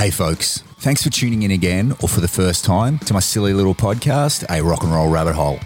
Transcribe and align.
Hey, 0.00 0.08
folks. 0.08 0.60
Thanks 0.78 1.02
for 1.02 1.10
tuning 1.10 1.42
in 1.42 1.50
again, 1.50 1.92
or 2.00 2.08
for 2.08 2.22
the 2.22 2.26
first 2.26 2.64
time, 2.64 2.98
to 3.00 3.12
my 3.12 3.20
silly 3.20 3.52
little 3.52 3.74
podcast, 3.74 4.46
A 4.48 4.62
Rock 4.62 4.82
and 4.82 4.94
Roll 4.94 5.10
Rabbit 5.10 5.34
Hole, 5.34 5.60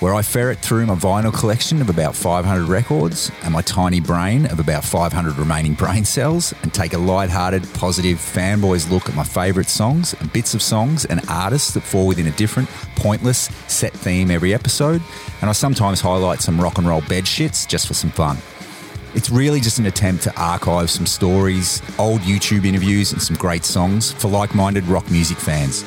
where 0.00 0.14
I 0.14 0.20
ferret 0.20 0.58
through 0.58 0.84
my 0.84 0.96
vinyl 0.96 1.32
collection 1.32 1.80
of 1.80 1.88
about 1.88 2.14
500 2.14 2.68
records 2.68 3.32
and 3.42 3.54
my 3.54 3.62
tiny 3.62 3.98
brain 3.98 4.44
of 4.44 4.60
about 4.60 4.84
500 4.84 5.38
remaining 5.38 5.72
brain 5.82 6.04
cells 6.04 6.52
and 6.62 6.74
take 6.74 6.92
a 6.92 6.98
light-hearted, 6.98 7.66
positive, 7.72 8.18
fanboys 8.18 8.90
look 8.90 9.08
at 9.08 9.14
my 9.14 9.24
favourite 9.24 9.70
songs 9.70 10.14
and 10.20 10.30
bits 10.30 10.52
of 10.52 10.60
songs 10.60 11.06
and 11.06 11.22
artists 11.30 11.72
that 11.72 11.82
fall 11.82 12.06
within 12.06 12.26
a 12.26 12.32
different, 12.32 12.68
pointless, 12.96 13.48
set 13.66 13.94
theme 13.94 14.30
every 14.30 14.52
episode. 14.52 15.00
And 15.40 15.48
I 15.48 15.54
sometimes 15.54 16.02
highlight 16.02 16.42
some 16.42 16.60
rock 16.60 16.76
and 16.76 16.86
roll 16.86 17.00
bed 17.00 17.24
shits 17.24 17.66
just 17.66 17.86
for 17.88 17.94
some 17.94 18.10
fun. 18.10 18.36
It's 19.12 19.28
really 19.28 19.58
just 19.60 19.80
an 19.80 19.86
attempt 19.86 20.22
to 20.24 20.40
archive 20.40 20.88
some 20.88 21.04
stories, 21.04 21.82
old 21.98 22.20
YouTube 22.20 22.64
interviews, 22.64 23.12
and 23.12 23.20
some 23.20 23.36
great 23.36 23.64
songs 23.64 24.12
for 24.12 24.28
like 24.28 24.54
minded 24.54 24.84
rock 24.84 25.10
music 25.10 25.36
fans. 25.36 25.82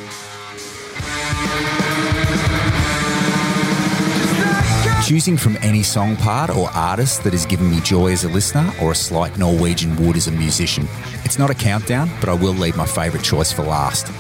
Choosing 5.08 5.38
from 5.38 5.58
any 5.62 5.84
song 5.84 6.18
part 6.18 6.50
or 6.50 6.70
artist 6.72 7.24
that 7.24 7.32
has 7.32 7.46
given 7.46 7.72
me 7.72 7.80
joy 7.80 8.12
as 8.12 8.26
a 8.26 8.30
listener 8.30 8.70
or 8.82 8.92
a 8.92 8.96
slight 8.96 9.38
Norwegian 9.38 9.96
wood 9.96 10.18
as 10.18 10.28
a 10.28 10.32
musician. 10.32 10.86
It's 11.24 11.40
not 11.40 11.50
a 11.50 11.54
countdown, 11.54 12.10
but 12.20 12.28
I 12.28 12.34
will 12.34 12.54
leave 12.54 12.76
my 12.76 12.86
favourite 12.86 13.24
choice 13.24 13.54
for 13.54 13.64
last. 13.64 14.12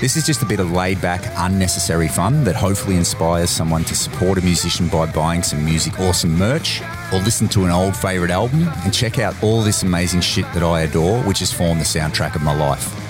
This 0.00 0.16
is 0.16 0.26
just 0.26 0.42
a 0.42 0.46
bit 0.46 0.60
of 0.60 0.72
laid 0.72 1.00
back, 1.00 1.22
unnecessary 1.36 2.08
fun 2.08 2.44
that 2.44 2.56
hopefully 2.56 2.96
inspires 2.96 3.48
someone 3.48 3.84
to 3.84 3.94
support 3.94 4.36
a 4.36 4.42
musician 4.42 4.88
by 4.88 5.06
buying 5.06 5.42
some 5.42 5.64
music 5.64 5.98
or 6.00 6.12
some 6.12 6.36
merch 6.36 6.82
or 7.12 7.20
listen 7.20 7.48
to 7.48 7.64
an 7.64 7.70
old 7.70 7.96
favourite 7.96 8.30
album 8.30 8.68
and 8.84 8.92
check 8.92 9.18
out 9.18 9.40
all 9.42 9.62
this 9.62 9.82
amazing 9.82 10.20
shit 10.20 10.44
that 10.54 10.62
I 10.62 10.82
adore, 10.82 11.22
which 11.22 11.40
has 11.40 11.52
formed 11.52 11.80
the 11.80 11.84
soundtrack 11.84 12.34
of 12.34 12.42
my 12.42 12.56
life. 12.56 13.01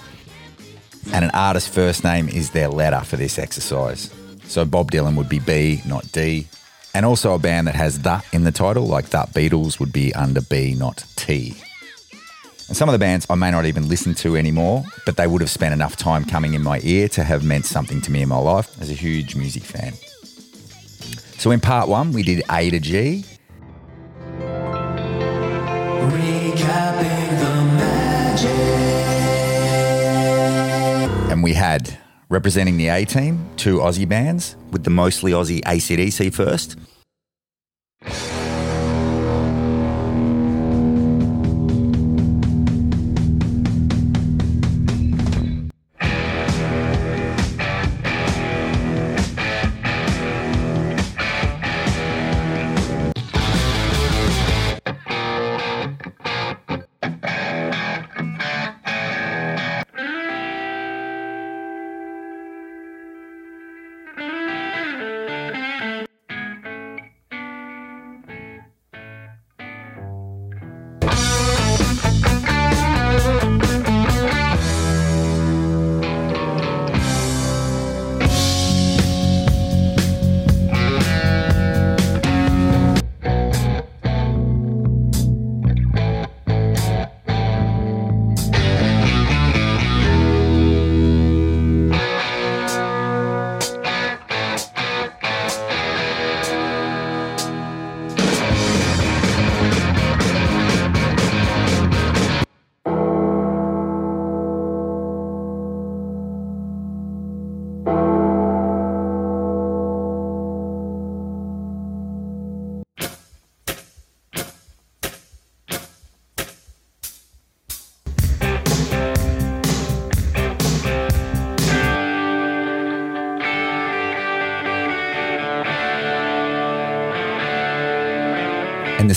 and 1.13 1.25
an 1.25 1.33
artist's 1.35 1.69
first 1.69 2.05
name 2.05 2.29
is 2.29 2.51
their 2.51 2.69
letter 2.69 3.01
for 3.01 3.17
this 3.17 3.37
exercise. 3.37 4.15
So, 4.45 4.65
Bob 4.65 4.93
Dylan 4.93 5.17
would 5.17 5.29
be 5.29 5.41
B, 5.41 5.83
not 5.85 6.13
D, 6.13 6.47
and 6.95 7.05
also 7.05 7.35
a 7.35 7.39
band 7.41 7.67
that 7.67 7.75
has 7.75 7.99
the 8.03 8.23
in 8.33 8.45
the 8.45 8.53
title, 8.53 8.87
like 8.87 9.07
That 9.07 9.31
Beatles 9.31 9.81
would 9.81 9.93
be 9.93 10.15
under 10.15 10.41
B, 10.41 10.77
not 10.79 11.05
T. 11.17 11.57
And 12.69 12.77
some 12.77 12.89
of 12.89 12.93
the 12.93 13.01
bands 13.01 13.27
I 13.29 13.35
may 13.35 13.51
not 13.51 13.67
even 13.67 13.89
listen 13.89 14.15
to 14.23 14.37
anymore, 14.37 14.85
but 15.05 15.17
they 15.17 15.27
would 15.27 15.41
have 15.41 15.51
spent 15.51 15.75
enough 15.75 15.97
time 15.97 16.27
coming 16.27 16.55
in 16.55 16.63
my 16.63 16.79
ear 16.85 17.09
to 17.09 17.25
have 17.25 17.43
meant 17.43 17.67
something 17.67 18.01
to 18.03 18.13
me 18.13 18.23
in 18.23 18.29
my 18.29 18.39
life 18.39 18.81
as 18.81 18.89
a 18.89 18.95
huge 18.95 19.35
music 19.35 19.65
fan. 19.65 19.95
So 21.41 21.51
in 21.51 21.59
part 21.59 21.89
one, 21.89 22.13
we 22.13 22.23
did 22.23 22.45
A 22.49 22.71
to 22.71 22.79
G. 22.79 23.25
And 31.31 31.43
we 31.43 31.55
had 31.55 31.99
representing 32.29 32.77
the 32.77 32.89
A 32.89 33.05
team, 33.05 33.49
two 33.57 33.79
Aussie 33.79 34.09
bands 34.09 34.57
with 34.71 34.85
the 34.85 34.91
mostly 34.91 35.33
Aussie 35.33 35.61
ACDC 35.63 36.33
first. 36.33 36.77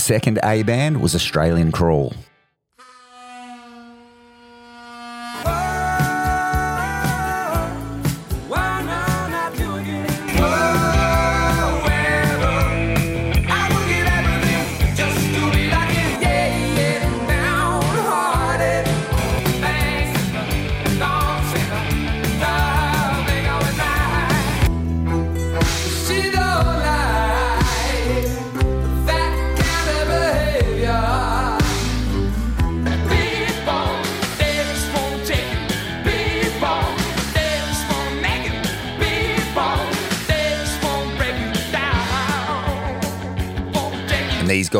Second 0.06 0.38
A 0.44 0.62
band 0.62 1.00
was 1.00 1.16
Australian 1.16 1.72
Crawl. 1.72 2.14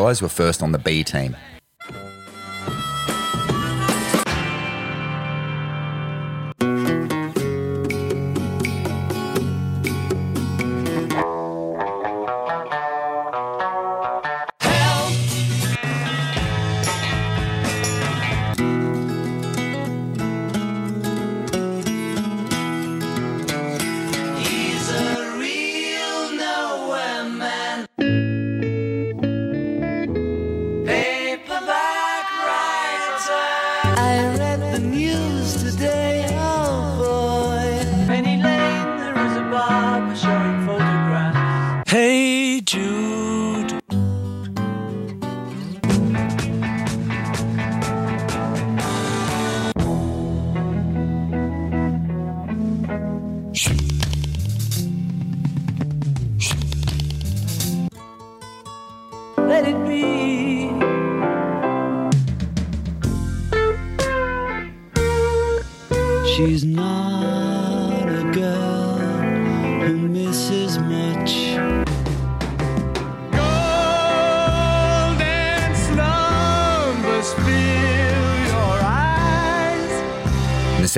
guys 0.07 0.21
were 0.21 0.29
first 0.29 0.63
on 0.63 0.71
the 0.71 0.79
B 0.79 1.03
team. 1.03 1.35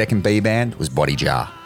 second 0.09 0.23
B 0.23 0.39
band 0.39 0.73
was 0.79 0.89
Body 0.89 1.15
Jar. 1.15 1.58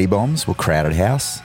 C 0.00 0.06
bombs 0.06 0.48
were 0.48 0.54
Crowded 0.54 0.94
House, 0.94 1.42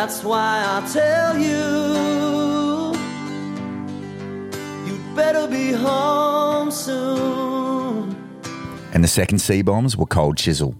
That's 0.00 0.24
why 0.24 0.64
I 0.66 0.80
tell 0.90 1.36
you, 1.36 2.94
you'd 4.86 5.14
better 5.14 5.46
be 5.46 5.72
home 5.72 6.70
soon. 6.70 8.16
And 8.94 9.04
the 9.04 9.08
second 9.08 9.40
C 9.40 9.60
bombs 9.60 9.98
were 9.98 10.06
Cold 10.06 10.38
Chisel. 10.38 10.74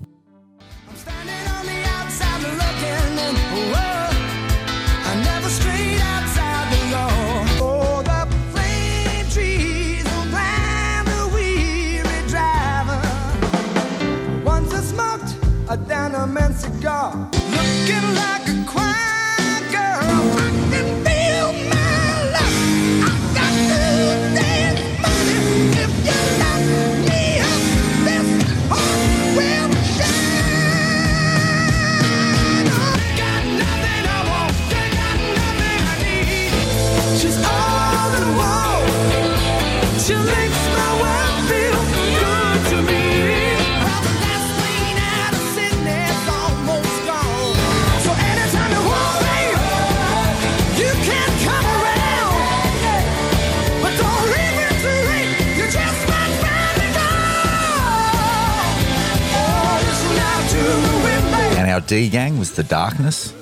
was 62.40 62.52
the 62.52 62.62
darkness? 62.62 63.34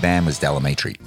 band 0.00 0.26
was 0.26 0.38
Del 0.38 0.56
Amitri. 0.56 0.99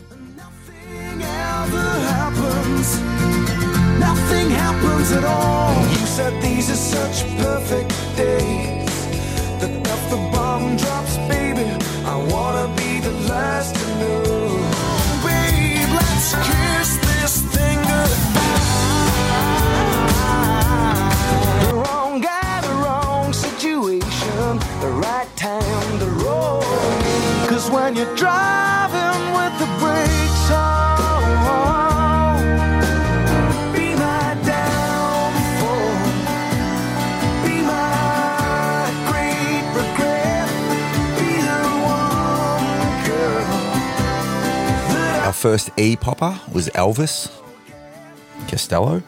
first 45.44 45.72
E 45.76 45.98
popper 45.98 46.40
was 46.54 46.70
Elvis 46.70 47.30
Costello. 48.48 49.04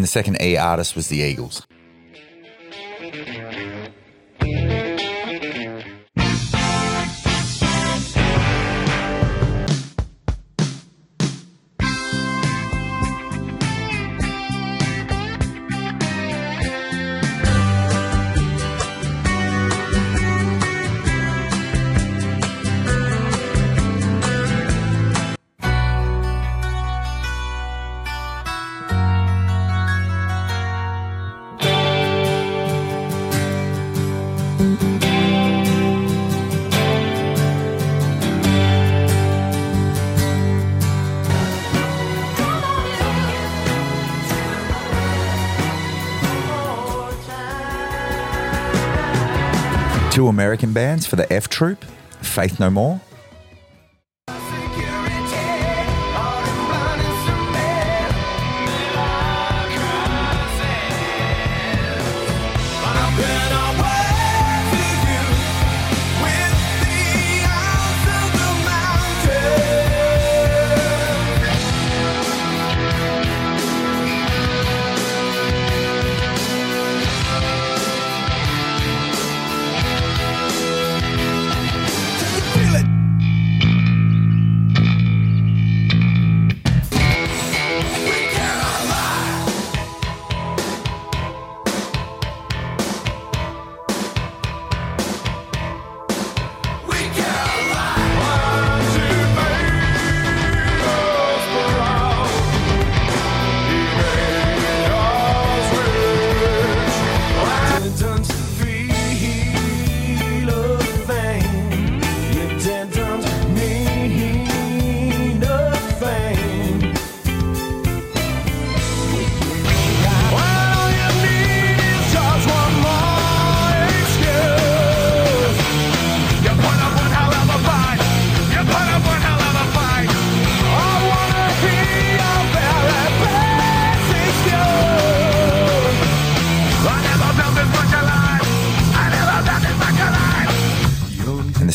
and 0.00 0.04
the 0.04 0.08
second 0.08 0.40
E 0.40 0.56
artist 0.56 0.96
was 0.96 1.08
the 1.08 1.18
Eagles. 1.18 1.66
bands 50.80 51.04
for 51.04 51.16
the 51.16 51.30
F 51.30 51.46
Troop, 51.46 51.84
Faith 52.22 52.58
No 52.58 52.70
More, 52.70 53.02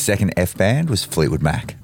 second 0.06 0.32
F 0.38 0.56
band 0.56 0.88
was 0.88 1.04
Fleetwood 1.04 1.42
Mac. 1.42 1.78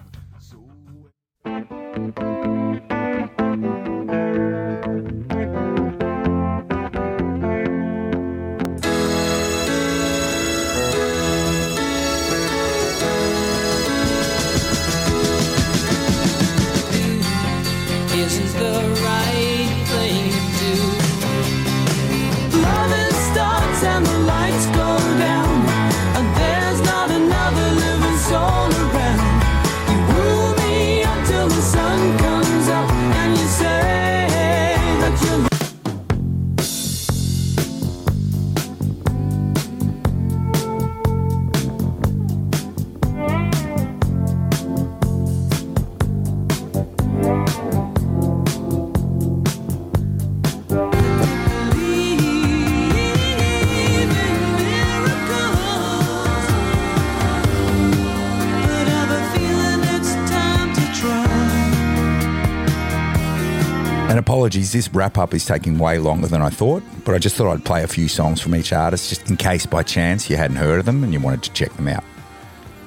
This 64.71 64.93
wrap 64.93 65.17
up 65.17 65.33
is 65.33 65.45
taking 65.45 65.77
way 65.77 65.99
longer 65.99 66.27
than 66.27 66.41
I 66.41 66.49
thought, 66.49 66.83
but 67.05 67.15
I 67.15 67.19
just 67.19 67.35
thought 67.35 67.51
I'd 67.51 67.65
play 67.65 67.83
a 67.83 67.87
few 67.87 68.07
songs 68.07 68.41
from 68.41 68.55
each 68.55 68.73
artist 68.73 69.09
just 69.09 69.29
in 69.29 69.37
case 69.37 69.65
by 69.65 69.83
chance 69.83 70.29
you 70.29 70.37
hadn't 70.37 70.57
heard 70.57 70.79
of 70.79 70.85
them 70.85 71.03
and 71.03 71.13
you 71.13 71.19
wanted 71.19 71.43
to 71.43 71.53
check 71.53 71.73
them 71.73 71.87
out. 71.87 72.03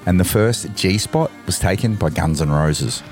And 0.07 0.21
the 0.21 0.25
first 0.25 0.75
G 0.75 0.99
spot 0.99 1.31
was 1.47 1.59
taken 1.59 1.95
by 1.95 2.11
Guns 2.11 2.41
N' 2.41 2.51
Roses. 2.51 3.03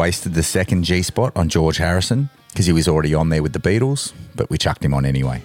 Wasted 0.00 0.32
the 0.32 0.42
second 0.42 0.84
G 0.84 1.02
spot 1.02 1.30
on 1.36 1.50
George 1.50 1.76
Harrison 1.76 2.30
because 2.48 2.64
he 2.64 2.72
was 2.72 2.88
already 2.88 3.14
on 3.14 3.28
there 3.28 3.42
with 3.42 3.52
the 3.52 3.58
Beatles, 3.58 4.14
but 4.34 4.48
we 4.48 4.56
chucked 4.56 4.82
him 4.82 4.94
on 4.94 5.04
anyway. 5.04 5.42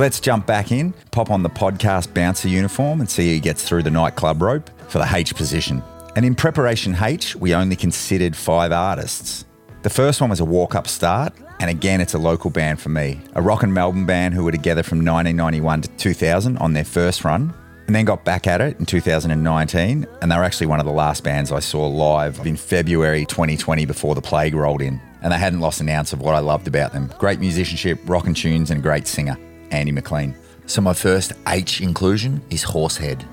So 0.00 0.04
let's 0.04 0.18
jump 0.18 0.46
back 0.46 0.72
in, 0.72 0.94
pop 1.10 1.30
on 1.30 1.42
the 1.42 1.50
podcast 1.50 2.14
bouncer 2.14 2.48
uniform, 2.48 3.00
and 3.00 3.10
see 3.10 3.34
who 3.34 3.38
gets 3.38 3.68
through 3.68 3.82
the 3.82 3.90
nightclub 3.90 4.40
rope 4.40 4.70
for 4.88 4.96
the 4.96 5.06
H 5.14 5.34
position. 5.34 5.82
And 6.16 6.24
in 6.24 6.34
preparation 6.34 6.96
H, 6.98 7.36
we 7.36 7.54
only 7.54 7.76
considered 7.76 8.34
five 8.34 8.72
artists. 8.72 9.44
The 9.82 9.90
first 9.90 10.22
one 10.22 10.30
was 10.30 10.40
a 10.40 10.44
walk 10.46 10.74
up 10.74 10.88
start, 10.88 11.34
and 11.60 11.68
again, 11.68 12.00
it's 12.00 12.14
a 12.14 12.18
local 12.18 12.48
band 12.48 12.80
for 12.80 12.88
me. 12.88 13.20
A 13.34 13.42
rock 13.42 13.62
and 13.62 13.74
Melbourne 13.74 14.06
band 14.06 14.32
who 14.32 14.42
were 14.42 14.52
together 14.52 14.82
from 14.82 15.04
1991 15.04 15.82
to 15.82 15.88
2000 15.98 16.56
on 16.56 16.72
their 16.72 16.86
first 16.86 17.22
run, 17.22 17.52
and 17.86 17.94
then 17.94 18.06
got 18.06 18.24
back 18.24 18.46
at 18.46 18.62
it 18.62 18.78
in 18.78 18.86
2019. 18.86 20.06
And 20.22 20.32
they 20.32 20.36
were 20.36 20.44
actually 20.44 20.68
one 20.68 20.80
of 20.80 20.86
the 20.86 20.92
last 20.92 21.24
bands 21.24 21.52
I 21.52 21.60
saw 21.60 21.86
live 21.86 22.46
in 22.46 22.56
February 22.56 23.26
2020 23.26 23.84
before 23.84 24.14
the 24.14 24.22
plague 24.22 24.54
rolled 24.54 24.80
in. 24.80 24.98
And 25.20 25.30
they 25.30 25.38
hadn't 25.38 25.60
lost 25.60 25.82
an 25.82 25.90
ounce 25.90 26.14
of 26.14 26.22
what 26.22 26.34
I 26.34 26.38
loved 26.38 26.68
about 26.68 26.94
them 26.94 27.12
great 27.18 27.38
musicianship, 27.38 28.00
rockin' 28.06 28.32
tunes, 28.32 28.70
and 28.70 28.80
a 28.80 28.82
great 28.82 29.06
singer, 29.06 29.36
Andy 29.70 29.92
McLean. 29.92 30.34
So 30.66 30.80
my 30.80 30.92
first 30.94 31.32
H 31.46 31.80
inclusion 31.80 32.42
is 32.50 32.62
Horsehead. 32.62 33.24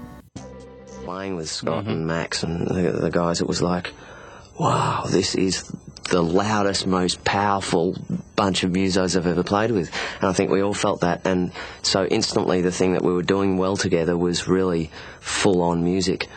playing 1.06 1.36
with 1.36 1.50
Scott 1.50 1.86
and 1.86 2.06
Max 2.06 2.44
and 2.44 2.68
the, 2.68 2.92
the 2.92 3.10
guys, 3.12 3.42
it 3.42 3.48
was 3.48 3.62
like, 3.62 3.94
wow, 4.60 5.06
this 5.08 5.36
is 5.36 5.72
the 6.10 6.22
loudest, 6.22 6.88
most 6.88 7.24
powerful 7.24 7.96
bunch 8.36 8.64
of 8.64 8.72
musos 8.72 9.16
I've 9.16 9.28
ever 9.28 9.44
played 9.44 9.72
with. 9.72 9.92
And 10.20 10.30
I 10.30 10.34
think 10.34 10.52
we 10.52 10.62
all 10.62 10.74
felt 10.74 11.02
that. 11.02 11.26
And 11.26 11.52
so 11.82 12.06
instantly, 12.06 12.62
the 12.62 12.72
thing 12.72 12.94
that 12.94 13.04
we 13.04 13.14
were 13.14 13.24
doing 13.24 13.58
well 13.58 13.78
together 13.78 14.18
was 14.18 14.48
really 14.48 14.90
full 15.20 15.62
on 15.62 15.84
music. 15.84 16.28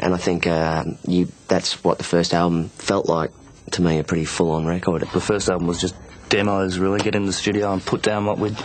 And 0.00 0.14
I 0.14 0.18
think 0.18 0.46
uh, 0.46 0.84
you, 1.06 1.28
that's 1.48 1.82
what 1.82 1.98
the 1.98 2.04
first 2.04 2.32
album 2.34 2.68
felt 2.70 3.08
like 3.08 3.30
to 3.72 3.82
me 3.82 3.98
a 3.98 4.04
pretty 4.04 4.26
full 4.26 4.50
on 4.52 4.66
record. 4.66 5.02
The 5.12 5.20
first 5.20 5.48
album 5.48 5.66
was 5.66 5.80
just 5.80 5.94
demos, 6.28 6.78
really. 6.78 7.00
Get 7.00 7.14
in 7.14 7.26
the 7.26 7.32
studio 7.32 7.72
and 7.72 7.84
put 7.84 8.02
down 8.02 8.26
what 8.26 8.38
we'd 8.38 8.56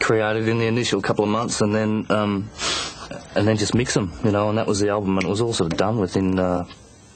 created 0.00 0.48
in 0.48 0.58
the 0.58 0.66
initial 0.66 1.02
couple 1.02 1.24
of 1.24 1.30
months, 1.30 1.60
and 1.60 1.74
then 1.74 2.06
um, 2.10 2.50
and 3.34 3.46
then 3.46 3.56
just 3.56 3.74
mix 3.74 3.94
them, 3.94 4.12
you 4.24 4.30
know. 4.30 4.48
And 4.48 4.58
that 4.58 4.66
was 4.66 4.80
the 4.80 4.88
album, 4.88 5.16
and 5.18 5.26
it 5.26 5.30
was 5.30 5.40
all 5.40 5.52
sort 5.52 5.72
of 5.72 5.78
done 5.78 5.98
within, 5.98 6.38
uh, 6.38 6.66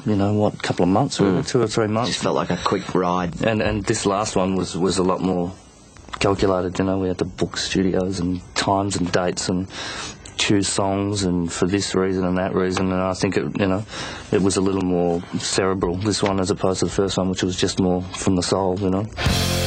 you 0.07 0.17
know, 0.17 0.35
what 0.35 0.63
couple 0.63 0.83
of 0.85 0.89
months, 0.89 1.21
really, 1.21 1.43
two 1.43 1.61
or 1.61 1.67
three 1.67 1.87
months. 1.87 2.11
Just 2.11 2.23
felt 2.23 2.37
like 2.37 2.51
a 2.51 2.57
quick 2.57 2.95
ride. 2.95 3.43
And 3.43 3.63
and 3.63 3.85
this 3.85 4.07
last 4.07 4.37
one 4.37 4.57
was 4.57 4.77
was 4.77 4.99
a 4.99 5.03
lot 5.03 5.21
more 5.21 5.53
calculated. 6.19 6.79
You 6.79 6.85
know, 6.85 6.99
we 6.99 7.09
had 7.09 7.19
to 7.19 7.25
book 7.25 7.57
studios 7.57 8.21
and 8.21 8.41
times 8.55 8.97
and 8.97 9.11
dates 9.11 9.49
and 9.49 9.69
choose 10.41 10.69
songs 10.69 11.25
and 11.25 11.53
for 11.53 11.67
this 11.67 11.95
reason 11.95 12.25
and 12.25 12.39
that 12.39 12.55
reason. 12.55 12.91
And 12.93 13.01
I 13.01 13.13
think 13.13 13.37
it, 13.37 13.61
you 13.61 13.67
know, 13.67 13.85
it 14.33 14.41
was 14.41 14.57
a 14.57 14.61
little 14.61 14.83
more 14.83 15.23
cerebral 15.39 15.97
this 15.97 16.23
one 16.23 16.41
as 16.41 16.51
opposed 16.51 16.81
to 16.81 16.87
the 16.87 16.91
first 16.91 17.19
one, 17.19 17.29
which 17.29 17.43
was 17.43 17.57
just 17.57 17.79
more 17.79 18.03
from 18.03 18.37
the 18.37 18.43
soul. 18.43 18.79
You 18.81 18.91
know. 18.91 19.60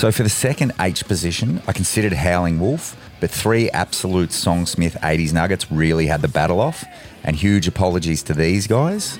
So 0.00 0.10
for 0.10 0.22
the 0.22 0.30
second 0.30 0.72
H 0.80 1.04
position, 1.04 1.60
I 1.68 1.74
considered 1.74 2.14
Howlin' 2.14 2.58
Wolf, 2.58 2.96
but 3.20 3.30
three 3.30 3.68
absolute 3.68 4.30
Songsmith 4.30 4.98
80s 5.00 5.34
nuggets 5.34 5.70
really 5.70 6.06
had 6.06 6.22
the 6.22 6.28
battle 6.28 6.58
off, 6.58 6.86
and 7.22 7.36
huge 7.36 7.68
apologies 7.68 8.22
to 8.22 8.32
these 8.32 8.66
guys. 8.66 9.18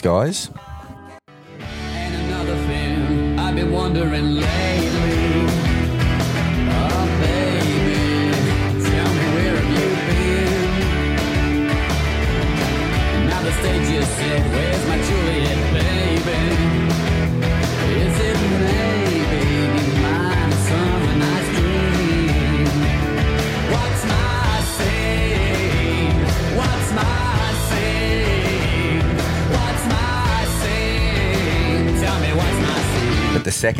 Guys, 0.00 0.50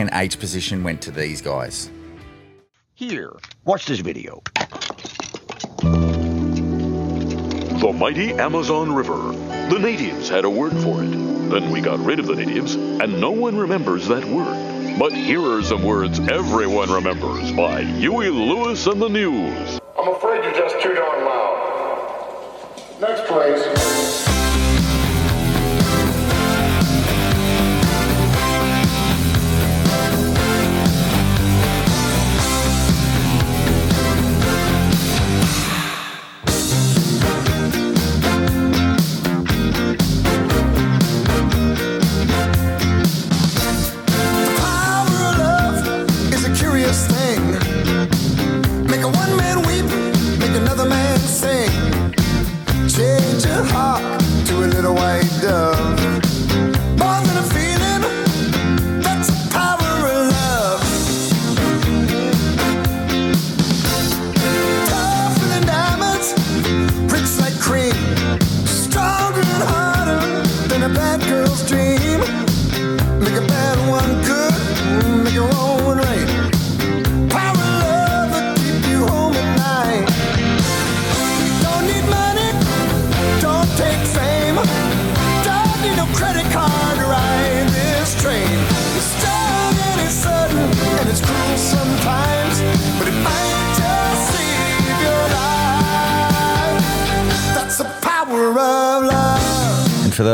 scene? 0.00 0.06
but 0.06 0.14
second 0.14 0.20
H 0.20 0.38
position 0.38 0.82
went 0.82 1.02
to 1.02 1.10
these 1.10 1.40
guys. 1.42 1.90
Here, 2.94 3.32
watch 3.64 3.86
this 3.86 4.00
video. 4.00 4.42
The 7.80 7.92
mighty 7.94 8.32
Amazon 8.32 8.94
River. 8.94 9.32
The 9.70 9.78
natives 9.78 10.28
had 10.28 10.44
a 10.44 10.50
word 10.50 10.72
for 10.82 11.02
it. 11.02 11.10
Then 11.50 11.70
we 11.70 11.80
got 11.80 11.98
rid 12.00 12.18
of 12.18 12.26
the 12.26 12.34
natives, 12.34 12.74
and 12.74 13.20
no 13.20 13.30
one 13.30 13.56
remembers 13.56 14.08
that 14.08 14.24
word. 14.24 14.98
But 14.98 15.12
here 15.12 15.42
are 15.42 15.62
some 15.62 15.82
words 15.82 16.18
everyone 16.20 16.90
remembers 16.90 17.52
by 17.52 17.82
Huey 17.82 18.28
Lewis 18.28 18.86
and 18.86 19.00
the 19.00 19.08
News. 19.08 19.80
I'm 19.98 20.08
afraid 20.08 20.44
you're 20.44 20.52
just 20.52 20.80
too 20.82 20.94
darn 20.94 21.24
loud. 21.24 22.98
Next, 23.00 23.24
please. 23.26 23.80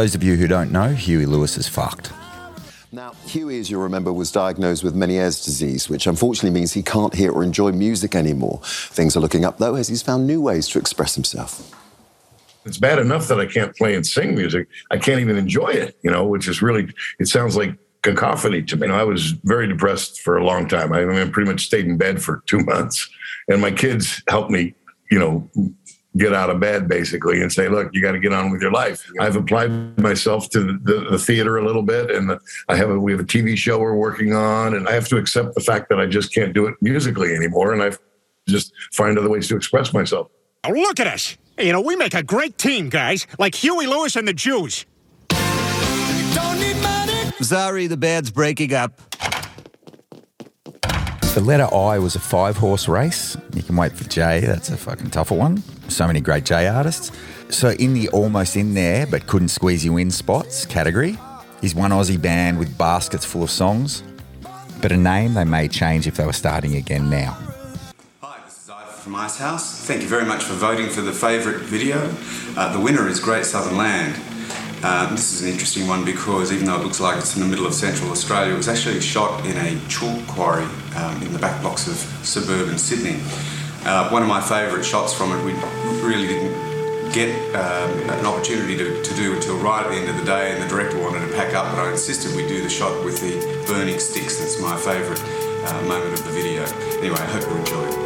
Those 0.06 0.14
of 0.14 0.22
you 0.22 0.36
who 0.36 0.46
don't 0.46 0.70
know, 0.70 0.90
Huey 0.90 1.26
Lewis 1.26 1.58
is 1.58 1.66
fucked. 1.66 2.12
Now, 2.92 3.10
Huey, 3.26 3.58
as 3.58 3.72
you 3.72 3.80
remember, 3.80 4.12
was 4.12 4.30
diagnosed 4.30 4.84
with 4.84 4.94
Meniere's 4.94 5.44
disease, 5.44 5.88
which 5.88 6.06
unfortunately 6.06 6.52
means 6.52 6.72
he 6.72 6.84
can't 6.84 7.12
hear 7.12 7.32
or 7.32 7.42
enjoy 7.42 7.72
music 7.72 8.14
anymore. 8.14 8.60
Things 8.62 9.16
are 9.16 9.20
looking 9.20 9.44
up, 9.44 9.58
though, 9.58 9.74
as 9.74 9.88
he's 9.88 10.02
found 10.02 10.24
new 10.24 10.40
ways 10.40 10.68
to 10.68 10.78
express 10.78 11.16
himself. 11.16 11.74
It's 12.64 12.78
bad 12.78 13.00
enough 13.00 13.26
that 13.26 13.40
I 13.40 13.46
can't 13.46 13.74
play 13.74 13.96
and 13.96 14.06
sing 14.06 14.36
music. 14.36 14.68
I 14.92 14.98
can't 14.98 15.20
even 15.20 15.36
enjoy 15.36 15.70
it, 15.70 15.98
you 16.04 16.10
know, 16.12 16.24
which 16.24 16.46
is 16.46 16.62
really, 16.62 16.88
it 17.18 17.26
sounds 17.26 17.56
like 17.56 17.76
cacophony 18.02 18.62
to 18.62 18.76
me. 18.76 18.86
You 18.86 18.92
know, 18.92 19.00
I 19.00 19.02
was 19.02 19.32
very 19.42 19.66
depressed 19.66 20.20
for 20.20 20.36
a 20.36 20.44
long 20.44 20.68
time. 20.68 20.92
I, 20.92 21.04
mean, 21.04 21.18
I 21.18 21.28
pretty 21.28 21.50
much 21.50 21.64
stayed 21.66 21.86
in 21.86 21.96
bed 21.96 22.22
for 22.22 22.44
two 22.46 22.60
months. 22.60 23.10
And 23.48 23.60
my 23.60 23.72
kids 23.72 24.22
helped 24.28 24.52
me, 24.52 24.76
you 25.10 25.18
know, 25.18 25.50
get 26.16 26.32
out 26.32 26.50
of 26.50 26.60
bed 26.60 26.88
basically 26.88 27.42
and 27.42 27.52
say, 27.52 27.68
look, 27.68 27.90
you 27.92 28.00
got 28.00 28.12
to 28.12 28.18
get 28.18 28.32
on 28.32 28.50
with 28.50 28.62
your 28.62 28.72
life. 28.72 29.08
I've 29.20 29.36
applied 29.36 29.98
myself 29.98 30.48
to 30.50 30.60
the, 30.60 30.80
the, 30.82 31.10
the 31.12 31.18
theater 31.18 31.58
a 31.58 31.64
little 31.64 31.82
bit 31.82 32.10
and 32.10 32.38
I 32.68 32.76
have 32.76 32.90
a, 32.90 32.98
we 32.98 33.12
have 33.12 33.20
a 33.20 33.24
TV 33.24 33.56
show 33.56 33.78
we're 33.78 33.94
working 33.94 34.32
on 34.32 34.74
and 34.74 34.88
I 34.88 34.92
have 34.92 35.08
to 35.08 35.16
accept 35.16 35.54
the 35.54 35.60
fact 35.60 35.88
that 35.90 36.00
I 36.00 36.06
just 36.06 36.34
can't 36.34 36.52
do 36.52 36.66
it 36.66 36.74
musically 36.80 37.34
anymore. 37.34 37.72
And 37.72 37.82
I've 37.82 37.98
just 38.48 38.72
find 38.92 39.18
other 39.18 39.28
ways 39.28 39.48
to 39.48 39.56
express 39.56 39.92
myself. 39.92 40.30
Oh, 40.64 40.70
look 40.70 41.00
at 41.00 41.06
us. 41.06 41.36
You 41.58 41.72
know, 41.72 41.80
we 41.80 41.96
make 41.96 42.14
a 42.14 42.22
great 42.22 42.58
team, 42.58 42.88
guys, 42.88 43.26
like 43.38 43.54
Huey 43.54 43.86
Lewis 43.86 44.16
and 44.16 44.28
the 44.28 44.34
Jews. 44.34 44.84
Sorry, 47.40 47.86
the 47.86 47.96
band's 47.96 48.30
breaking 48.30 48.74
up. 48.74 49.00
The 51.34 51.42
letter 51.42 51.72
I 51.72 51.98
was 51.98 52.14
a 52.14 52.18
five 52.18 52.56
horse 52.56 52.88
race. 52.88 53.36
You 53.54 53.62
can 53.62 53.76
wait 53.76 53.92
for 53.92 54.04
J, 54.04 54.40
that's 54.40 54.70
a 54.70 54.76
fucking 54.76 55.10
tougher 55.10 55.34
one. 55.34 55.62
So 55.88 56.06
many 56.06 56.20
great 56.20 56.44
J 56.44 56.68
artists. 56.68 57.12
So, 57.48 57.70
in 57.70 57.94
the 57.94 58.08
almost 58.08 58.56
in 58.56 58.74
there 58.74 59.06
but 59.06 59.26
couldn't 59.26 59.48
squeeze 59.48 59.84
you 59.84 59.96
in 59.98 60.10
spots 60.10 60.66
category 60.66 61.16
is 61.62 61.74
one 61.74 61.90
Aussie 61.90 62.20
band 62.20 62.58
with 62.58 62.76
baskets 62.76 63.24
full 63.24 63.42
of 63.42 63.50
songs, 63.50 64.02
but 64.82 64.92
a 64.92 64.96
name 64.96 65.34
they 65.34 65.44
may 65.44 65.68
change 65.68 66.06
if 66.06 66.16
they 66.16 66.26
were 66.26 66.32
starting 66.32 66.76
again 66.76 67.08
now. 67.08 67.38
Hi, 68.20 68.38
this 68.44 68.64
is 68.64 68.70
Ivan 68.70 68.94
From 68.94 69.14
Icehouse. 69.14 69.86
Thank 69.86 70.02
you 70.02 70.08
very 70.08 70.24
much 70.24 70.44
for 70.44 70.54
voting 70.54 70.88
for 70.88 71.00
the 71.00 71.12
favourite 71.12 71.60
video. 71.60 72.12
Uh, 72.56 72.72
the 72.72 72.80
winner 72.80 73.08
is 73.08 73.20
Great 73.20 73.44
Southern 73.44 73.76
Land. 73.76 74.20
Uh, 74.82 75.10
this 75.10 75.32
is 75.32 75.42
an 75.42 75.48
interesting 75.48 75.86
one 75.86 76.04
because 76.04 76.52
even 76.52 76.66
though 76.66 76.78
it 76.78 76.84
looks 76.84 77.00
like 77.00 77.16
it's 77.16 77.34
in 77.34 77.42
the 77.42 77.48
middle 77.48 77.66
of 77.66 77.74
central 77.74 78.10
Australia, 78.10 78.52
it 78.52 78.56
was 78.56 78.68
actually 78.68 79.00
shot 79.00 79.44
in 79.46 79.56
a 79.56 79.88
chalk 79.88 80.26
quarry 80.26 80.64
um, 80.96 81.22
in 81.22 81.32
the 81.32 81.38
back 81.38 81.60
blocks 81.62 81.88
of 81.88 81.94
suburban 82.24 82.76
Sydney. 82.76 83.20
Uh, 83.86 84.08
one 84.10 84.20
of 84.20 84.26
my 84.26 84.40
favourite 84.40 84.84
shots 84.84 85.14
from 85.14 85.30
it, 85.30 85.44
we 85.44 85.52
really 86.02 86.26
didn't 86.26 87.12
get 87.12 87.30
um, 87.54 88.10
an 88.10 88.26
opportunity 88.26 88.76
to, 88.76 89.00
to 89.00 89.14
do 89.14 89.32
until 89.32 89.56
right 89.58 89.86
at 89.86 89.90
the 89.90 89.96
end 89.96 90.08
of 90.08 90.16
the 90.16 90.24
day, 90.24 90.52
and 90.52 90.60
the 90.60 90.66
director 90.66 90.98
wanted 90.98 91.20
to 91.20 91.32
pack 91.34 91.54
up, 91.54 91.72
but 91.72 91.80
I 91.80 91.92
insisted 91.92 92.34
we 92.34 92.48
do 92.48 92.60
the 92.60 92.68
shot 92.68 93.04
with 93.04 93.20
the 93.20 93.64
burning 93.66 94.00
sticks. 94.00 94.38
That's 94.38 94.60
my 94.60 94.76
favourite 94.76 95.22
uh, 95.22 95.82
moment 95.82 96.14
of 96.14 96.24
the 96.24 96.32
video. 96.32 96.64
Anyway, 96.98 97.16
I 97.16 97.26
hope 97.26 97.42
you 97.42 97.56
enjoy 97.56 98.00
it. 98.00 98.05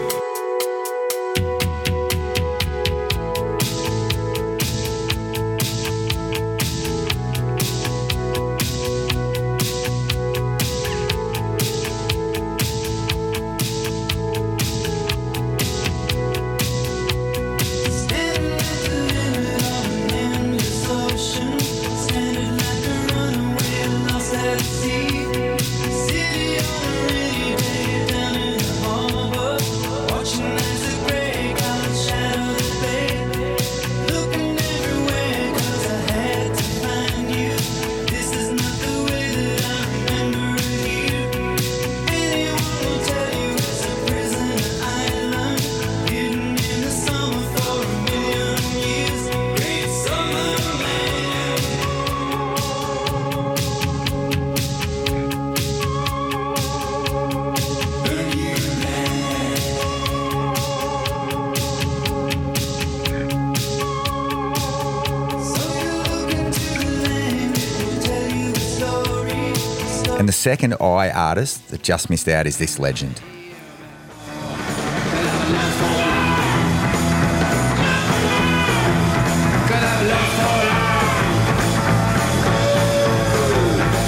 Second 70.40 70.72
I 70.80 71.10
artist 71.10 71.68
that 71.68 71.82
just 71.82 72.08
missed 72.08 72.26
out 72.26 72.46
is 72.46 72.56
this 72.56 72.78
legend. 72.78 73.20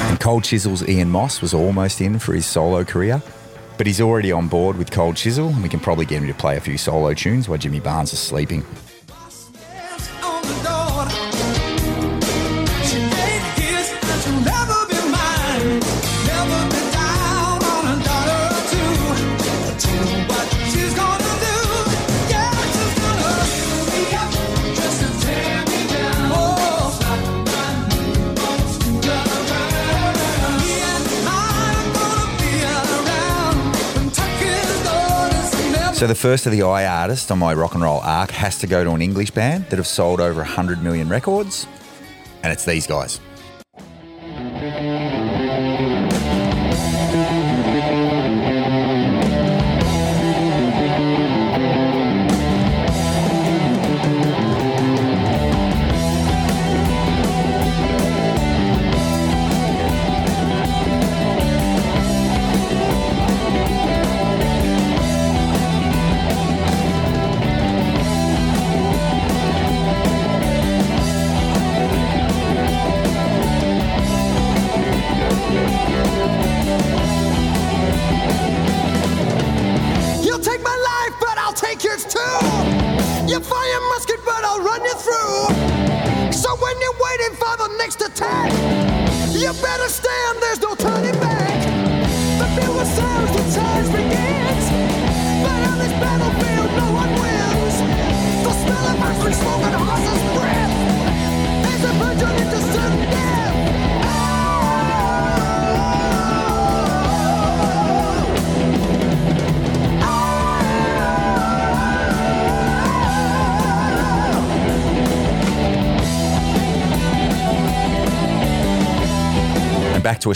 And 0.08 0.18
Cold 0.18 0.44
Chisel's 0.44 0.88
Ian 0.88 1.10
Moss 1.10 1.42
was 1.42 1.52
almost 1.52 2.00
in 2.00 2.18
for 2.18 2.32
his 2.32 2.46
solo 2.46 2.82
career, 2.82 3.20
but 3.76 3.86
he's 3.86 4.00
already 4.00 4.32
on 4.32 4.48
board 4.48 4.78
with 4.78 4.90
Cold 4.90 5.16
Chisel, 5.16 5.48
and 5.48 5.62
we 5.62 5.68
can 5.68 5.80
probably 5.80 6.06
get 6.06 6.22
him 6.22 6.28
to 6.28 6.32
play 6.32 6.56
a 6.56 6.60
few 6.60 6.78
solo 6.78 7.12
tunes 7.12 7.46
while 7.46 7.58
Jimmy 7.58 7.80
Barnes 7.80 8.14
is 8.14 8.18
sleeping. 8.18 8.64
So 36.02 36.08
the 36.08 36.16
first 36.16 36.46
of 36.46 36.52
the 36.52 36.62
I 36.62 36.84
artists 36.84 37.30
on 37.30 37.38
my 37.38 37.54
rock 37.54 37.74
and 37.74 37.82
roll 37.84 38.00
Ark 38.00 38.32
has 38.32 38.58
to 38.58 38.66
go 38.66 38.82
to 38.82 38.90
an 38.90 39.00
English 39.00 39.30
band 39.30 39.66
that 39.66 39.76
have 39.76 39.86
sold 39.86 40.20
over 40.20 40.40
100 40.40 40.82
million 40.82 41.08
records, 41.08 41.68
and 42.42 42.52
it's 42.52 42.64
these 42.64 42.88
guys. 42.88 43.20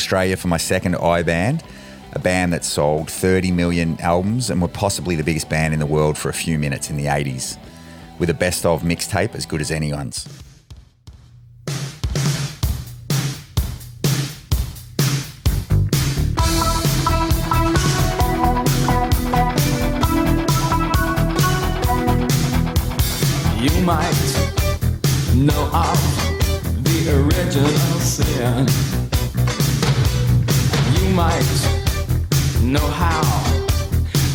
Australia 0.06 0.36
for 0.36 0.46
my 0.46 0.56
second 0.56 0.94
I 0.94 1.24
band, 1.24 1.64
a 2.12 2.20
band 2.20 2.52
that 2.52 2.64
sold 2.64 3.10
30 3.10 3.50
million 3.50 4.00
albums 4.00 4.50
and 4.50 4.62
were 4.62 4.68
possibly 4.68 5.16
the 5.16 5.24
biggest 5.24 5.48
band 5.48 5.74
in 5.74 5.80
the 5.80 5.86
world 5.86 6.16
for 6.16 6.28
a 6.28 6.32
few 6.32 6.60
minutes 6.60 6.90
in 6.90 6.96
the 6.96 7.06
80s, 7.06 7.58
with 8.20 8.30
a 8.30 8.34
best 8.34 8.64
of 8.64 8.82
mixtape 8.82 9.34
as 9.34 9.46
good 9.46 9.60
as 9.60 9.72
anyone's. 9.72 10.28
You 23.60 23.82
might 23.82 24.14
know 25.34 25.68
of 25.74 26.84
the 26.84 27.10
original 27.10 27.98
sin. 27.98 28.95
Might 31.16 31.48
know 32.60 32.86
how 32.88 33.22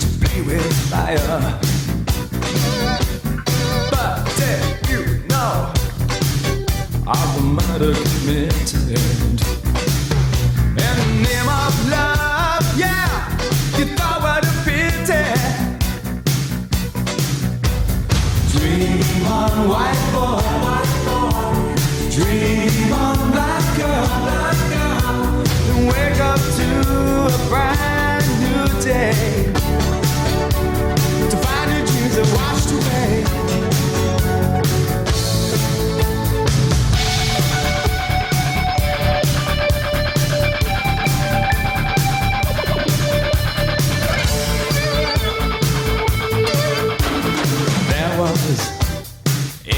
to 0.02 0.08
play 0.20 0.42
with 0.42 0.74
fire. 0.90 1.60
But 3.92 4.26
did 4.36 4.90
you 4.90 5.02
know 5.30 5.72
of 7.06 7.36
the 7.36 7.44
murder 7.44 7.94
committed? 7.94 9.42
In 10.70 10.94
the 10.98 11.10
name 11.22 11.50
of 11.50 11.74
love, 11.92 12.66
yeah, 12.76 13.38
you 13.78 13.86
thought 13.96 14.20
what 14.24 14.44
a 14.44 14.48
pity. 14.66 15.24
Dream 18.58 19.26
on, 19.28 19.70
white 19.70 20.02
boy. 20.14 20.51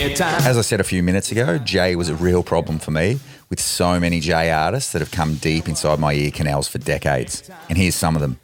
As 0.04 0.58
I 0.58 0.62
said 0.62 0.82
a 0.82 0.84
few 0.84 1.02
minutes 1.02 1.32
ago, 1.32 1.58
Jay 1.58 1.96
was 1.96 2.10
a 2.10 2.16
real 2.16 2.44
problem 2.44 2.78
for 2.78 2.92
me, 2.92 3.22
with 3.50 3.62
so 3.62 4.02
many 4.02 4.20
Jay 4.20 4.52
artists 4.52 4.92
that 4.92 5.00
have 5.00 5.12
come 5.12 5.36
deep 5.36 5.70
inside 5.70 5.98
my 5.98 6.12
ear 6.12 6.30
canals 6.30 6.68
for 6.68 6.78
decades. 6.78 7.50
And 7.70 7.78
here's 7.78 7.96
some 7.96 8.14
of 8.14 8.22
them. 8.22 8.38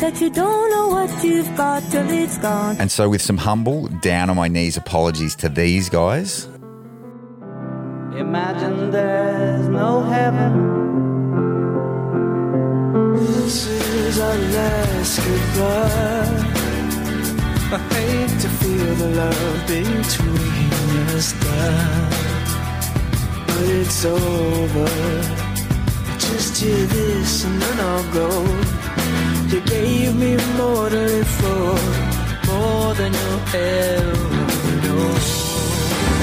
That 0.00 0.20
you 0.20 0.30
don't 0.30 0.70
know 0.70 0.88
what 0.88 1.24
you've 1.24 1.54
got 1.56 1.82
till 1.90 2.08
it's 2.10 2.38
gone? 2.38 2.76
And 2.78 2.90
so, 2.90 3.08
with 3.10 3.22
some 3.22 3.36
humble, 3.36 3.88
down 4.00 4.30
on 4.30 4.36
my 4.36 4.48
knees 4.48 4.76
apologies 4.76 5.36
to 5.36 5.48
these 5.48 5.88
guys, 5.88 6.48
Imagine 8.16 8.90
there's 8.90 9.68
no 9.68 10.02
heaven. 10.02 10.52
This 13.14 13.66
is 13.66 14.18
our 14.18 14.36
last 14.36 15.18
goodbye. 15.24 16.40
I 17.72 17.78
hate 17.94 18.40
to 18.40 18.48
feel 18.48 18.94
the 18.96 19.10
love 19.22 19.66
between 19.66 21.06
us 21.16 21.32
die. 21.32 22.10
But 23.46 23.68
it's 23.80 24.04
over. 24.04 24.88
Just 26.18 26.62
hear 26.62 26.86
this 26.86 27.44
and 27.44 27.62
then 27.62 27.80
I'll 27.80 28.12
go. 28.12 28.28
You 29.50 29.60
gave 29.62 30.14
me 30.14 30.36
more 30.56 30.88
to 30.88 30.94
live 30.94 31.26
for, 31.26 31.74
more 32.46 32.94
than 32.94 33.12
you'll 33.12 33.40
ever 33.52 34.76
know. 34.84 35.18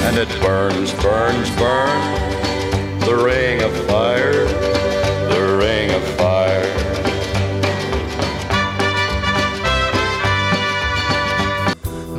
and 0.06 0.16
it 0.16 0.30
burns, 0.40 0.94
burns, 0.94 1.50
burns. 1.56 3.04
The 3.04 3.14
ring 3.14 3.60
of 3.60 3.72
fire, 3.86 4.46
the 5.32 5.42
ring 5.60 5.90
of 5.90 6.02
fire. 6.16 6.64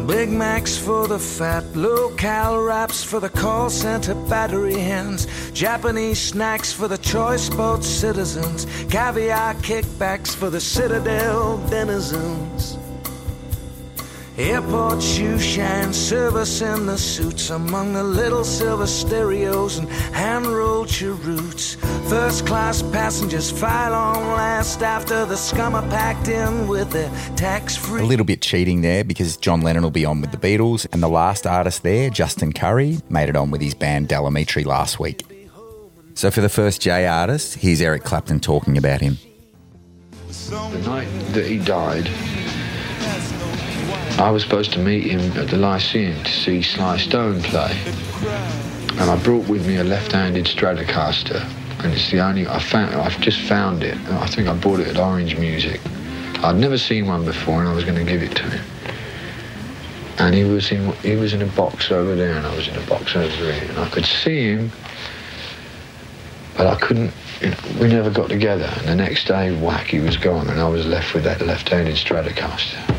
Big 0.05 0.29
Macs 0.29 0.77
for 0.77 1.07
the 1.07 1.17
fat, 1.17 1.58
low-cal 1.75 2.59
wraps 2.59 3.03
for 3.03 3.19
the 3.19 3.29
call 3.29 3.69
center 3.69 4.15
battery 4.27 4.79
hands, 4.79 5.27
Japanese 5.51 6.19
snacks 6.19 6.73
for 6.73 6.87
the 6.87 6.97
choice 6.97 7.49
boat 7.49 7.83
citizens, 7.83 8.65
caviar 8.89 9.53
kickbacks 9.55 10.35
for 10.35 10.49
the 10.49 10.61
citadel 10.61 11.57
denizens. 11.69 12.78
Airport 14.39 15.03
shoe 15.03 15.37
shine, 15.37 15.91
service 15.91 16.61
in 16.61 16.85
the 16.85 16.97
suits 16.97 17.49
among 17.49 17.91
the 17.91 18.01
little 18.01 18.45
silver 18.45 18.87
stereos 18.87 19.79
and 19.79 19.89
hand 19.89 20.47
rolled 20.47 20.87
cheroots. 20.87 21.75
First 22.07 22.47
class 22.47 22.81
passengers 22.81 23.51
file 23.51 23.93
on 23.93 24.15
last 24.37 24.81
after 24.81 25.25
the 25.25 25.35
scum 25.35 25.75
are 25.75 25.87
packed 25.89 26.29
in 26.29 26.69
with 26.69 26.89
their 26.91 27.09
tax 27.35 27.75
free. 27.75 28.01
A 28.01 28.05
little 28.05 28.25
bit 28.25 28.41
cheating 28.41 28.79
there 28.79 29.03
because 29.03 29.35
John 29.35 29.59
Lennon 29.59 29.83
will 29.83 29.91
be 29.91 30.05
on 30.05 30.21
with 30.21 30.31
the 30.31 30.37
Beatles, 30.37 30.87
and 30.93 31.03
the 31.03 31.09
last 31.09 31.45
artist 31.45 31.83
there, 31.83 32.09
Justin 32.09 32.53
Currie, 32.53 32.99
made 33.09 33.27
it 33.27 33.35
on 33.35 33.51
with 33.51 33.59
his 33.59 33.73
band 33.73 34.07
Del 34.07 34.23
Amitri 34.23 34.65
last 34.65 35.01
week. 35.01 35.25
So 36.13 36.31
for 36.31 36.39
the 36.39 36.47
first 36.47 36.79
J 36.79 37.07
artist, 37.07 37.55
here's 37.55 37.81
Eric 37.81 38.05
Clapton 38.05 38.39
talking 38.39 38.77
about 38.77 39.01
him. 39.01 39.17
The 40.49 40.81
night 40.85 41.09
that 41.33 41.45
he 41.45 41.57
died, 41.59 42.09
I 44.17 44.31
was 44.31 44.43
supposed 44.43 44.73
to 44.73 44.79
meet 44.79 45.03
him 45.03 45.19
at 45.37 45.49
the 45.49 45.57
Lyceum 45.57 46.23
to 46.23 46.31
see 46.31 46.61
Sly 46.61 46.97
Stone 46.97 47.41
play. 47.43 47.77
And 48.91 49.09
I 49.09 49.17
brought 49.23 49.47
with 49.47 49.65
me 49.67 49.77
a 49.77 49.83
left-handed 49.83 50.45
Stratocaster. 50.45 51.41
And 51.83 51.93
it's 51.93 52.11
the 52.11 52.19
only, 52.19 52.45
I 52.47 52.59
found, 52.59 52.95
I've 52.95 53.19
just 53.21 53.39
found 53.39 53.83
it. 53.83 53.97
I 54.09 54.27
think 54.27 54.49
I 54.49 54.53
bought 54.53 54.81
it 54.81 54.87
at 54.89 54.97
Orange 54.97 55.37
Music. 55.37 55.79
I'd 56.43 56.57
never 56.57 56.77
seen 56.77 57.07
one 57.07 57.23
before 57.23 57.59
and 57.59 57.69
I 57.69 57.73
was 57.73 57.85
going 57.85 58.03
to 58.05 58.11
give 58.11 58.21
it 58.21 58.35
to 58.35 58.43
him. 58.43 58.65
And 60.17 60.35
he 60.35 60.43
was 60.43 60.69
in, 60.71 60.91
he 60.95 61.15
was 61.15 61.33
in 61.33 61.41
a 61.41 61.47
box 61.47 61.91
over 61.91 62.15
there 62.15 62.35
and 62.35 62.45
I 62.45 62.53
was 62.55 62.67
in 62.67 62.75
a 62.75 62.85
box 62.87 63.15
over 63.15 63.29
here. 63.29 63.69
And 63.69 63.79
I 63.79 63.89
could 63.89 64.05
see 64.05 64.51
him, 64.51 64.71
but 66.57 66.67
I 66.67 66.75
couldn't, 66.75 67.13
you 67.39 67.51
know, 67.51 67.57
we 67.79 67.87
never 67.87 68.09
got 68.09 68.27
together. 68.27 68.69
And 68.79 68.87
the 68.87 68.95
next 68.95 69.27
day, 69.27 69.57
whack, 69.57 69.87
he 69.87 69.99
was 69.99 70.17
gone 70.17 70.49
and 70.49 70.59
I 70.59 70.67
was 70.67 70.85
left 70.85 71.13
with 71.13 71.23
that 71.23 71.39
left-handed 71.41 71.95
Stratocaster. 71.95 72.98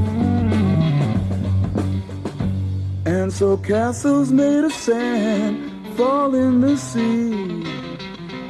And 3.11 3.31
so 3.31 3.57
castles 3.57 4.31
made 4.31 4.63
of 4.63 4.71
sand 4.71 5.97
fall 5.97 6.33
in 6.33 6.61
the 6.61 6.77
sea 6.77 7.61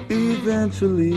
eventually. 0.07 1.15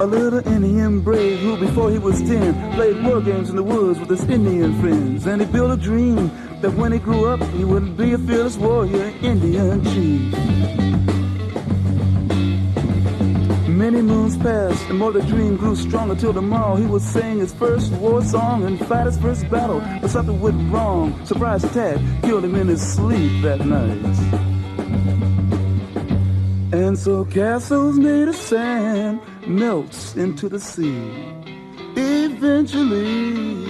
A 0.00 0.04
little 0.04 0.44
Indian 0.48 1.00
brave 1.00 1.38
who, 1.38 1.56
before 1.58 1.92
he 1.92 1.98
was 1.98 2.20
ten, 2.22 2.74
played 2.74 3.04
war 3.04 3.20
games 3.20 3.48
in 3.48 3.54
the 3.54 3.62
woods 3.62 4.00
with 4.00 4.10
his 4.10 4.24
Indian 4.24 4.80
friends. 4.80 5.26
And 5.28 5.40
he 5.40 5.46
built 5.46 5.70
a 5.70 5.76
dream 5.76 6.28
that 6.60 6.74
when 6.74 6.90
he 6.90 6.98
grew 6.98 7.28
up, 7.28 7.40
he 7.50 7.62
would 7.62 7.96
be 7.96 8.14
a 8.14 8.18
fearless 8.18 8.56
warrior, 8.56 9.14
Indian 9.22 9.84
chief. 9.84 11.25
Many 13.76 14.00
moons 14.00 14.38
passed, 14.38 14.88
and 14.88 14.98
more 14.98 15.12
the 15.12 15.20
dream 15.20 15.58
grew 15.58 15.76
strong 15.76 16.10
until 16.10 16.32
tomorrow 16.32 16.76
he 16.76 16.86
would 16.86 17.02
sing 17.02 17.40
his 17.40 17.52
first 17.52 17.92
war 17.92 18.24
song 18.24 18.64
and 18.64 18.78
fight 18.86 19.04
his 19.04 19.18
first 19.18 19.50
battle. 19.50 19.80
But 20.00 20.08
something 20.08 20.40
went 20.40 20.72
wrong. 20.72 21.12
Surprise 21.26 21.62
attack 21.62 22.00
killed 22.22 22.44
him 22.44 22.54
in 22.54 22.68
his 22.68 22.80
sleep 22.80 23.42
that 23.42 23.60
night. 23.66 24.02
And 26.72 26.98
so 26.98 27.26
castles 27.26 27.98
made 27.98 28.28
of 28.28 28.36
sand 28.36 29.20
melts 29.46 30.16
into 30.16 30.48
the 30.48 30.58
sea. 30.58 31.12
Eventually. 31.96 33.66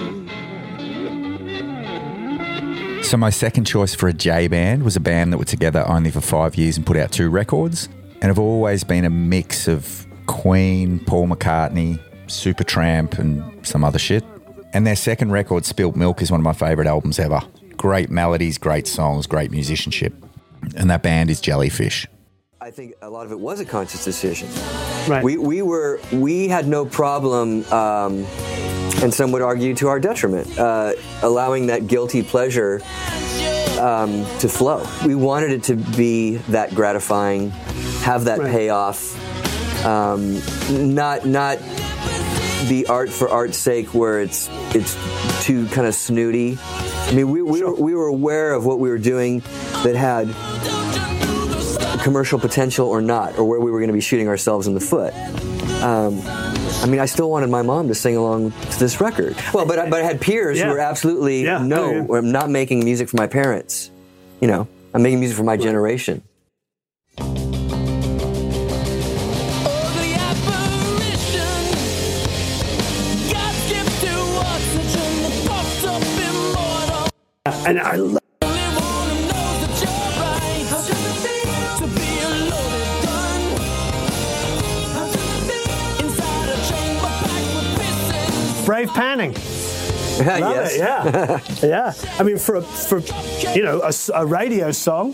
So 3.03 3.17
my 3.17 3.29
second 3.29 3.65
choice 3.65 3.93
for 3.93 4.07
a 4.07 4.13
J 4.13 4.47
band 4.47 4.83
was 4.83 4.95
a 4.95 5.01
band 5.01 5.33
that 5.33 5.37
were 5.37 5.43
together 5.43 5.85
only 5.85 6.11
for 6.11 6.21
five 6.21 6.55
years 6.55 6.77
and 6.77 6.85
put 6.85 6.95
out 6.95 7.11
two 7.11 7.29
records, 7.29 7.89
and 8.21 8.29
have 8.29 8.39
always 8.39 8.83
been 8.83 9.05
a 9.05 9.09
mix 9.09 9.67
of 9.67 10.05
Queen, 10.25 10.99
Paul 11.05 11.27
McCartney, 11.27 11.99
Supertramp, 12.27 13.19
and 13.19 13.65
some 13.65 13.83
other 13.83 13.99
shit. 13.99 14.23
And 14.73 14.85
their 14.85 14.95
second 14.95 15.31
record, 15.31 15.65
Spilt 15.65 15.95
Milk, 15.95 16.21
is 16.21 16.29
one 16.31 16.39
of 16.39 16.43
my 16.43 16.53
favourite 16.53 16.87
albums 16.87 17.19
ever. 17.19 17.41
Great 17.77 18.09
melodies, 18.09 18.57
great 18.57 18.87
songs, 18.87 19.27
great 19.27 19.51
musicianship. 19.51 20.13
And 20.75 20.89
that 20.89 21.03
band 21.03 21.29
is 21.29 21.39
Jellyfish. 21.39 22.07
I 22.59 22.71
think 22.71 22.95
a 23.01 23.09
lot 23.09 23.25
of 23.25 23.31
it 23.31 23.39
was 23.39 23.59
a 23.59 23.65
conscious 23.65 24.03
decision. 24.03 24.49
Right. 25.07 25.23
We, 25.23 25.37
we 25.37 25.61
were 25.61 26.01
we 26.11 26.49
had 26.49 26.67
no 26.67 26.85
problem, 26.85 27.63
um, 27.71 28.25
and 29.01 29.13
some 29.13 29.31
would 29.31 29.41
argue 29.41 29.73
to 29.75 29.87
our 29.87 29.99
detriment, 29.99 30.59
uh, 30.59 30.93
allowing 31.21 31.67
that 31.67 31.87
guilty 31.87 32.23
pleasure 32.23 32.81
um, 33.79 34.25
to 34.39 34.49
flow. 34.49 34.85
We 35.05 35.15
wanted 35.15 35.51
it 35.51 35.63
to 35.63 35.75
be 35.75 36.37
that 36.49 36.75
gratifying, 36.75 37.53
have 38.07 38.23
that 38.25 38.39
payoff, 38.39 38.99
um, 39.85 40.39
not 40.95 41.25
not 41.25 41.57
be 42.69 42.85
art 42.87 43.09
for 43.09 43.27
art's 43.29 43.57
sake, 43.57 43.93
where 43.93 44.21
it's 44.21 44.49
it's 44.73 44.95
too 45.45 45.67
kind 45.67 45.85
of 45.87 45.93
snooty. 45.93 46.57
I 46.61 47.13
mean, 47.13 47.29
we 47.29 47.41
we, 47.41 47.61
were, 47.63 47.73
we 47.75 47.93
were 47.95 48.07
aware 48.07 48.53
of 48.53 48.65
what 48.65 48.79
we 48.79 48.89
were 48.89 48.97
doing 48.97 49.41
that 49.83 49.95
had 49.95 50.27
commercial 52.01 52.39
potential 52.39 52.87
or 52.87 53.01
not, 53.01 53.37
or 53.37 53.43
where 53.43 53.59
we 53.59 53.71
were 53.71 53.79
going 53.79 53.89
to 53.89 53.93
be 53.93 54.01
shooting 54.01 54.27
ourselves 54.27 54.67
in 54.67 54.73
the 54.73 54.79
foot. 54.79 55.13
Um, 55.83 56.21
I 56.81 56.85
mean, 56.87 56.99
I 56.99 57.05
still 57.05 57.29
wanted 57.29 57.49
my 57.49 57.61
mom 57.61 57.87
to 57.89 57.95
sing 57.95 58.15
along 58.15 58.51
to 58.51 58.79
this 58.79 59.01
record. 59.01 59.35
Well, 59.53 59.65
but 59.65 59.79
I, 59.79 59.89
but 59.89 60.01
I 60.01 60.05
had 60.05 60.21
peers 60.21 60.57
Yeah. 60.57 60.65
who 60.67 60.71
were 60.73 60.79
absolutely 60.79 61.43
Yeah. 61.43 61.59
no, 61.59 61.83
Oh, 61.83 61.91
yeah. 62.13 62.17
I'm 62.19 62.31
not 62.31 62.49
making 62.49 62.83
music 62.85 63.09
for 63.09 63.17
my 63.17 63.27
parents. 63.27 63.91
You 64.41 64.47
know, 64.47 64.67
I'm 64.93 65.01
making 65.01 65.19
music 65.19 65.37
for 65.37 65.43
my 65.43 65.57
generation. 65.57 66.21
And 77.67 77.79
I 77.81 77.95
love. 77.97 78.21
Brave 88.65 88.89
panning. 88.89 89.33
Love 90.17 90.27
Yes. 90.39 90.73
it, 90.73 90.79
yeah, 90.79 91.39
yeah. 91.67 91.93
I 92.19 92.23
mean, 92.23 92.37
for 92.39 92.55
a, 92.55 92.61
for 92.63 92.99
you 93.55 93.63
know 93.63 93.81
a, 93.81 93.87
s- 93.89 94.09
a 94.13 94.25
radio 94.25 94.71
song, 94.71 95.13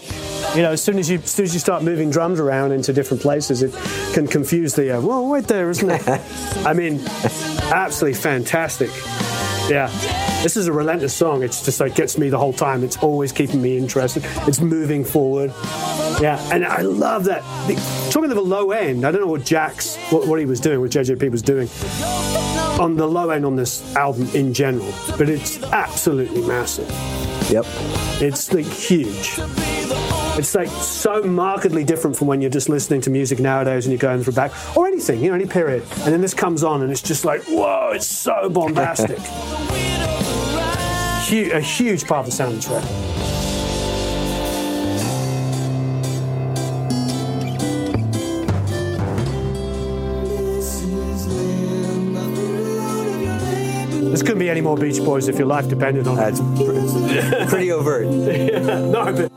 you 0.56 0.62
know, 0.62 0.72
as 0.72 0.82
soon 0.82 0.98
as 0.98 1.10
you 1.10 1.18
as 1.20 1.30
soon 1.30 1.44
as 1.44 1.54
you 1.54 1.60
start 1.60 1.84
moving 1.84 2.10
drums 2.10 2.40
around 2.40 2.72
into 2.72 2.94
different 2.94 3.22
places, 3.22 3.62
it 3.64 3.74
can 4.14 4.28
confuse 4.28 4.76
the 4.76 4.98
uh, 4.98 5.02
well, 5.02 5.28
wait 5.28 5.46
there, 5.48 5.70
isn't 5.70 5.90
it? 5.90 6.02
I 6.66 6.74
mean, 6.74 7.02
absolutely 7.70 8.18
fantastic. 8.20 8.90
Yeah, 9.70 9.90
this 10.44 10.58
is 10.58 10.68
a 10.68 10.74
relentless 10.74 11.16
song. 11.16 11.42
It's 11.42 11.64
just 11.64 11.80
like 11.80 11.96
gets 11.96 12.18
me 12.18 12.28
the 12.28 12.38
whole 12.38 12.52
time. 12.52 12.84
It's 12.84 12.98
always 12.98 13.32
keeping 13.32 13.62
me 13.62 13.78
interested. 13.78 14.24
It's 14.48 14.60
moving 14.60 15.06
forward. 15.06 15.52
Yeah, 16.22 16.38
and 16.52 16.66
I 16.66 16.82
love 16.82 17.24
that. 17.26 17.42
The, 17.68 17.76
talking 18.12 18.30
of 18.30 18.36
the 18.36 18.42
low 18.42 18.72
end, 18.72 19.06
I 19.06 19.12
don't 19.12 19.22
know 19.22 19.28
what 19.28 19.46
Jack's 19.46 19.96
what, 20.12 20.28
what 20.28 20.40
he 20.40 20.46
was 20.46 20.60
doing, 20.60 20.82
what 20.82 20.92
JJP 20.92 21.32
was 21.32 21.42
doing 21.42 21.70
on 22.80 22.96
the 22.96 23.08
low 23.08 23.30
end 23.30 23.46
on 23.46 23.56
this 23.56 23.96
album 23.96 24.28
in 24.34 24.54
general, 24.54 24.94
but 25.18 25.30
it's 25.30 25.64
absolutely 25.64 26.42
massive. 26.42 26.90
Yep. 27.50 27.66
It's 28.22 28.54
like 28.54 28.66
huge. 28.66 29.36
It's 30.36 30.56
like 30.56 30.68
so 30.68 31.22
markedly 31.24 31.84
different 31.84 32.18
from 32.18 32.28
when 32.28 32.42
you're 32.42 32.50
just 32.50 32.68
listening 32.68 33.02
to 33.02 33.10
music 33.10 33.40
nowadays 33.40 33.86
and 33.86 33.94
you're 33.94 34.00
going 34.00 34.24
through 34.24 34.34
back 34.34 34.52
or 34.76 34.88
anything, 34.88 35.22
you 35.22 35.30
know, 35.30 35.36
any 35.36 35.46
period. 35.46 35.84
And 35.84 36.14
then 36.14 36.22
this 36.22 36.34
comes 36.34 36.64
on 36.64 36.82
and 36.82 36.92
it's 36.92 37.02
just 37.02 37.24
like, 37.24 37.44
whoa, 37.44 37.92
it's 37.94 38.08
so 38.08 38.50
bombastic. 38.50 39.20
Hu- 41.34 41.52
a 41.52 41.60
huge 41.60 42.06
part 42.06 42.28
of 42.28 42.38
the 42.38 42.44
soundtrack. 42.44 42.84
This 54.12 54.22
couldn't 54.22 54.38
be 54.38 54.52
any 54.52 54.62
more 54.62 54.78
Beach 54.78 55.00
Boys 55.00 55.28
if 55.28 55.40
your 55.40 55.48
life 55.48 55.68
depended 55.68 56.08
on 56.08 56.20
it. 56.20 56.36
That's 56.36 57.50
pretty 57.50 57.72
overt. 57.72 58.06
no, 58.10 59.12
but 59.12 59.32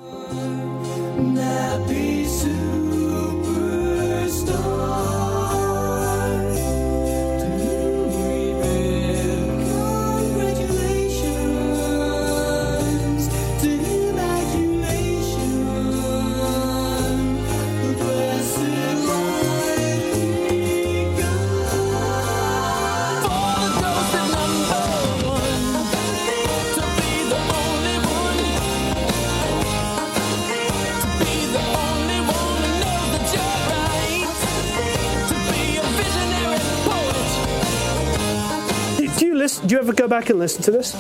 do 39.67 39.75
you 39.75 39.81
ever 39.81 39.93
go 39.93 40.07
back 40.07 40.31
and 40.31 40.39
listen 40.39 40.63
to 40.63 40.71
this? 40.71 40.95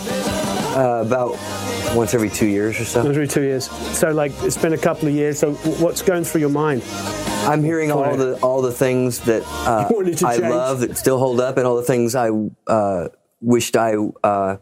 Uh, 0.74 1.02
about 1.06 1.30
once 1.94 2.14
every 2.14 2.28
two 2.28 2.46
years 2.46 2.78
or 2.80 2.84
so. 2.84 3.02
Once 3.02 3.14
every 3.14 3.28
two 3.28 3.42
years. 3.42 3.70
So 3.96 4.10
like 4.10 4.32
it's 4.42 4.58
been 4.58 4.72
a 4.72 4.78
couple 4.78 5.08
of 5.08 5.14
years. 5.14 5.38
So 5.38 5.54
what's 5.54 6.02
going 6.02 6.24
through 6.24 6.40
your 6.40 6.50
mind? 6.50 6.82
I'm 7.46 7.62
hearing 7.62 7.92
all 7.92 8.16
the 8.16 8.38
all 8.40 8.60
the 8.60 8.72
things 8.72 9.20
that 9.20 9.42
uh, 9.46 9.86
You 9.90 9.96
wanted 9.96 10.18
to 10.18 10.26
I 10.26 10.36
love 10.36 10.80
that 10.80 10.98
still 10.98 11.18
hold 11.18 11.40
up, 11.40 11.56
and 11.56 11.66
all 11.66 11.76
the 11.76 11.82
things 11.82 12.14
I 12.14 12.30
uh, 12.66 13.08
wished 13.40 13.76
I 13.76 13.94
uh, 14.24 14.56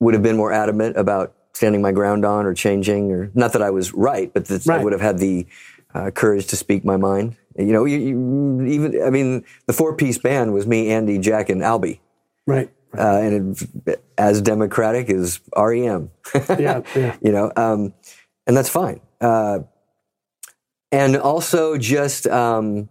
would 0.00 0.14
have 0.14 0.22
been 0.22 0.36
more 0.36 0.52
adamant 0.52 0.96
about 0.96 1.34
standing 1.52 1.80
my 1.80 1.92
ground 1.92 2.24
on 2.24 2.44
or 2.44 2.54
changing, 2.54 3.12
or 3.12 3.30
not 3.34 3.52
that 3.52 3.62
I 3.62 3.70
was 3.70 3.94
right, 3.94 4.32
but 4.32 4.46
that 4.46 4.68
I 4.68 4.82
would 4.82 4.92
have 4.92 5.00
had 5.00 5.18
the 5.18 5.46
uh, 5.94 6.10
courage 6.10 6.48
to 6.48 6.56
speak 6.56 6.84
my 6.84 6.96
mind. 6.96 7.36
You 7.56 7.72
know, 7.72 7.84
you, 7.84 7.98
you, 7.98 8.66
even 8.66 9.02
I 9.02 9.10
mean, 9.10 9.44
the 9.66 9.72
four 9.72 9.94
piece 9.94 10.18
band 10.18 10.52
was 10.52 10.66
me, 10.66 10.90
Andy, 10.90 11.18
Jack, 11.18 11.48
and 11.48 11.60
Albhy. 11.60 12.00
Right. 12.46 12.70
Uh, 12.96 13.18
and 13.22 13.82
it, 13.86 14.04
as 14.18 14.42
democratic 14.42 15.08
as 15.08 15.40
REM. 15.56 16.10
Yeah, 16.34 16.82
yeah. 16.94 17.16
you 17.22 17.32
know, 17.32 17.50
um, 17.56 17.94
and 18.46 18.56
that's 18.56 18.68
fine. 18.68 19.00
Uh, 19.20 19.60
and 20.90 21.16
also, 21.16 21.78
just 21.78 22.26
um, 22.26 22.90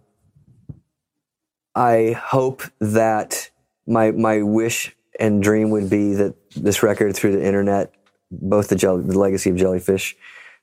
I 1.74 2.12
hope 2.20 2.62
that 2.80 3.50
my 3.86 4.10
my 4.10 4.42
wish 4.42 4.96
and 5.20 5.42
dream 5.42 5.70
would 5.70 5.88
be 5.88 6.14
that 6.14 6.34
this 6.56 6.82
record 6.82 7.14
through 7.14 7.32
the 7.32 7.44
internet, 7.44 7.92
both 8.30 8.68
the, 8.68 8.76
Jell- 8.76 8.98
the 8.98 9.18
legacy 9.18 9.50
of 9.50 9.56
Jellyfish, 9.56 10.16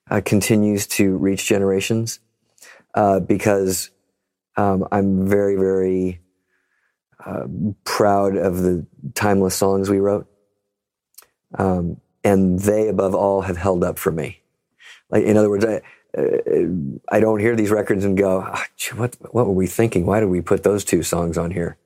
uh, 0.09 0.21
continues 0.25 0.85
to 0.87 1.15
reach 1.17 1.45
generations 1.45 2.19
uh, 2.93 3.19
because 3.21 3.89
um, 4.57 4.85
I'm 4.91 5.27
very 5.27 5.55
very 5.55 6.19
uh, 7.25 7.47
proud 7.83 8.35
of 8.35 8.59
the 8.59 8.85
timeless 9.15 9.55
songs 9.55 9.89
we 9.89 9.99
wrote. 9.99 10.27
Um, 11.57 11.99
and 12.23 12.59
they, 12.59 12.87
above 12.87 13.15
all, 13.15 13.41
have 13.41 13.57
held 13.57 13.83
up 13.83 13.97
for 13.97 14.11
me. 14.11 14.41
Like, 15.09 15.23
in 15.23 15.37
other 15.37 15.49
words, 15.49 15.65
I, 15.65 15.81
uh, 16.17 16.21
I 17.09 17.19
don't 17.19 17.39
hear 17.39 17.55
these 17.55 17.71
records 17.71 18.03
and 18.05 18.17
go, 18.17 18.43
"Ah, 18.45 18.65
gee, 18.77 18.95
what, 18.95 19.15
what 19.33 19.47
were 19.47 19.53
we 19.53 19.67
thinking? 19.67 20.05
Why 20.05 20.19
did 20.19 20.29
we 20.29 20.41
put 20.41 20.63
those 20.63 20.83
two 20.83 21.03
songs 21.03 21.37
on 21.37 21.51
here? 21.51 21.77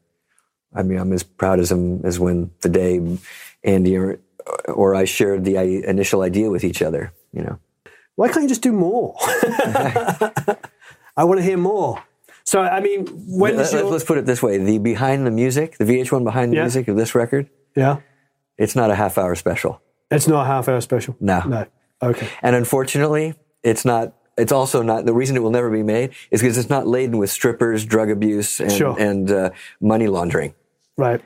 I 0.73 0.83
mean, 0.83 0.97
I'm 0.97 1.13
as 1.13 1.23
proud 1.23 1.59
as, 1.59 1.71
I'm, 1.71 2.03
as 2.05 2.19
when 2.19 2.51
the 2.61 2.69
day 2.69 3.17
Andy 3.63 3.95
or, 3.97 4.19
or 4.67 4.95
I 4.95 5.05
shared 5.05 5.45
the 5.45 5.57
i- 5.57 5.61
initial 5.87 6.21
idea 6.21 6.49
with 6.49 6.63
each 6.63 6.81
other, 6.81 7.13
you 7.31 7.43
know. 7.43 7.59
Why 8.15 8.27
can't 8.27 8.43
you 8.43 8.49
just 8.49 8.61
do 8.61 8.71
more? 8.71 9.15
I 11.15 11.23
want 11.23 11.39
to 11.39 11.43
hear 11.43 11.57
more. 11.57 12.03
So 12.45 12.61
I 12.61 12.79
mean, 12.81 13.05
when 13.07 13.55
Let, 13.57 13.71
your 13.71 13.93
us 13.93 14.03
put 14.03 14.17
it 14.17 14.25
this 14.25 14.43
way: 14.43 14.57
the 14.57 14.77
behind 14.77 15.25
the 15.25 15.31
music, 15.31 15.77
the 15.77 15.85
VH1 15.85 16.23
behind 16.23 16.51
the 16.51 16.57
Yeah. 16.57 16.63
music 16.63 16.87
of 16.87 16.95
this 16.97 17.15
record, 17.15 17.49
yeah? 17.75 17.97
it's 18.57 18.75
not 18.75 18.91
a 18.91 18.95
half 18.95 19.17
hour 19.17 19.35
special. 19.35 19.81
It's 20.11 20.27
not 20.27 20.43
a 20.43 20.47
half 20.47 20.67
hour 20.67 20.81
special. 20.81 21.15
No. 21.19 21.41
No. 21.47 21.65
Okay. 22.01 22.27
And 22.41 22.55
unfortunately, 22.55 23.35
it's 23.63 23.85
not. 23.85 24.13
It's 24.37 24.51
also 24.51 24.81
not. 24.81 25.05
The 25.05 25.13
reason 25.13 25.35
it 25.37 25.39
will 25.39 25.51
never 25.51 25.69
be 25.69 25.83
made 25.83 26.11
is 26.31 26.41
because 26.41 26.57
it's 26.57 26.69
not 26.69 26.85
laden 26.87 27.17
with 27.17 27.29
strippers, 27.31 27.85
drug 27.85 28.09
abuse, 28.09 28.59
and, 28.59 28.71
Sure. 28.71 28.95
and 28.99 29.31
uh, 29.31 29.49
money 29.79 30.07
laundering. 30.07 30.53
Right. 30.97 31.21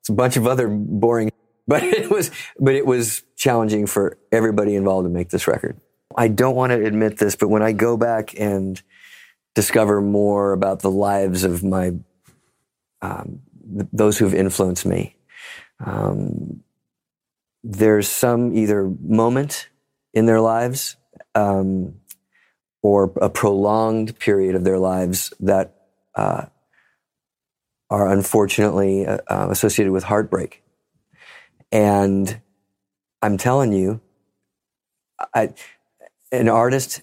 It's 0.00 0.08
a 0.08 0.12
bunch 0.12 0.36
of 0.36 0.46
other 0.46 0.68
boring. 0.68 1.30
But 1.68 1.84
it 1.84 2.10
was. 2.10 2.30
But 2.58 2.74
it 2.74 2.86
was 2.86 3.22
challenging 3.36 3.86
for 3.86 4.18
everybody 4.32 4.74
involved 4.74 5.04
to 5.06 5.10
make 5.10 5.28
this 5.30 5.46
record. 5.46 5.76
I 6.16 6.26
don't 6.28 6.56
want 6.56 6.70
to 6.72 6.84
admit 6.84 7.18
this, 7.18 7.36
but 7.36 7.48
when 7.48 7.62
I 7.62 7.70
go 7.72 7.96
back 7.96 8.34
and 8.38 8.82
discover 9.54 10.00
more 10.00 10.52
about 10.52 10.80
the 10.80 10.90
lives 10.90 11.44
of 11.44 11.62
my 11.62 11.92
um, 13.00 13.40
th- 13.76 13.88
those 13.92 14.18
who've 14.18 14.34
influenced 14.34 14.86
me, 14.86 15.16
um, 15.84 16.62
there's 17.62 18.08
some 18.08 18.56
either 18.56 18.90
moment 19.00 19.68
in 20.14 20.26
their 20.26 20.40
lives 20.40 20.96
um, 21.34 21.94
or 22.82 23.12
a 23.20 23.30
prolonged 23.30 24.18
period 24.18 24.54
of 24.54 24.64
their 24.64 24.78
lives 24.78 25.32
that 25.40 25.74
uh, 26.14 26.46
are 27.90 28.08
unfortunately 28.08 29.06
uh, 29.06 29.18
uh, 29.28 29.48
associated 29.50 29.92
with 29.92 30.04
heartbreak. 30.04 30.62
And 31.70 32.40
I'm 33.22 33.38
telling 33.38 33.72
you, 33.72 34.00
I, 35.34 35.54
an 36.32 36.48
artist, 36.48 37.02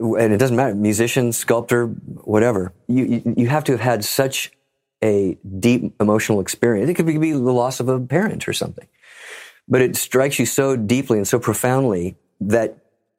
and 0.00 0.32
it 0.32 0.38
doesn't 0.38 0.56
matter, 0.56 0.74
musician, 0.74 1.32
sculptor, 1.32 1.86
whatever, 1.86 2.72
you, 2.88 3.04
you, 3.04 3.34
you 3.36 3.46
have 3.48 3.64
to 3.64 3.72
have 3.72 3.80
had 3.80 4.04
such 4.04 4.50
a 5.02 5.38
deep 5.58 5.94
emotional 6.00 6.40
experience. 6.40 6.90
It 6.90 6.94
could 6.94 7.06
be, 7.06 7.18
be 7.18 7.32
the 7.32 7.38
loss 7.38 7.80
of 7.80 7.88
a 7.88 8.00
parent 8.00 8.48
or 8.48 8.52
something 8.52 8.86
but 9.70 9.80
it 9.80 9.96
strikes 9.96 10.38
you 10.38 10.44
so 10.44 10.76
deeply 10.76 11.16
and 11.16 11.26
so 11.26 11.38
profoundly 11.38 12.16
that 12.40 12.76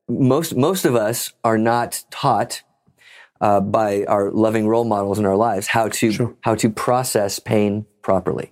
most 0.10 0.56
most 0.56 0.84
of 0.84 0.96
us 0.96 1.32
are 1.44 1.58
not 1.58 2.04
taught 2.12 2.62
uh, 3.40 3.62
by 3.62 4.04
our 4.06 4.30
loving 4.30 4.68
role 4.68 4.84
models 4.84 5.18
in 5.18 5.26
our 5.26 5.38
lives 5.38 5.68
how 5.68 5.88
to 5.88 6.38
how 6.42 6.54
to 6.54 6.70
process 6.70 7.40
pain 7.40 7.86
properly. 8.02 8.52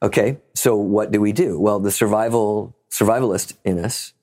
Okay, 0.00 0.38
so 0.54 0.76
what 0.76 1.10
do 1.10 1.20
we 1.20 1.32
do? 1.32 1.58
Well, 1.58 1.80
the 1.80 1.90
survival 1.90 2.76
survivalist 2.90 3.56
in 3.64 3.78
us 3.84 4.14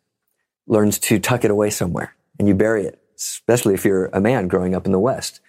learns 0.65 0.97
to 0.97 1.19
tuck 1.19 1.43
it 1.43 1.51
away 1.51 1.69
somewhere, 1.69 2.15
and 2.39 2.47
you 2.47 2.55
bury 2.55 2.86
it. 2.86 2.99
Especially 3.16 3.74
if 3.74 3.86
you're 3.86 4.07
a 4.07 4.20
man 4.20 4.47
growing 4.47 4.76
up 4.76 4.86
in 4.86 4.91
the 4.91 4.99
West, 4.99 5.39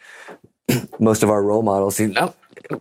most 0.98 1.22
of 1.22 1.30
our 1.30 1.42
role 1.42 1.62
models 1.62 1.96
say, 1.96 2.06
"No, 2.06 2.34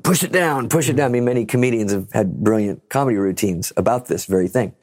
push 0.04 0.24
it 0.24 0.32
down, 0.32 0.70
push 0.70 0.90
it 0.90 0.96
down." 0.96 1.08
I 1.08 1.14
mean, 1.14 1.26
many 1.26 1.46
comedians 1.46 1.92
have 1.92 2.12
had 2.12 2.44
brilliant 2.44 2.90
comedy 2.90 3.18
routines 3.18 3.74
about 3.78 4.08
this 4.08 4.26
very 4.26 4.48
thing. 4.48 4.74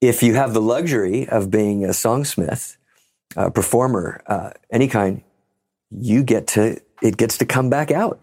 If 0.00 0.22
you 0.22 0.34
have 0.34 0.54
the 0.54 0.62
luxury 0.62 1.28
of 1.28 1.50
being 1.50 1.84
a 1.84 1.88
songsmith, 1.88 2.76
a 3.36 3.50
performer, 3.50 4.22
uh, 4.26 4.50
any 4.70 4.88
kind, 4.88 5.22
you 5.90 6.22
get 6.22 6.46
to 6.48 6.80
it 7.02 7.16
gets 7.16 7.38
to 7.38 7.46
come 7.46 7.70
back 7.70 7.90
out, 7.90 8.20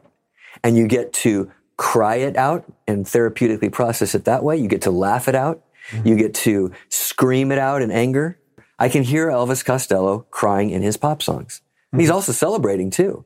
and 0.64 0.78
you 0.78 0.88
get 0.88 1.14
to 1.14 1.52
cry 1.78 2.16
it 2.16 2.36
out 2.36 2.66
and 2.88 3.06
therapeutically 3.06 3.72
process 3.72 4.16
it 4.16 4.26
that 4.26 4.44
way. 4.44 4.58
You 4.58 4.68
get 4.68 4.82
to 4.84 4.92
laugh 4.92 5.28
it 5.28 5.36
out. 5.36 5.64
You 6.04 6.16
get 6.18 6.34
to 6.36 6.74
scream 6.90 7.52
it 7.52 7.60
out 7.60 7.82
in 7.82 7.92
anger. 7.92 8.38
I 8.80 8.90
can 8.90 9.04
hear 9.04 9.28
Elvis 9.28 9.64
Costello 9.64 10.26
crying 10.32 10.70
in 10.70 10.82
his 10.82 10.98
pop 10.98 11.22
songs. 11.22 11.62
And 11.92 12.02
He's 12.02 12.10
also 12.10 12.32
celebrating 12.32 12.90
too 12.90 13.26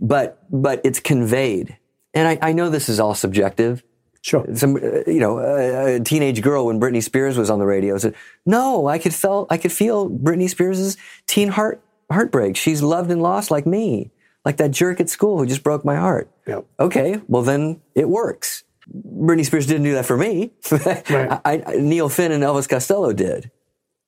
but 0.00 0.44
but 0.50 0.80
it's 0.84 1.00
conveyed. 1.00 1.76
And 2.14 2.26
I, 2.28 2.48
I 2.48 2.52
know 2.52 2.70
this 2.70 2.88
is 2.88 2.98
all 2.98 3.14
subjective. 3.14 3.82
Sure. 4.22 4.44
Some 4.54 4.76
uh, 4.76 5.04
you 5.06 5.20
know 5.20 5.38
a, 5.38 5.96
a 5.96 6.00
teenage 6.00 6.42
girl 6.42 6.66
when 6.66 6.80
Britney 6.80 7.02
Spears 7.02 7.36
was 7.38 7.50
on 7.50 7.58
the 7.58 7.66
radio 7.66 7.96
said, 7.98 8.14
"No, 8.44 8.86
I 8.86 8.98
could 8.98 9.14
feel 9.14 9.46
I 9.50 9.56
could 9.58 9.72
feel 9.72 10.10
Britney 10.10 10.48
Spears' 10.48 10.96
teen 11.26 11.48
heart 11.48 11.80
heartbreak. 12.10 12.56
She's 12.56 12.82
loved 12.82 13.10
and 13.10 13.22
lost 13.22 13.50
like 13.50 13.66
me, 13.66 14.10
like 14.44 14.56
that 14.56 14.70
jerk 14.70 15.00
at 15.00 15.08
school 15.08 15.38
who 15.38 15.46
just 15.46 15.62
broke 15.62 15.84
my 15.84 15.96
heart." 15.96 16.30
Yep. 16.46 16.66
Okay, 16.80 17.20
well 17.28 17.42
then 17.42 17.80
it 17.94 18.08
works. 18.08 18.64
Britney 18.90 19.44
Spears 19.44 19.66
didn't 19.66 19.82
do 19.82 19.92
that 19.92 20.06
for 20.06 20.16
me. 20.16 20.50
I, 20.70 21.40
I, 21.44 21.76
Neil 21.76 22.08
Finn 22.08 22.32
and 22.32 22.42
Elvis 22.42 22.66
Costello 22.66 23.12
did, 23.12 23.50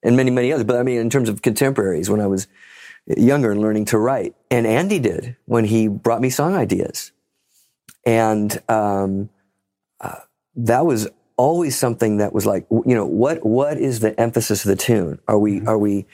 and 0.03 0.16
many 0.16 0.30
many 0.30 0.53
others. 0.53 0.64
But 0.64 0.76
I 0.76 0.82
mean, 0.82 0.98
in 0.98 1.11
terms 1.11 1.28
of 1.28 1.42
contemporaries, 1.42 2.11
when 2.11 2.20
I 2.20 2.26
was 2.26 2.46
younger 3.07 3.51
and 3.51 3.61
learning 3.61 3.86
to 3.86 3.98
write. 3.98 4.34
And 4.51 4.66
Andy 4.66 4.98
did 4.98 5.36
when 5.46 5.64
he 5.64 5.88
brought 5.88 6.20
me 6.20 6.30
song 6.30 6.55
ideas. 6.55 7.12
And 8.05 8.61
um, 8.68 9.30
uh, 10.01 10.20
that 10.57 10.86
was 10.86 11.09
always 11.36 11.78
something 11.78 12.18
that 12.18 12.32
was 12.32 12.46
like, 12.46 12.66
you 12.70 12.94
know, 12.94 13.07
what 13.07 13.44
what 13.44 13.78
is 13.78 14.01
the 14.01 14.18
emphasis 14.18 14.64
of 14.64 14.70
the 14.70 14.76
tune? 14.76 15.18
Are 15.28 15.38
we 15.38 15.64
are 15.66 15.78
we 15.78 16.07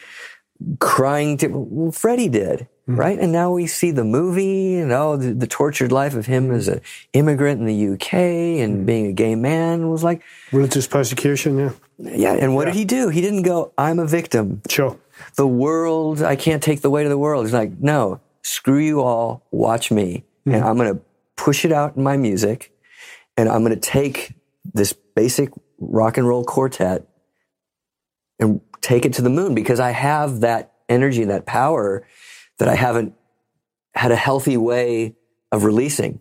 crying 0.81 1.37
to? 1.39 1.49
Well, 1.49 1.93
Freddie 1.93 2.29
did. 2.29 2.69
Right, 2.89 3.19
and 3.19 3.33
now 3.33 3.51
we 3.51 3.67
see 3.67 3.91
the 3.91 4.05
movie, 4.05 4.77
and 4.77 4.93
oh, 4.93 5.17
the, 5.17 5.35
the 5.35 5.49
tortured 5.49 5.91
life 5.91 6.15
of 6.15 6.27
him 6.27 6.53
as 6.53 6.69
an 6.69 6.83
immigrant 7.15 7.61
in 7.61 7.67
the 7.67 7.95
UK 7.95 8.15
and 8.63 8.87
being 8.87 9.07
a 9.07 9.13
gay 9.13 9.35
man 9.35 9.91
was 9.91 10.05
like 10.05 10.23
religious 10.53 10.87
persecution. 10.87 11.59
Yeah. 11.59 11.73
Yeah, 11.99 12.33
and 12.33 12.55
what 12.55 12.67
did 12.67 12.75
he 12.75 12.85
do? 12.85 13.09
He 13.09 13.21
didn't 13.21 13.43
go, 13.43 13.73
I'm 13.79 13.99
a 13.99 14.07
victim. 14.07 14.63
Sure. 14.69 14.99
The 15.37 15.47
world, 15.47 16.23
I 16.23 16.37
can't 16.37 16.63
take 16.63 16.83
the 16.83 16.91
weight 16.91 17.05
of 17.05 17.11
the 17.11 17.19
world. 17.19 17.47
He's 17.47 17.55
like, 17.55 17.79
no, 17.81 18.21
screw 18.43 18.79
you 18.79 19.01
all, 19.01 19.43
watch 19.51 19.91
me. 19.91 20.25
And 20.45 20.55
mm-hmm. 20.55 20.67
I'm 20.67 20.77
going 20.77 20.95
to 20.95 21.01
push 21.37 21.65
it 21.65 21.73
out 21.73 21.97
in 21.97 22.03
my 22.03 22.17
music. 22.17 22.73
And 23.37 23.49
I'm 23.49 23.63
going 23.63 23.75
to 23.75 23.81
take 23.81 24.35
this 24.75 24.93
basic 24.93 25.51
rock 25.79 26.17
and 26.17 26.27
roll 26.27 26.45
quartet 26.45 27.07
and 28.39 28.61
take 28.81 29.05
it 29.05 29.15
to 29.15 29.23
the 29.23 29.31
moon 29.31 29.55
because 29.55 29.81
I 29.81 29.91
have 29.91 30.41
that 30.41 30.73
energy, 30.89 31.23
and 31.23 31.31
that 31.31 31.47
power 31.47 32.07
that 32.59 32.69
I 32.69 32.77
haven't 32.77 33.15
had 33.95 34.13
a 34.13 34.17
healthy 34.17 34.57
way 34.57 35.17
of 35.51 35.65
releasing. 35.65 36.21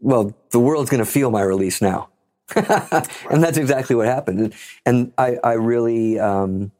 Well, 0.00 0.34
the 0.50 0.58
world's 0.58 0.90
going 0.90 1.04
to 1.04 1.10
feel 1.10 1.30
my 1.30 1.42
release 1.42 1.80
now. 1.80 2.08
and 2.56 3.42
that's 3.42 3.58
exactly 3.58 3.96
what 3.96 4.06
happened. 4.06 4.54
And 4.84 5.12
I, 5.16 5.38
I 5.42 5.52
really 5.54 6.18
um, 6.18 6.72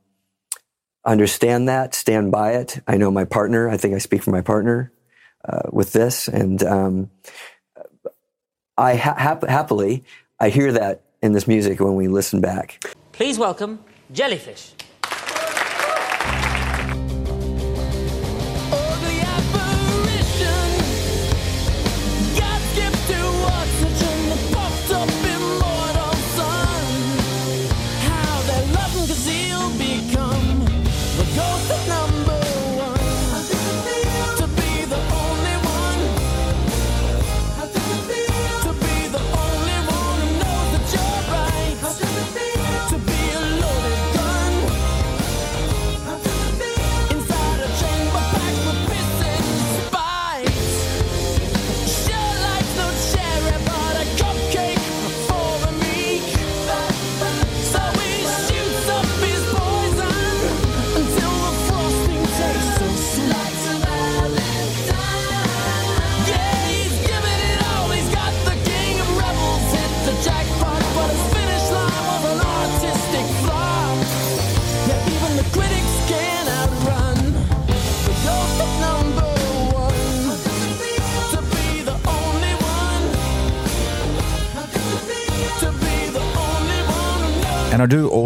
understand 1.05 1.69
that, 1.69 1.95
stand 1.95 2.31
by 2.31 2.53
it. 2.53 2.81
I 2.87 2.97
know 2.97 3.11
my 3.11 3.25
partner. 3.25 3.69
I 3.69 3.77
think 3.77 3.95
I 3.95 3.99
speak 3.99 4.23
for 4.23 4.31
my 4.31 4.43
partner 4.43 4.93
uh, 5.45 5.71
with 5.73 5.93
this, 5.93 6.29
and 6.29 6.63
um, 6.63 7.11
I 8.77 8.97
ha- 8.97 9.17
hap- 9.17 9.49
happily 9.49 10.05
I 10.39 10.49
hear 10.49 10.73
that 10.73 11.03
in 11.23 11.33
this 11.33 11.47
music 11.47 11.81
when 11.81 11.95
we 11.95 12.09
listen 12.09 12.41
back. 12.41 12.85
Please 13.13 13.39
welcome 13.39 13.79
Jellyfish. 14.13 14.73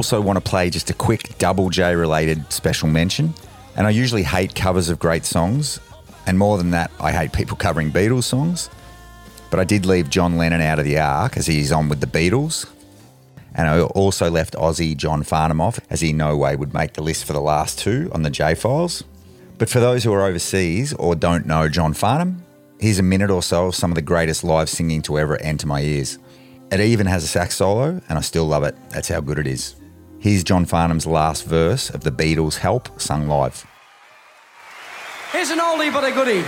Also 0.07 0.21
want 0.21 0.37
to 0.37 0.51
play 0.51 0.71
just 0.71 0.89
a 0.89 0.95
quick 0.95 1.37
Double 1.39 1.69
J 1.69 1.97
related 1.97 2.53
special 2.53 2.89
mention. 2.89 3.35
And 3.75 3.89
I 3.89 3.91
usually 3.91 4.23
hate 4.23 4.55
covers 4.55 4.89
of 4.89 5.01
great 5.01 5.25
songs. 5.25 5.81
And 6.29 6.39
more 6.39 6.59
than 6.59 6.71
that, 6.71 6.93
I 7.01 7.11
hate 7.11 7.33
people 7.33 7.57
covering 7.57 7.91
Beatles 7.91 8.23
songs. 8.23 8.71
But 9.51 9.59
I 9.59 9.65
did 9.65 9.85
leave 9.85 10.09
John 10.09 10.39
Lennon 10.39 10.61
out 10.61 10.79
of 10.79 10.85
the 10.85 10.97
Ark 10.97 11.37
as 11.37 11.49
he's 11.49 11.73
on 11.73 11.89
with 11.89 12.01
the 12.01 12.07
Beatles. 12.07 12.73
And 13.57 13.67
I 13.67 13.81
also 13.81 14.31
left 14.31 14.55
Aussie 14.55 14.97
John 14.97 15.25
Farnham 15.25 15.61
off 15.61 15.81
as 15.91 16.03
he 16.03 16.13
no 16.13 16.37
way 16.37 16.55
would 16.55 16.73
make 16.73 16.93
the 16.93 17.03
list 17.03 17.25
for 17.25 17.33
the 17.33 17.41
last 17.41 17.81
two 17.81 18.09
on 18.15 18.23
the 18.23 18.31
J 18.31 18.55
Files. 18.55 19.03
But 19.59 19.69
for 19.69 19.81
those 19.81 20.05
who 20.05 20.13
are 20.13 20.23
overseas 20.23 20.93
or 20.95 21.17
don't 21.17 21.47
know 21.47 21.69
John 21.69 21.95
Farnham, 21.95 22.45
here's 22.79 23.01
a 23.01 23.03
minute 23.03 23.33
or 23.33 23.43
so 23.43 23.67
of 23.67 23.75
some 23.75 23.91
of 23.91 23.97
the 23.97 24.03
greatest 24.03 24.45
live 24.45 24.69
singing 24.69 25.03
to 25.03 25.19
ever 25.19 25.37
enter 25.43 25.67
my 25.67 25.81
ears. 25.81 26.21
It 26.71 26.79
even 26.79 27.09
has 27.09 27.25
a 27.25 27.27
sax 27.27 27.57
solo, 27.57 28.01
and 28.09 28.17
I 28.17 28.21
still 28.21 28.45
love 28.45 28.63
it. 28.63 28.77
That's 28.91 29.09
how 29.09 29.21
good 29.21 29.41
it 29.41 29.49
is. 29.49 29.75
Here's 30.27 30.43
John 30.43 30.67
Farnham's 30.67 31.07
last 31.07 31.45
verse 31.45 31.89
of 31.89 32.01
the 32.01 32.11
Beatles' 32.11 32.57
Help 32.57 33.01
sung 33.01 33.29
live. 33.29 33.65
Here's 35.31 35.51
an 35.51 35.61
oldie 35.61 35.93
but 35.93 36.03
a 36.03 36.11
goodie. 36.11 36.43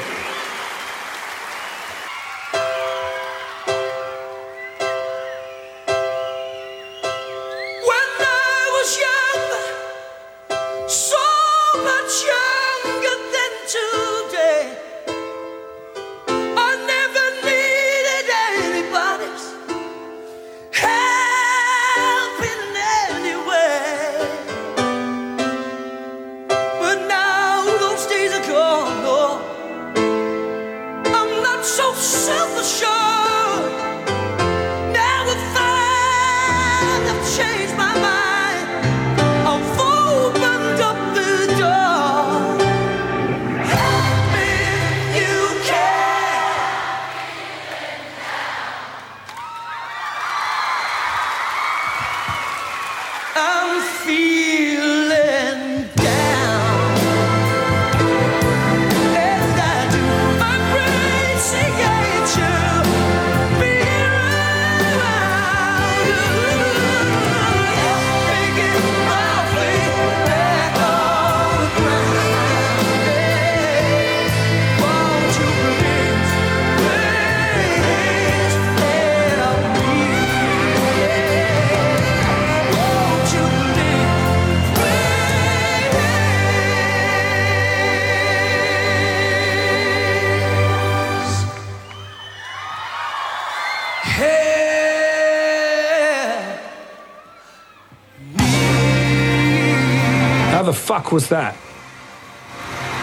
Fuck 100.99 101.13
was 101.13 101.29
that? 101.29 101.57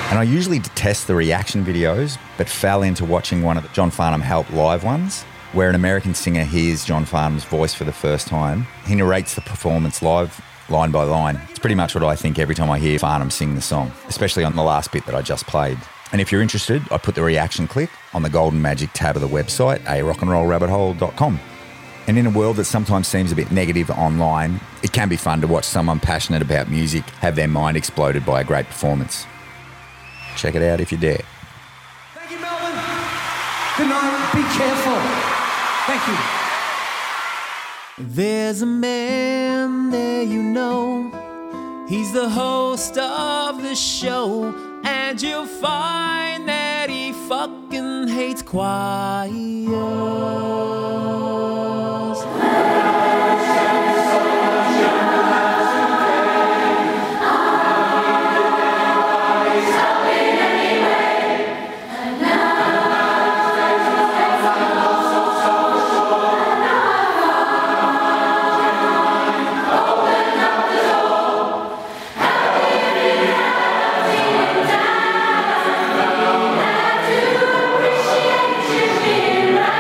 And 0.09 0.19
I 0.19 0.23
usually 0.23 0.59
detest 0.59 1.07
the 1.07 1.15
reaction 1.15 1.63
videos, 1.63 2.17
but 2.37 2.49
fell 2.49 2.83
into 2.83 3.05
watching 3.05 3.41
one 3.41 3.55
of 3.55 3.63
the 3.63 3.69
John 3.69 3.89
Farnham 3.89 4.21
Help 4.21 4.51
live 4.51 4.83
ones, 4.83 5.23
where 5.53 5.69
an 5.69 5.75
American 5.75 6.13
singer 6.13 6.43
hears 6.43 6.83
John 6.83 7.05
Farnham's 7.05 7.45
voice 7.45 7.73
for 7.73 7.85
the 7.85 7.93
first 7.93 8.27
time. 8.27 8.67
He 8.85 8.95
narrates 8.95 9.35
the 9.35 9.41
performance 9.41 10.01
live, 10.01 10.43
line 10.69 10.91
by 10.91 11.03
line. 11.03 11.39
It's 11.49 11.59
pretty 11.59 11.75
much 11.75 11.95
what 11.95 12.03
I 12.03 12.17
think 12.17 12.37
every 12.37 12.53
time 12.53 12.69
I 12.69 12.79
hear 12.79 12.99
Farnham 12.99 13.31
sing 13.31 13.55
the 13.55 13.61
song, 13.61 13.93
especially 14.09 14.43
on 14.43 14.57
the 14.57 14.63
last 14.63 14.91
bit 14.91 15.05
that 15.05 15.15
I 15.15 15.21
just 15.21 15.47
played. 15.47 15.77
And 16.11 16.19
if 16.19 16.31
you're 16.33 16.41
interested, 16.41 16.81
I 16.91 16.97
put 16.97 17.15
the 17.15 17.23
reaction 17.23 17.65
clip 17.65 17.89
on 18.13 18.23
the 18.23 18.29
Golden 18.29 18.61
Magic 18.61 18.89
tab 18.93 19.15
of 19.15 19.21
the 19.21 19.29
website, 19.29 19.79
a 19.85 20.03
rockandrollrabbithole.com. 20.03 21.39
And 22.07 22.17
in 22.19 22.27
a 22.27 22.29
world 22.29 22.57
that 22.57 22.65
sometimes 22.65 23.07
seems 23.07 23.31
a 23.31 23.35
bit 23.35 23.51
negative 23.51 23.89
online, 23.89 24.59
it 24.83 24.91
can 24.91 25.09
be 25.09 25.15
fun 25.15 25.41
to 25.41 25.47
watch 25.47 25.65
someone 25.65 25.99
passionate 25.99 26.41
about 26.41 26.69
music 26.69 27.03
have 27.21 27.35
their 27.35 27.47
mind 27.47 27.77
exploded 27.77 28.25
by 28.25 28.41
a 28.41 28.43
great 28.43 28.67
performance. 28.67 29.25
Check 30.37 30.55
it 30.55 30.61
out 30.61 30.79
if 30.79 30.91
you 30.91 30.97
dare. 30.97 31.21
Thank 32.13 32.31
you, 32.31 32.39
Melbourne. 32.39 32.75
Good 33.77 33.89
night. 33.89 34.31
Be 34.35 34.43
careful. 34.57 34.99
Thank 35.87 36.07
you. 36.07 36.17
There's 37.97 38.61
a 38.61 38.65
man 38.65 39.89
there 39.89 40.23
you 40.23 40.43
know. 40.43 41.85
He's 41.87 42.11
the 42.11 42.29
host 42.29 42.97
of 42.97 43.61
the 43.61 43.75
show. 43.75 44.64
And 44.85 45.21
you'll 45.21 45.47
find 45.47 46.47
that 46.47 46.89
he 46.89 47.11
fucking 47.27 48.07
hates 48.07 48.41
choirs. 48.41 49.31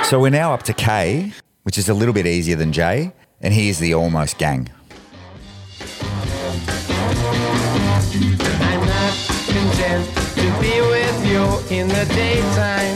So 0.05 0.19
we're 0.19 0.29
now 0.29 0.53
up 0.53 0.61
to 0.63 0.73
K, 0.73 1.33
which 1.63 1.79
is 1.79 1.89
a 1.89 1.93
little 1.95 2.13
bit 2.13 2.27
easier 2.27 2.55
than 2.55 2.71
J, 2.71 3.11
and 3.41 3.51
here's 3.51 3.79
the 3.79 3.95
almost 3.95 4.37
gang. 4.37 4.69
I'm 8.61 8.85
not 8.85 9.13
content 9.47 10.07
to 10.35 10.43
be 10.61 10.79
with 10.79 11.25
you 11.25 11.75
in 11.75 11.87
the 11.87 12.05
daytime. 12.13 12.94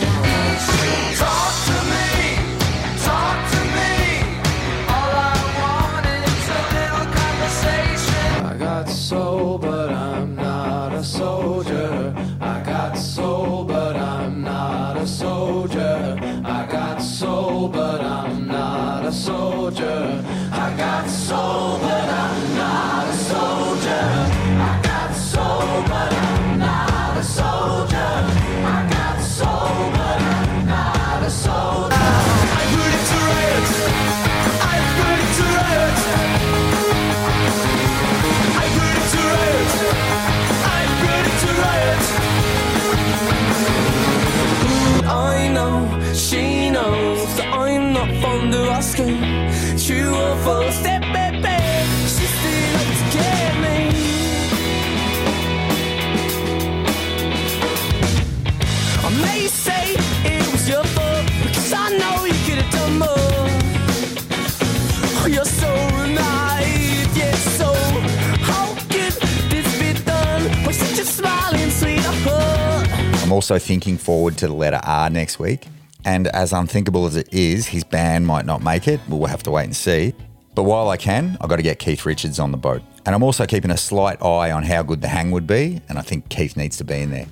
Also 73.39 73.57
thinking 73.57 73.97
forward 73.97 74.37
to 74.37 74.47
the 74.47 74.53
letter 74.53 74.81
R 74.83 75.09
next 75.09 75.39
week. 75.39 75.65
And 76.03 76.27
as 76.27 76.51
unthinkable 76.51 77.05
as 77.05 77.15
it 77.15 77.33
is, 77.33 77.67
his 77.67 77.85
band 77.85 78.27
might 78.27 78.45
not 78.45 78.61
make 78.61 78.85
it. 78.85 78.99
We'll 79.07 79.27
have 79.27 79.43
to 79.43 79.51
wait 79.51 79.63
and 79.63 79.73
see. 79.73 80.13
But 80.55 80.63
while 80.63 80.89
I 80.89 80.97
can, 80.97 81.37
I've 81.39 81.47
got 81.47 81.55
to 81.55 81.61
get 81.61 81.79
Keith 81.79 82.05
Richards 82.05 82.37
on 82.37 82.51
the 82.51 82.57
boat. 82.57 82.81
And 83.05 83.15
I'm 83.15 83.23
also 83.23 83.45
keeping 83.45 83.71
a 83.71 83.77
slight 83.77 84.21
eye 84.21 84.51
on 84.51 84.63
how 84.63 84.83
good 84.83 84.99
the 84.99 85.07
hang 85.07 85.31
would 85.31 85.47
be. 85.47 85.81
And 85.87 85.97
I 85.97 86.01
think 86.01 86.27
Keith 86.27 86.57
needs 86.57 86.75
to 86.79 86.83
be 86.83 86.95
in 86.95 87.11
there. 87.11 87.27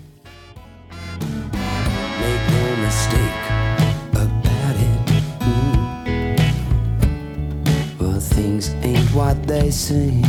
No. 1.19 1.49
Mm. 5.41 6.39
Well, 7.99 8.19
things 8.21 8.73
ain't 8.75 9.13
what 9.13 9.45
they 9.45 9.71
seem. 9.71 10.23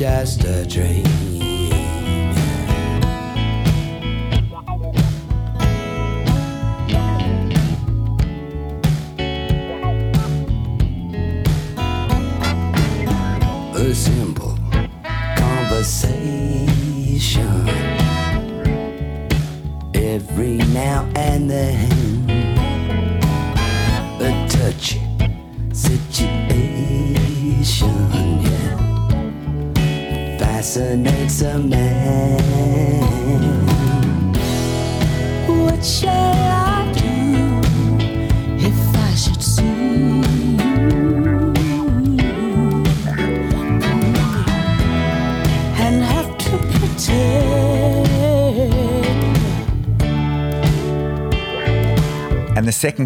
Just 0.00 0.44
a 0.44 0.64
dream. 0.64 1.39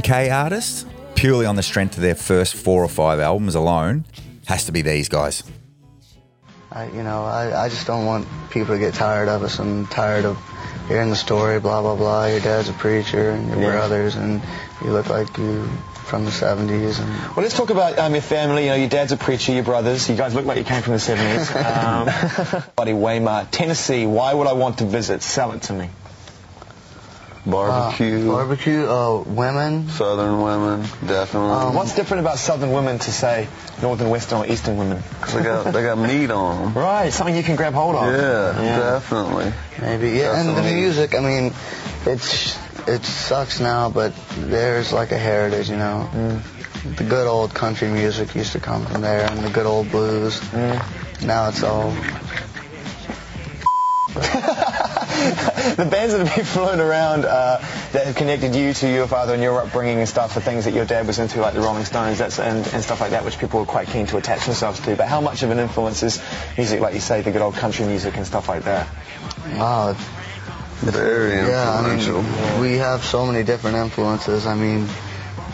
And 0.07 0.13
the 0.13 0.17
second 0.17 0.27
K 0.27 0.31
artist, 0.31 0.87
purely 1.15 1.47
on 1.47 1.57
the 1.57 1.63
strength 1.63 1.97
of 1.97 2.03
their 2.03 2.15
first 2.15 2.55
four 2.55 2.83
or 2.83 2.89
five 2.89 3.21
albums 3.21 3.55
alone, 3.55 4.05
has 4.47 4.65
to 4.67 4.73
be 4.73 4.83
these 4.83 5.09
guys. 5.09 5.43
I, 6.71 6.87
you 6.87 7.03
know, 7.03 7.25
I, 7.25 7.65
I 7.65 7.69
just 7.69 7.87
don't 7.87 8.05
want 8.05 8.27
people 8.51 8.75
to 8.75 8.81
get 8.81 8.95
tired 8.95 9.29
of 9.29 9.43
us. 9.45 9.59
I'm 9.61 9.87
tired 9.87 10.25
of 10.25 10.37
hearing 10.89 11.11
the 11.11 11.17
story, 11.17 11.61
blah, 11.61 11.81
blah, 11.83 11.95
blah. 11.97 12.27
Your 12.27 12.41
dad's 12.41 12.69
a 12.69 12.73
preacher 12.73 13.31
and 13.31 13.49
your 13.49 13.61
Yeah. 13.61 13.71
brothers, 13.71 14.17
and 14.17 14.43
you 14.85 14.91
look 14.91 15.09
like 15.09 15.39
you 15.39 15.65
from 16.07 16.25
the 16.25 16.33
70s. 16.33 16.99
And 17.01 17.09
Well, 17.37 17.43
let's 17.45 17.55
talk 17.55 17.71
about 17.71 17.97
um, 17.99 18.13
your 18.13 18.23
family. 18.23 18.65
You 18.65 18.71
know, 18.71 18.75
your 18.77 18.89
dad's 18.89 19.13
a 19.13 19.17
preacher, 19.17 19.53
your 19.53 19.63
brothers. 19.65 20.09
You 20.11 20.17
guys 20.17 20.35
look 20.35 20.45
like 20.47 20.59
you 20.59 20.65
came 20.65 20.83
from 20.83 20.93
the 20.95 20.99
70s. 20.99 21.55
Um, 21.85 22.63
buddy 22.77 22.93
Waymar, 22.93 23.47
Tennessee. 23.51 24.05
Why 24.07 24.35
would 24.35 24.47
I 24.49 24.53
want 24.55 24.79
to 24.79 24.85
visit? 24.85 25.23
Sell 25.23 25.53
it 25.53 25.63
to 25.63 25.73
me. 25.73 25.89
Barbecue. 27.47 28.27
barbecue, 28.31 28.87
uh, 28.87 29.19
women. 29.27 29.89
Southern 29.91 30.41
women, 30.41 30.81
definitely. 31.07 31.51
Um, 31.51 31.75
What's 31.75 31.95
different 31.95 32.23
about 32.23 32.39
Southern 32.39 32.73
women 32.73 32.99
to 33.01 33.13
say 33.13 33.49
Northern, 33.83 34.09
Western, 34.09 34.39
or 34.39 34.47
Eastern 34.47 34.77
women? 34.79 35.03
They 35.33 35.43
got- 35.43 35.65
they 35.73 35.83
got 35.83 35.99
meat 35.99 36.31
on 36.31 36.73
them. 36.73 36.75
Right, 36.75 37.13
something 37.13 37.37
you 37.37 37.43
can 37.43 37.57
grab 37.57 37.75
hold 37.75 37.97
of. 37.97 38.07
Yeah, 38.13 38.79
definitely. 38.79 39.53
Maybe, 39.81 40.11
yeah. 40.13 40.37
And 40.41 40.57
the 40.57 40.63
music, 40.63 41.15
I 41.15 41.21
mean, 41.21 41.53
it's 42.07 42.57
it 42.87 43.05
sucks 43.05 43.61
now, 43.61 43.91
but 43.91 44.13
there's 44.39 44.93
like 44.93 45.13
a 45.13 45.19
heritage, 45.19 45.69
you 45.71 45.77
know. 45.77 46.09
Mm. 46.15 46.41
The 46.97 47.05
good 47.05 47.27
old 47.27 47.55
country 47.55 47.89
music 47.89 48.35
used 48.35 48.53
to 48.53 48.61
come 48.61 48.85
from 48.87 49.01
there, 49.03 49.27
and 49.31 49.41
the 49.41 49.49
good 49.51 49.67
old 49.67 49.91
blues. 49.91 50.39
Mm. 50.41 50.83
Now 51.27 51.49
it's 51.49 51.63
all 51.63 51.93
the 55.77 55.87
bands 55.89 56.13
that 56.13 56.27
have 56.27 56.37
been 56.37 56.45
flown 56.45 56.81
around 56.81 57.25
uh, 57.25 57.59
that 57.93 58.07
have 58.07 58.17
connected 58.17 58.55
you 58.55 58.73
to 58.75 58.89
your 58.91 59.07
father 59.07 59.35
and 59.35 59.43
your 59.43 59.61
upbringing 59.61 59.99
and 59.99 60.09
stuff, 60.09 60.35
the 60.35 60.41
things 60.41 60.65
that 60.65 60.75
your 60.75 60.85
dad 60.85 61.07
was 61.07 61.19
into, 61.19 61.41
like 61.41 61.55
the 61.55 61.61
Rolling 61.61 61.85
Stones 61.85 62.19
that's, 62.19 62.39
and, 62.39 62.67
and 62.69 62.83
stuff 62.83 63.01
like 63.01 63.11
that, 63.11 63.25
which 63.25 63.39
people 63.39 63.61
were 63.61 63.67
quite 63.67 63.89
keen 63.89 64.07
to 64.07 64.17
attach 64.17 64.47
themselves 64.47 64.81
to. 64.81 64.97
But 64.97 65.09
how 65.09 65.21
much 65.21 65.43
of 65.43 65.51
an 65.51 65.59
influence 65.59 66.03
is 66.03 66.23
music, 66.57 66.81
like 66.81 66.95
you 66.95 67.01
say, 67.01 67.21
the 67.21 67.31
good 67.31 67.43
old 67.43 67.55
country 67.55 67.87
music 67.87 68.17
and 68.17 68.27
stuff 68.27 68.49
like 68.49 68.65
that? 68.65 68.89
Wow. 69.53 69.97
Very 70.81 71.37
yeah, 71.49 71.71
I 71.71 71.97
mean, 71.97 72.61
we 72.61 72.75
have 72.75 73.05
so 73.05 73.25
many 73.25 73.45
different 73.45 73.77
influences. 73.77 74.47
I 74.47 74.55
mean, 74.55 74.89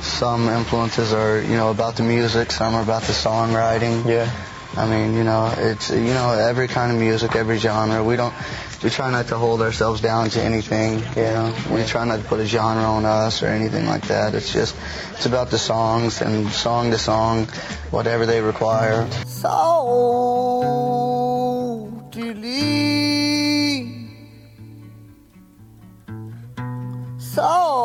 some 0.00 0.48
influences 0.48 1.12
are, 1.12 1.40
you 1.40 1.56
know, 1.56 1.70
about 1.70 1.96
the 1.96 2.02
music, 2.02 2.50
some 2.50 2.74
are 2.74 2.82
about 2.82 3.02
the 3.02 3.12
songwriting. 3.12 4.06
Yeah. 4.06 4.30
I 4.76 4.88
mean, 4.88 5.14
you 5.14 5.24
know, 5.24 5.52
it's, 5.56 5.90
you 5.90 6.14
know, 6.14 6.32
every 6.32 6.68
kind 6.68 6.92
of 6.92 6.98
music, 6.98 7.34
every 7.34 7.58
genre. 7.58 8.02
We 8.02 8.16
don't, 8.16 8.34
we 8.82 8.88
try 8.88 9.10
not 9.10 9.28
to 9.28 9.36
hold 9.36 9.60
ourselves 9.60 10.00
down 10.00 10.30
to 10.30 10.42
anything, 10.42 11.00
you 11.16 11.22
know. 11.22 11.54
We 11.70 11.84
try 11.84 12.04
not 12.04 12.20
to 12.20 12.24
put 12.24 12.40
a 12.40 12.46
genre 12.46 12.82
on 12.82 13.04
us 13.04 13.42
or 13.42 13.48
anything 13.48 13.86
like 13.86 14.06
that. 14.08 14.34
It's 14.34 14.52
just, 14.52 14.74
it's 15.12 15.26
about 15.26 15.50
the 15.50 15.58
songs 15.58 16.22
and 16.22 16.48
song 16.50 16.90
to 16.90 16.98
song, 16.98 17.46
whatever 17.90 18.24
they 18.24 18.40
require. 18.40 19.10
So. 19.26 19.76
So. 27.18 27.80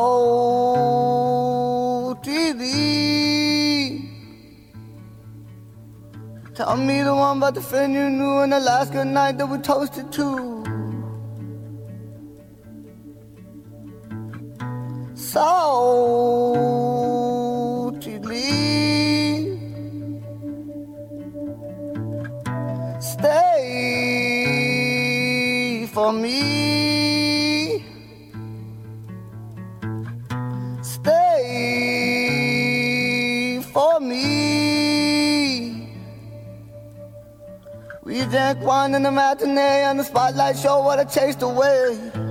Tell 6.54 6.74
me 6.78 7.02
the 7.02 7.14
one 7.14 7.36
about 7.36 7.54
the 7.54 7.60
friend 7.60 7.92
you 7.92 8.08
knew 8.08 8.40
in 8.40 8.52
Alaska 8.54 9.04
night 9.04 9.36
that 9.36 9.46
we 9.46 9.58
toasted 9.58 10.10
to. 10.12 10.65
Delete. 18.00 19.58
Stay 23.02 23.46
for 25.92 26.12
me. 26.12 27.84
Stay 30.80 31.20
for 33.74 34.00
me. 34.00 34.22
We 38.04 38.24
drank 38.24 38.62
wine 38.62 38.94
in 38.94 39.02
the 39.02 39.12
matinee 39.12 39.82
and 39.84 39.98
the 40.00 40.04
spotlight 40.04 40.56
show 40.56 40.80
what 40.80 40.98
it 40.98 41.10
chased 41.10 41.42
away. 41.42 42.25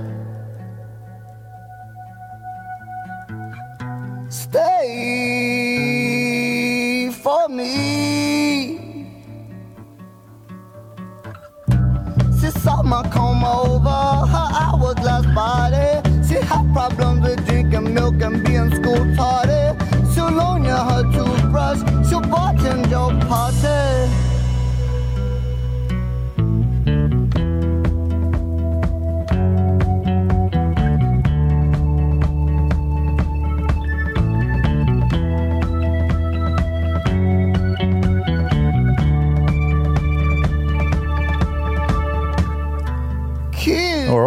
Body. 15.36 16.00
She 16.26 16.36
had 16.50 16.64
problems 16.72 17.20
with 17.28 17.46
drinking 17.46 17.92
milk 17.92 18.22
and 18.22 18.42
being 18.42 18.70
school 18.74 19.04
tardy. 19.14 19.64
She'll 20.12 20.30
loan 20.30 20.64
you 20.64 20.80
her 20.88 21.02
toothbrush. 21.12 21.80
She'll 22.08 22.22
bartend 22.22 22.90
your 22.90 23.10
party. 23.28 23.95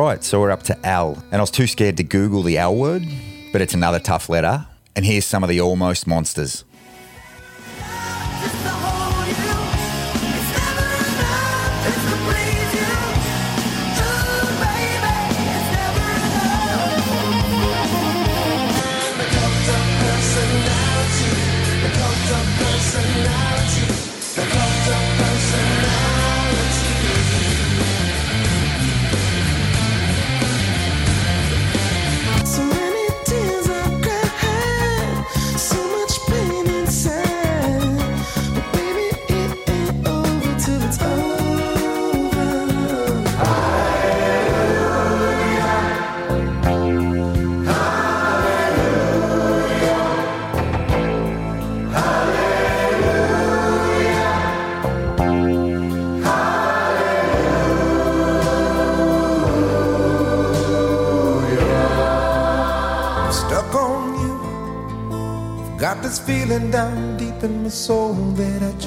Right, 0.10 0.24
so 0.24 0.41
we're 0.41 0.49
up 0.49 0.64
to 0.64 0.88
L. 0.88 1.24
And 1.32 1.36
I 1.36 1.41
was 1.41 1.51
too 1.51 1.68
scared 1.68 1.97
to 1.97 2.03
Google 2.03 2.41
the 2.41 2.57
L 2.57 2.76
word, 2.76 3.05
but 3.51 3.62
it's 3.62 3.76
another 3.76 3.99
tough 3.99 4.28
letter. 4.28 4.66
And 4.95 5.05
here's 5.05 5.24
some 5.24 5.43
of 5.43 5.49
the 5.49 5.62
almost 5.62 6.07
monsters. 6.07 6.64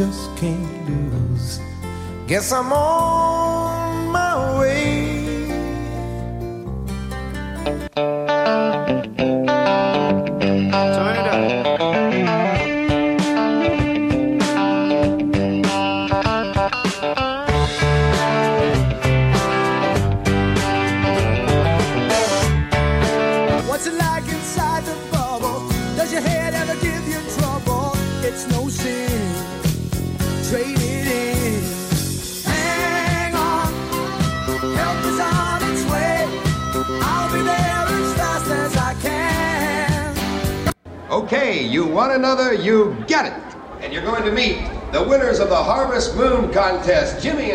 Just 0.06 0.36
can't 0.36 0.88
lose. 0.88 1.60
Guess 2.26 2.50
I'm 2.52 2.72
on 2.72 3.11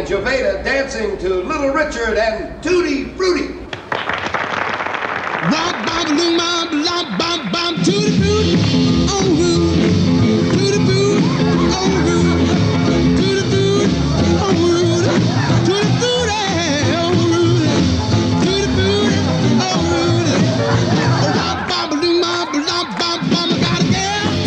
Dancing 0.08 1.18
to 1.18 1.44
Little 1.44 1.72
Richard 1.72 2.18
and 2.18 2.64
Tutti 2.64 3.04
Frutti. 3.16 3.54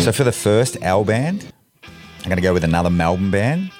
So 0.03 0.11
for 0.11 0.23
the 0.23 0.31
first 0.31 0.77
L 0.81 1.03
band, 1.03 1.45
I'm 1.83 1.91
going 2.23 2.37
to 2.37 2.41
go 2.41 2.51
with 2.51 2.63
another 2.63 2.89
Melbourne 2.89 3.29
band. 3.29 3.71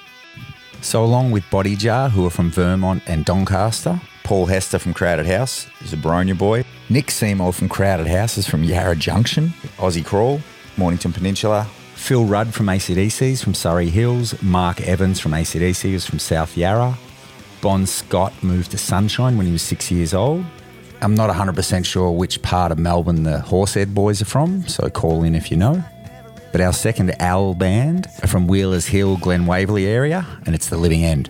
So 0.82 1.04
along 1.04 1.32
with 1.32 1.44
Bodyjar, 1.46 2.10
who 2.10 2.26
are 2.26 2.32
from 2.32 2.50
Vermont 2.50 3.04
and 3.06 3.24
Doncaster, 3.24 4.02
Paul 4.24 4.48
Hester 4.48 4.80
from 4.80 4.94
Crowded 4.94 5.28
House 5.28 5.68
is 5.82 5.94
a 5.94 5.98
Boronia 5.98 6.38
boy. 6.38 6.64
Nick 6.90 7.12
Seymour 7.12 7.54
from 7.54 7.70
Crowded 7.70 8.08
House 8.08 8.38
is 8.38 8.48
from 8.48 8.64
Yarra 8.64 8.96
Junction, 8.96 9.50
Aussie 9.78 10.04
Crawl, 10.04 10.42
Mornington 10.78 11.14
Peninsula. 11.14 11.68
Phil 11.96 12.26
Rudd 12.26 12.54
from 12.54 12.66
ACDC 12.66 13.22
is 13.22 13.44
from 13.44 13.54
Surrey 13.54 13.90
Hills. 13.90 14.42
Mark 14.42 14.82
Evans 14.82 15.20
from 15.20 15.34
ACDC 15.34 15.92
is 15.92 16.06
from 16.06 16.18
South 16.18 16.58
Yarra. 16.58 16.98
Bon 17.62 17.86
Scott 17.86 18.34
moved 18.42 18.72
to 18.72 18.78
Sunshine 18.78 19.38
when 19.38 19.46
he 19.46 19.52
was 19.52 19.62
six 19.62 19.92
years 19.92 20.16
old. 20.16 20.44
I'm 21.02 21.14
not 21.14 21.30
100% 21.30 21.86
sure 21.86 22.12
which 22.12 22.42
part 22.42 22.72
of 22.72 22.80
Melbourne 22.80 23.24
the 23.24 23.40
Horsehead 23.40 23.94
boys 23.94 24.22
are 24.22 24.26
from, 24.26 24.68
so 24.68 24.90
call 24.90 25.24
in 25.24 25.36
if 25.36 25.52
you 25.52 25.58
know. 25.58 25.84
But 26.52 26.62
our 26.62 26.74
second 26.74 27.16
Owl 27.20 27.56
band 27.56 28.08
are 28.22 28.28
from 28.28 28.47
Wheelers 28.47 28.88
Hill, 28.88 29.18
Glen 29.18 29.45
Waverley 29.45 29.86
area, 29.88 30.26
and 30.45 30.54
it's 30.54 30.68
The 30.68 30.78
Living 30.78 31.04
End. 31.04 31.30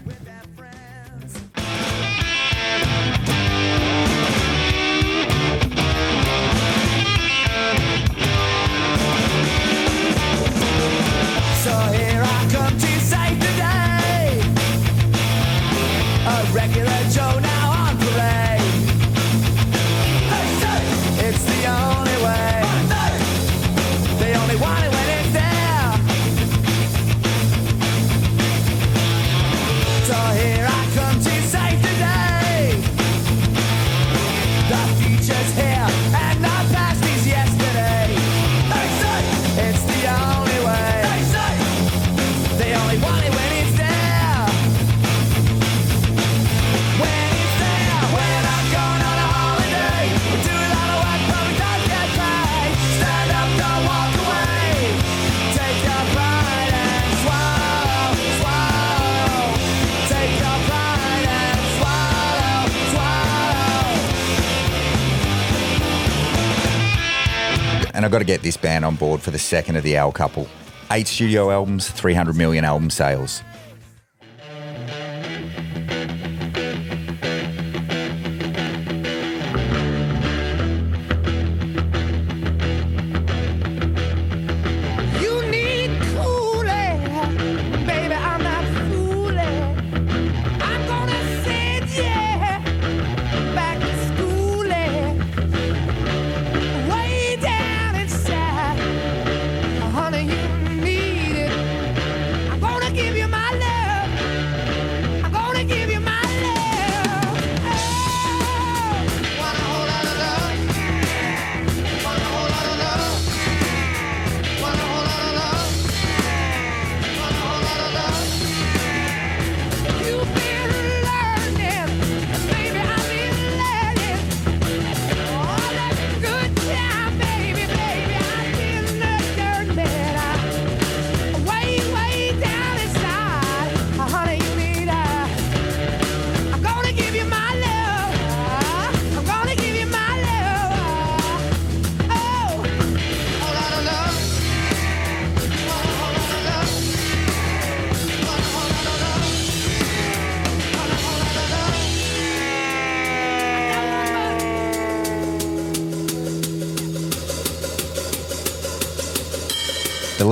and 68.01 68.05
I've 68.07 68.11
got 68.11 68.17
to 68.17 68.25
get 68.25 68.41
this 68.41 68.57
band 68.57 68.83
on 68.83 68.95
board 68.95 69.21
for 69.21 69.29
the 69.29 69.37
second 69.37 69.75
of 69.75 69.83
the 69.83 69.95
Owl 69.95 70.11
Couple. 70.11 70.47
Eight 70.89 71.05
studio 71.05 71.51
albums, 71.51 71.87
300 71.87 72.35
million 72.35 72.65
album 72.65 72.89
sales. 72.89 73.43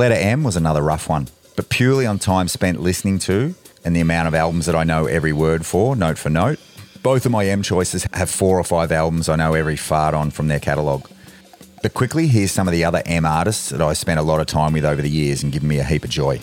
letter 0.00 0.14
M 0.14 0.42
was 0.42 0.56
another 0.56 0.80
rough 0.80 1.10
one, 1.10 1.28
but 1.56 1.68
purely 1.68 2.06
on 2.06 2.18
time 2.18 2.48
spent 2.48 2.80
listening 2.80 3.18
to 3.18 3.54
and 3.84 3.94
the 3.94 4.00
amount 4.00 4.28
of 4.28 4.34
albums 4.34 4.64
that 4.64 4.74
I 4.74 4.82
know 4.82 5.04
every 5.04 5.34
word 5.34 5.66
for, 5.66 5.94
note 5.94 6.16
for 6.16 6.30
note. 6.30 6.58
Both 7.02 7.26
of 7.26 7.32
my 7.32 7.44
M 7.44 7.62
choices 7.62 8.06
have 8.14 8.30
four 8.30 8.58
or 8.58 8.64
five 8.64 8.92
albums 8.92 9.28
I 9.28 9.36
know 9.36 9.52
every 9.52 9.76
fart 9.76 10.14
on 10.14 10.30
from 10.30 10.48
their 10.48 10.58
catalogue. 10.58 11.06
But 11.82 11.92
quickly, 11.92 12.28
here's 12.28 12.50
some 12.50 12.66
of 12.66 12.72
the 12.72 12.82
other 12.82 13.02
M 13.04 13.26
artists 13.26 13.68
that 13.68 13.82
I 13.82 13.92
spent 13.92 14.18
a 14.18 14.22
lot 14.22 14.40
of 14.40 14.46
time 14.46 14.72
with 14.72 14.86
over 14.86 15.02
the 15.02 15.10
years 15.10 15.42
and 15.42 15.52
given 15.52 15.68
me 15.68 15.80
a 15.80 15.84
heap 15.84 16.04
of 16.04 16.08
joy. 16.08 16.40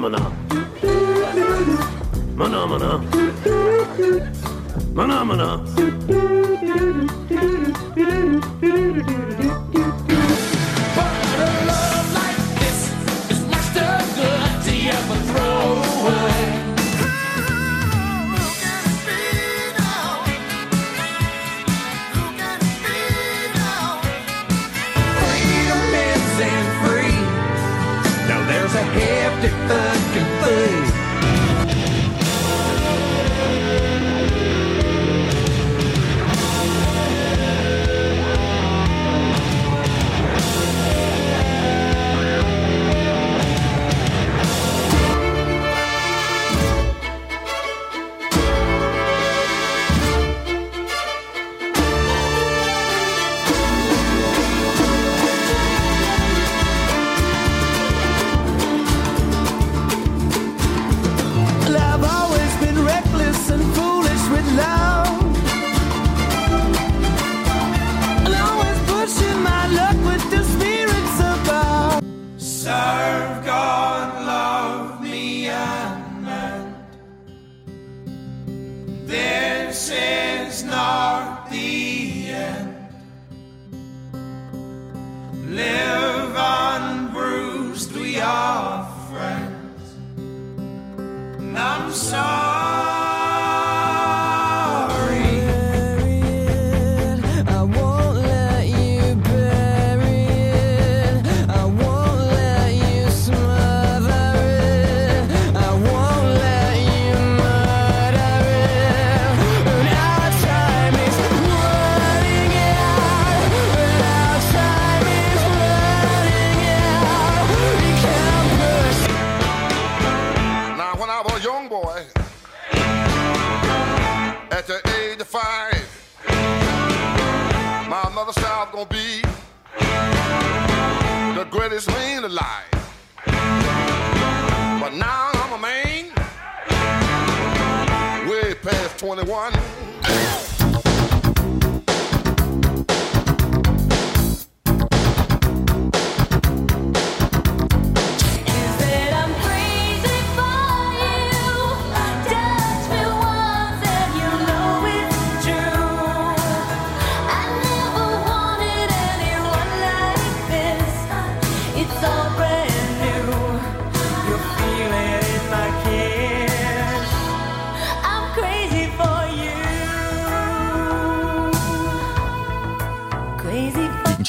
Phenomena. 0.00 0.32
Phenomena. 2.38 3.00
Phenomena. 4.94 7.19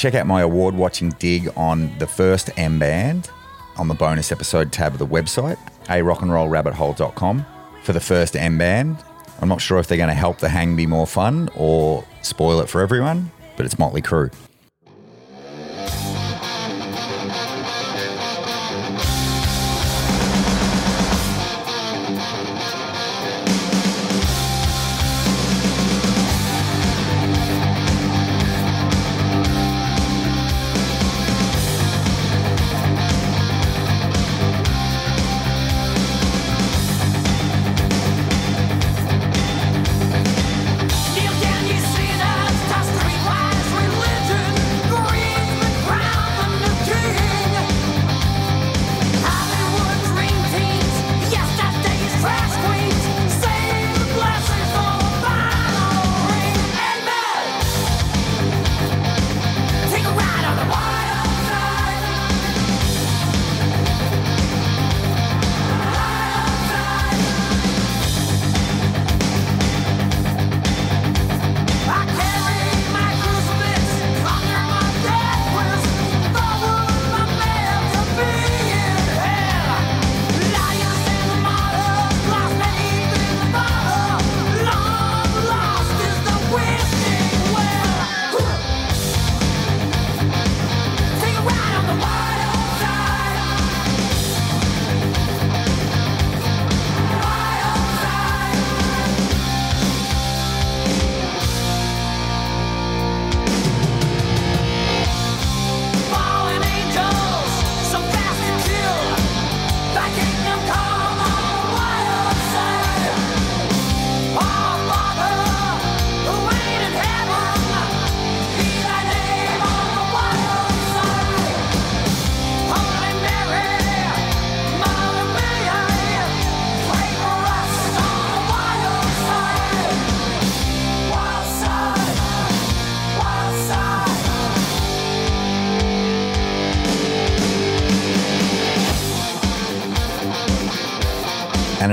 Check 0.02 0.14
out 0.16 0.26
my 0.26 0.40
award 0.40 0.74
watching 0.74 1.10
dig 1.20 1.48
on 1.56 1.96
the 1.98 2.06
first 2.08 2.50
M 2.58 2.76
Band 2.76 3.30
on 3.76 3.86
the 3.86 3.94
bonus 3.94 4.32
episode 4.32 4.72
tab 4.72 4.94
of 4.94 4.98
the 4.98 5.06
website, 5.06 5.56
a 5.84 6.02
rockandrollrabbithole.com, 6.02 7.46
for 7.84 7.92
the 7.92 8.00
first 8.00 8.34
M 8.34 8.58
Band. 8.58 8.96
I'm 9.40 9.48
not 9.48 9.60
sure 9.60 9.78
if 9.78 9.86
they're 9.86 9.96
going 9.96 10.08
to 10.08 10.14
help 10.14 10.38
the 10.38 10.48
hang 10.48 10.74
be 10.74 10.88
more 10.88 11.06
fun 11.06 11.50
or 11.54 12.04
spoil 12.22 12.58
it 12.58 12.68
for 12.68 12.80
everyone, 12.80 13.30
but 13.56 13.64
it's 13.64 13.78
Motley 13.78 14.02
Crue. 14.02 14.32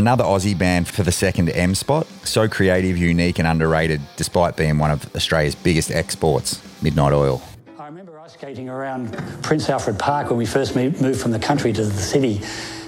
Another 0.10 0.24
Aussie 0.24 0.58
band 0.58 0.88
for 0.88 1.04
the 1.04 1.12
second 1.12 1.50
M 1.50 1.76
spot. 1.76 2.08
So 2.24 2.48
creative, 2.48 2.98
unique, 2.98 3.38
and 3.38 3.48
underrated, 3.48 4.02
despite 4.16 4.58
being 4.58 4.80
one 4.80 4.90
of 4.90 5.16
Australia's 5.16 5.54
biggest 5.54 5.92
exports, 5.92 6.60
Midnight 6.82 7.14
Oil. 7.14 7.44
I 7.78 7.86
remember 7.86 8.20
ice 8.20 8.34
skating 8.34 8.70
around 8.70 9.16
Prince 9.44 9.70
Alfred 9.70 10.00
Park 10.00 10.32
when 10.32 10.38
we 10.40 10.48
first 10.48 10.76
moved 10.76 11.22
from 11.22 11.30
the 11.30 11.38
country 11.38 11.72
to 11.74 11.84
the 11.84 11.94
city, 11.94 12.42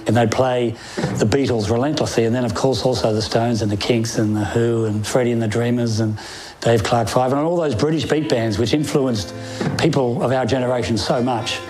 and 0.08 0.16
they'd 0.16 0.32
play 0.32 0.70
the 0.96 1.24
Beatles 1.24 1.70
relentlessly, 1.70 2.24
and 2.24 2.34
then 2.34 2.44
of 2.44 2.56
course 2.56 2.84
also 2.84 3.12
the 3.12 3.22
Stones 3.22 3.62
and 3.62 3.70
the 3.70 3.76
Kinks 3.76 4.18
and 4.18 4.34
the 4.34 4.44
Who 4.44 4.86
and 4.86 5.06
Freddie 5.06 5.30
and 5.30 5.40
the 5.40 5.46
Dreamers 5.46 6.00
and 6.00 6.18
Dave 6.60 6.82
Clark 6.82 7.08
Five 7.08 7.30
and 7.30 7.40
all 7.40 7.56
those 7.56 7.76
British 7.76 8.04
beat 8.04 8.28
bands 8.28 8.58
which 8.58 8.74
influenced 8.74 9.32
people 9.78 10.24
of 10.24 10.32
our 10.32 10.44
generation 10.44 10.98
so 10.98 11.22
much. 11.22 11.60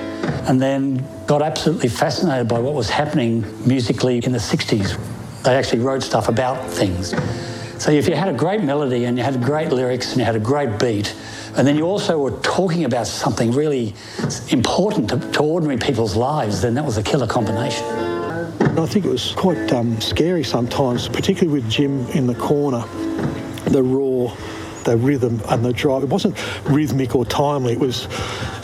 And 0.48 0.62
then 0.62 1.06
got 1.26 1.42
absolutely 1.42 1.90
fascinated 1.90 2.48
by 2.48 2.58
what 2.58 2.72
was 2.72 2.88
happening 2.88 3.44
musically 3.66 4.16
in 4.24 4.32
the 4.32 4.38
60s. 4.38 4.98
They 5.44 5.56
actually 5.56 5.80
wrote 5.80 6.02
stuff 6.02 6.28
about 6.28 6.70
things. 6.70 7.14
So 7.82 7.90
if 7.90 8.08
you 8.08 8.14
had 8.14 8.28
a 8.28 8.36
great 8.36 8.62
melody 8.62 9.06
and 9.06 9.18
you 9.18 9.24
had 9.24 9.42
great 9.42 9.72
lyrics 9.72 10.12
and 10.12 10.18
you 10.18 10.24
had 10.24 10.36
a 10.36 10.40
great 10.40 10.78
beat, 10.78 11.14
and 11.56 11.66
then 11.66 11.76
you 11.76 11.84
also 11.84 12.16
were 12.16 12.30
talking 12.42 12.84
about 12.84 13.08
something 13.08 13.50
really 13.50 13.94
important 14.50 15.10
to, 15.10 15.18
to 15.32 15.40
ordinary 15.42 15.78
people's 15.78 16.14
lives, 16.14 16.62
then 16.62 16.74
that 16.74 16.84
was 16.84 16.96
a 16.96 17.02
killer 17.02 17.26
combination. 17.26 17.84
I 17.84 18.86
think 18.86 19.04
it 19.04 19.10
was 19.10 19.32
quite 19.32 19.72
um, 19.72 20.00
scary 20.00 20.44
sometimes, 20.44 21.08
particularly 21.08 21.60
with 21.60 21.68
Jim 21.70 22.06
in 22.10 22.26
the 22.26 22.34
corner. 22.36 22.84
The 23.66 23.82
raw, 23.82 24.34
the 24.84 24.96
rhythm, 24.96 25.40
and 25.48 25.64
the 25.64 25.72
drive. 25.72 26.02
It 26.02 26.08
wasn't 26.08 26.36
rhythmic 26.64 27.14
or 27.14 27.24
timely. 27.24 27.72
It 27.72 27.78
was, 27.78 28.08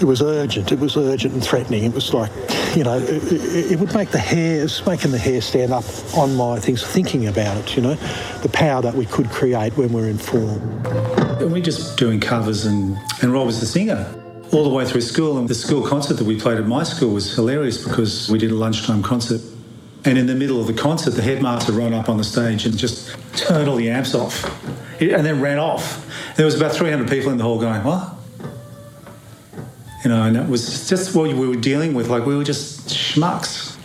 it 0.00 0.04
was 0.04 0.22
urgent. 0.22 0.72
It 0.72 0.78
was 0.78 0.96
urgent 0.96 1.34
and 1.34 1.42
threatening. 1.42 1.84
It 1.84 1.94
was 1.94 2.12
like, 2.14 2.30
you 2.76 2.84
know, 2.84 2.98
it, 2.98 3.32
it, 3.32 3.72
it 3.72 3.80
would 3.80 3.94
make 3.94 4.10
the 4.10 4.18
hair, 4.18 4.60
it 4.60 4.62
was 4.62 4.86
making 4.86 5.10
the 5.10 5.18
hair 5.18 5.40
stand 5.40 5.72
up 5.72 5.84
on 6.16 6.34
my 6.36 6.58
things, 6.58 6.84
thinking 6.84 7.26
about 7.26 7.56
it. 7.56 7.76
You 7.76 7.82
know, 7.82 7.94
the 8.42 8.50
power 8.50 8.82
that 8.82 8.94
we 8.94 9.06
could 9.06 9.30
create 9.30 9.76
when 9.76 9.92
we're 9.92 10.08
in 10.08 10.18
form. 10.18 10.82
We're 11.40 11.62
just 11.62 11.98
doing 11.98 12.20
covers, 12.20 12.66
and, 12.66 12.98
and 13.22 13.32
Rob 13.32 13.46
was 13.46 13.60
the 13.60 13.66
singer 13.66 14.14
all 14.52 14.64
the 14.64 14.70
way 14.70 14.84
through 14.84 15.02
school. 15.02 15.38
And 15.38 15.48
the 15.48 15.54
school 15.54 15.86
concert 15.86 16.14
that 16.14 16.24
we 16.24 16.38
played 16.40 16.58
at 16.58 16.66
my 16.66 16.82
school 16.82 17.14
was 17.14 17.34
hilarious 17.34 17.84
because 17.84 18.30
we 18.30 18.38
did 18.38 18.50
a 18.50 18.54
lunchtime 18.54 19.02
concert. 19.02 19.40
And 20.08 20.16
in 20.16 20.24
the 20.24 20.34
middle 20.34 20.58
of 20.58 20.66
the 20.66 20.72
concert, 20.72 21.10
the 21.10 21.20
headmaster 21.20 21.70
ran 21.70 21.92
up 21.92 22.08
on 22.08 22.16
the 22.16 22.24
stage 22.24 22.64
and 22.64 22.78
just 22.78 23.14
turned 23.36 23.68
all 23.68 23.76
the 23.76 23.90
amps 23.90 24.14
off 24.14 24.42
and 25.02 25.26
then 25.26 25.42
ran 25.42 25.58
off. 25.58 26.06
There 26.34 26.46
was 26.46 26.54
about 26.54 26.72
300 26.72 27.10
people 27.10 27.30
in 27.30 27.36
the 27.36 27.44
hall 27.44 27.60
going, 27.60 27.84
What? 27.84 28.14
You 30.02 30.08
know, 30.08 30.22
and 30.22 30.34
it 30.34 30.48
was 30.48 30.88
just 30.88 31.14
what 31.14 31.24
we 31.24 31.46
were 31.46 31.56
dealing 31.56 31.92
with. 31.92 32.08
Like, 32.08 32.24
we 32.24 32.34
were 32.34 32.42
just 32.42 32.88
schmucks 32.88 33.76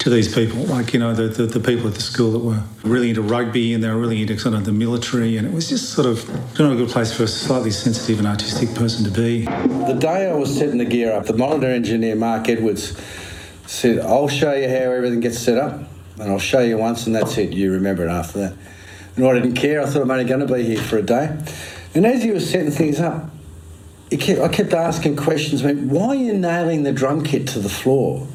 to 0.00 0.10
these 0.10 0.34
people. 0.34 0.64
Like, 0.64 0.92
you 0.92 1.00
know, 1.00 1.14
the, 1.14 1.28
the, 1.28 1.46
the 1.46 1.60
people 1.60 1.88
at 1.88 1.94
the 1.94 2.02
school 2.02 2.32
that 2.32 2.40
were 2.40 2.62
really 2.82 3.08
into 3.08 3.22
rugby 3.22 3.72
and 3.72 3.82
they 3.82 3.88
were 3.88 3.96
really 3.96 4.20
into 4.20 4.36
kind 4.36 4.54
of 4.54 4.66
the 4.66 4.72
military. 4.72 5.38
And 5.38 5.48
it 5.48 5.54
was 5.54 5.70
just 5.70 5.94
sort 5.94 6.06
of 6.06 6.28
not 6.58 6.74
a 6.74 6.76
good 6.76 6.90
place 6.90 7.16
for 7.16 7.22
a 7.22 7.26
slightly 7.26 7.70
sensitive 7.70 8.18
and 8.18 8.28
artistic 8.28 8.74
person 8.74 9.02
to 9.04 9.10
be. 9.10 9.46
The 9.46 9.96
day 9.98 10.28
I 10.28 10.34
was 10.34 10.54
setting 10.54 10.76
the 10.76 10.84
gear 10.84 11.14
up, 11.14 11.24
the 11.24 11.32
monitor 11.32 11.68
engineer, 11.68 12.16
Mark 12.16 12.50
Edwards, 12.50 13.00
said, 13.66 13.98
I'll 14.00 14.28
show 14.28 14.52
you 14.52 14.68
how 14.68 14.92
everything 14.92 15.20
gets 15.20 15.38
set 15.38 15.58
up, 15.58 15.80
and 16.18 16.30
I'll 16.30 16.38
show 16.38 16.60
you 16.60 16.78
once, 16.78 17.06
and 17.06 17.14
that's 17.14 17.36
it. 17.38 17.52
You 17.52 17.72
remember 17.72 18.04
it 18.04 18.10
after 18.10 18.38
that. 18.40 18.56
And 19.16 19.26
I 19.26 19.32
didn't 19.34 19.54
care. 19.54 19.80
I 19.80 19.86
thought 19.86 20.02
I'm 20.02 20.10
only 20.10 20.24
going 20.24 20.46
to 20.46 20.52
be 20.52 20.64
here 20.64 20.80
for 20.80 20.98
a 20.98 21.02
day. 21.02 21.36
And 21.94 22.04
as 22.04 22.22
he 22.22 22.30
was 22.30 22.50
setting 22.50 22.70
things 22.70 23.00
up, 23.00 23.30
kept, 24.10 24.40
I 24.40 24.48
kept 24.48 24.72
asking 24.72 25.16
questions. 25.16 25.64
I 25.64 25.72
mean, 25.72 25.88
why 25.88 26.08
are 26.08 26.14
you 26.14 26.34
nailing 26.34 26.82
the 26.82 26.92
drum 26.92 27.22
kit 27.22 27.46
to 27.48 27.60
the 27.60 27.68
floor? 27.68 28.26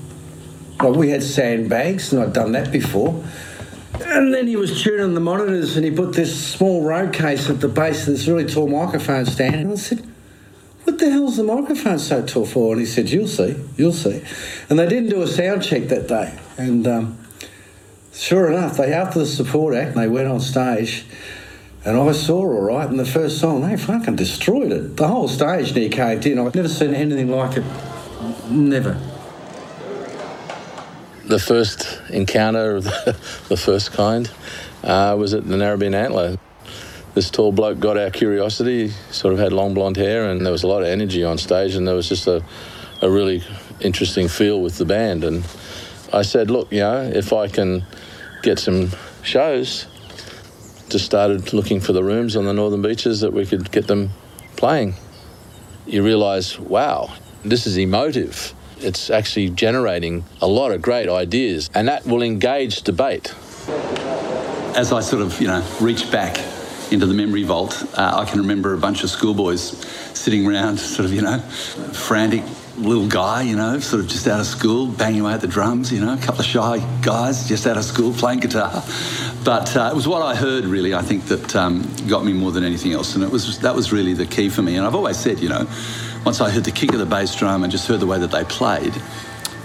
Like 0.82 0.96
we 0.96 1.10
had 1.10 1.24
sandbags, 1.24 2.14
and 2.14 2.24
I'd 2.24 2.34
done 2.34 2.54
that 2.54 2.72
before. 2.72 3.24
And 4.02 4.34
then 4.34 4.48
he 4.48 4.56
was 4.56 4.82
tuning 4.82 5.14
the 5.14 5.20
monitors, 5.20 5.76
and 5.76 5.84
he 5.84 5.92
put 5.92 6.14
this 6.14 6.54
small 6.54 6.84
road 6.84 7.14
case 7.14 7.50
at 7.50 7.60
the 7.60 7.68
base 7.68 8.08
of 8.08 8.14
this 8.14 8.28
really 8.28 8.46
tall 8.46 8.68
microphone 8.68 9.26
stand. 9.26 9.56
And 9.56 9.72
I 9.74 9.76
said, 9.76 10.09
"What 10.90 10.98
the 10.98 11.12
hell's 11.12 11.38
the 11.38 11.44
microphone 11.44 12.00
so 12.00 12.26
tall 12.26 12.48
for?" 12.48 12.72
And 12.72 12.82
he 12.82 12.88
said, 12.88 13.12
"You'll 13.12 13.28
see, 13.28 13.56
you'll 13.78 13.94
see." 13.94 14.24
And 14.72 14.80
they 14.80 14.88
didn't 14.88 15.12
do 15.12 15.22
a 15.22 15.28
sound 15.28 15.62
check 15.62 15.84
that 15.90 16.08
day, 16.08 16.34
and 16.58 16.88
um, 16.88 17.20
sure 18.12 18.50
enough, 18.50 18.78
they 18.78 18.92
after 18.92 19.20
the 19.20 19.28
support 19.28 19.76
act, 19.76 19.96
they 19.96 20.08
went 20.08 20.28
on 20.28 20.40
stage. 20.40 21.06
And 21.86 21.96
I 21.96 22.12
saw 22.14 22.40
all 22.40 22.62
right, 22.62 22.90
and 22.90 23.00
the 23.00 23.06
first 23.06 23.38
song, 23.38 23.62
they 23.62 23.78
fucking 23.78 24.16
destroyed 24.16 24.72
it. 24.72 24.98
The 24.98 25.08
whole 25.08 25.28
stage 25.28 25.76
near 25.76 25.90
caved 25.90 26.26
in. 26.26 26.40
I've 26.40 26.56
never 26.56 26.68
seen 26.68 26.96
anything 26.96 27.30
like 27.30 27.58
it. 27.58 27.64
Never. 28.50 29.00
The 31.28 31.38
first 31.38 32.02
encounter 32.10 32.78
of 32.78 32.86
the, 32.86 33.16
the 33.50 33.58
first 33.58 33.92
kind 33.92 34.30
uh, 34.84 35.16
was 35.20 35.36
at 35.36 35.48
the 35.48 35.56
Narrabeen 35.56 35.94
Antler. 35.94 36.40
This 37.20 37.30
tall 37.30 37.52
bloke 37.52 37.82
got 37.82 37.98
our 37.98 38.12
curiosity, 38.12 38.88
he 38.88 38.94
sort 39.12 39.34
of 39.34 39.42
had 39.42 39.52
long 39.52 39.74
blonde 39.74 39.98
hair, 39.98 40.30
and 40.30 40.46
there 40.46 40.54
was 40.54 40.64
a 40.64 40.68
lot 40.68 40.84
of 40.84 40.88
energy 40.88 41.22
on 41.22 41.38
stage, 41.38 41.76
and 41.76 41.86
there 41.86 41.94
was 41.94 42.08
just 42.08 42.28
a, 42.28 42.42
a 43.02 43.12
really 43.12 43.44
interesting 43.82 44.30
feel 44.30 44.62
with 44.62 44.78
the 44.78 44.86
band. 44.86 45.26
And 45.26 45.44
I 46.14 46.22
said, 46.22 46.50
Look, 46.50 46.72
you 46.72 46.80
know, 46.80 47.02
if 47.02 47.34
I 47.34 47.50
can 47.50 47.84
get 48.42 48.58
some 48.58 48.92
shows, 49.22 49.86
just 50.88 51.04
started 51.04 51.52
looking 51.52 51.82
for 51.82 51.92
the 51.92 52.06
rooms 52.06 52.38
on 52.38 52.46
the 52.46 52.54
northern 52.54 52.82
beaches 52.82 53.20
that 53.20 53.34
we 53.34 53.46
could 53.46 53.70
get 53.70 53.88
them 53.88 54.12
playing. 54.56 54.94
You 55.86 56.06
realise, 56.06 56.58
wow, 56.58 57.14
this 57.44 57.68
is 57.68 57.76
emotive. 57.76 58.54
It's 58.78 59.10
actually 59.10 59.50
generating 59.50 60.24
a 60.40 60.48
lot 60.48 60.72
of 60.72 60.82
great 60.82 61.10
ideas, 61.10 61.70
and 61.74 61.90
that 61.90 62.06
will 62.06 62.22
engage 62.22 62.84
debate. 62.84 63.36
As 64.74 64.94
I 64.94 65.02
sort 65.02 65.22
of, 65.22 65.42
you 65.42 65.48
know, 65.48 65.68
reach 65.82 66.10
back 66.14 66.38
into 66.92 67.06
the 67.06 67.14
memory 67.14 67.44
vault, 67.44 67.84
uh, 67.98 68.24
I 68.26 68.26
can 68.26 68.40
remember 68.40 68.74
a 68.74 68.78
bunch 68.78 69.04
of 69.04 69.10
schoolboys 69.10 69.62
sitting 70.18 70.46
around, 70.46 70.80
sort 70.80 71.06
of, 71.06 71.14
you 71.14 71.22
know, 71.22 71.40
frantic 71.40 72.44
little 72.78 73.08
guy, 73.08 73.42
you 73.42 73.56
know, 73.56 73.80
sort 73.80 74.02
of 74.02 74.08
just 74.10 74.28
out 74.28 74.40
of 74.40 74.46
school, 74.46 74.88
banging 74.88 75.22
away 75.22 75.34
at 75.34 75.42
the 75.42 75.48
drums, 75.48 75.92
you 75.92 76.00
know, 76.00 76.14
a 76.14 76.18
couple 76.18 76.40
of 76.40 76.46
shy 76.46 76.80
guys 77.02 77.48
just 77.48 77.68
out 77.68 77.78
of 77.78 77.84
school 77.84 78.14
playing 78.14 78.40
guitar. 78.40 78.84
But 79.44 79.76
uh, 79.76 79.90
it 79.92 79.96
was 79.96 80.08
what 80.08 80.22
I 80.22 80.36
heard, 80.36 80.66
really, 80.66 80.94
I 80.94 81.02
think, 81.02 81.26
that 81.26 81.56
um, 81.56 81.90
got 82.08 82.24
me 82.24 82.34
more 82.34 82.52
than 82.52 82.64
anything 82.64 82.94
else. 82.94 83.16
And 83.16 83.24
it 83.24 83.30
was 83.30 83.60
that 83.60 83.76
was 83.76 83.92
really 83.92 84.14
the 84.14 84.26
key 84.26 84.50
for 84.50 84.62
me. 84.62 84.78
And 84.78 84.86
I've 84.86 84.96
always 84.96 85.18
said, 85.18 85.40
you 85.40 85.50
know, 85.50 85.68
once 86.26 86.42
I 86.42 86.50
heard 86.50 86.64
the 86.64 86.72
kick 86.72 86.94
of 86.94 87.00
the 87.00 87.06
bass 87.06 87.36
drum 87.36 87.64
and 87.64 87.72
just 87.72 87.88
heard 87.88 88.00
the 88.00 88.08
way 88.08 88.20
that 88.20 88.32
they 88.32 88.44
played, 88.46 88.94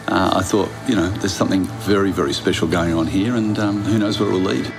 uh, 0.09 0.33
I 0.35 0.43
thought, 0.43 0.69
you 0.89 0.97
know, 0.97 1.09
there's 1.09 1.33
something 1.33 1.65
very, 1.87 2.11
very 2.11 2.33
special 2.33 2.69
going 2.69 2.95
on 2.95 3.07
here, 3.07 3.37
and 3.37 3.59
um, 3.59 3.83
who 3.83 3.99
knows 3.99 4.21
where 4.21 4.29
it 4.29 4.33
will 4.33 4.41
lead. 4.41 4.73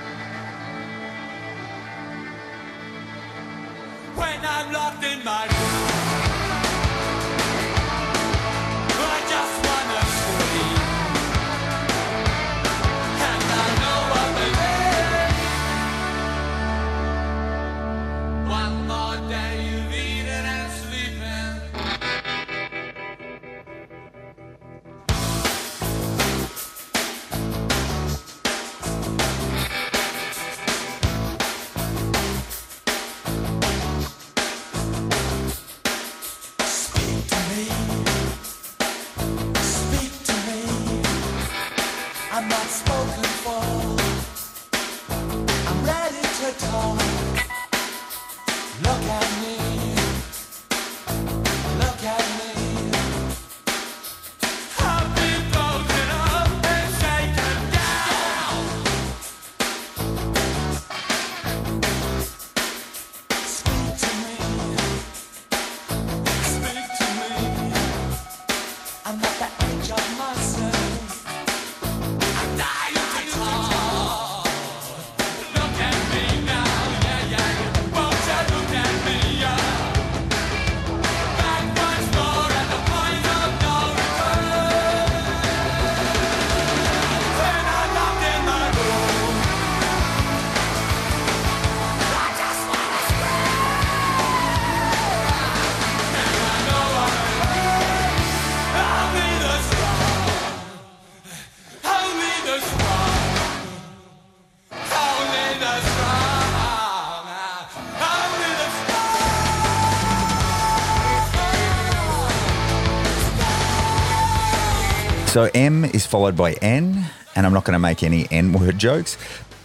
So 115.36 115.50
M 115.52 115.84
is 115.84 116.06
followed 116.06 116.34
by 116.34 116.54
N, 116.62 117.04
and 117.34 117.44
I'm 117.44 117.52
not 117.52 117.64
going 117.64 117.74
to 117.74 117.78
make 117.78 118.02
any 118.02 118.26
N 118.30 118.54
word 118.54 118.78
jokes, 118.78 119.18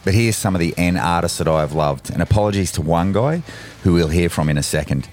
but 0.03 0.13
here's 0.13 0.35
some 0.35 0.53
of 0.53 0.59
the 0.59 0.73
N 0.75 0.97
artists 0.97 1.37
that 1.37 1.47
I 1.47 1.61
have 1.61 1.71
loved. 1.71 2.09
And 2.09 2.21
apologies 2.21 2.73
to 2.73 2.81
one 2.81 3.13
guy 3.13 3.37
who 3.83 3.93
we'll 3.93 4.09
hear 4.09 4.27
from 4.27 4.49
in 4.49 4.57
a 4.57 4.63
second. 4.63 5.07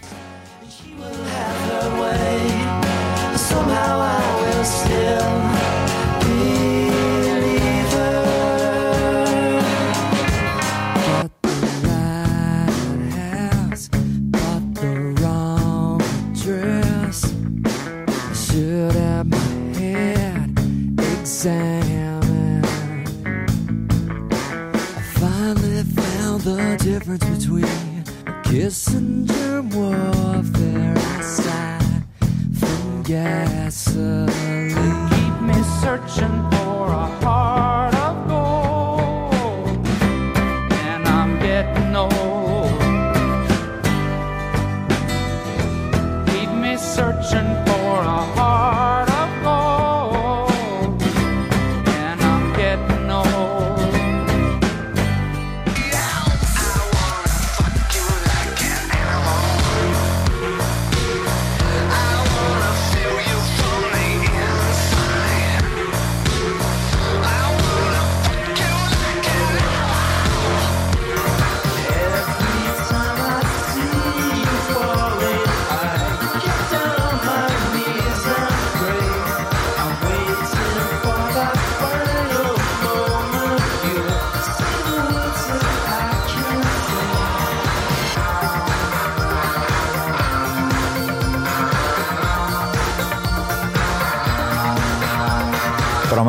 A 28.58 28.60
kiss 28.60 28.88
and 28.88 29.28
germ 29.28 29.70
warfare. 29.70 30.96
Sighed 31.22 32.04
from 32.58 33.02
gasoline. 33.02 34.28
Keep 35.10 35.40
me 35.42 35.62
searching 35.80 36.57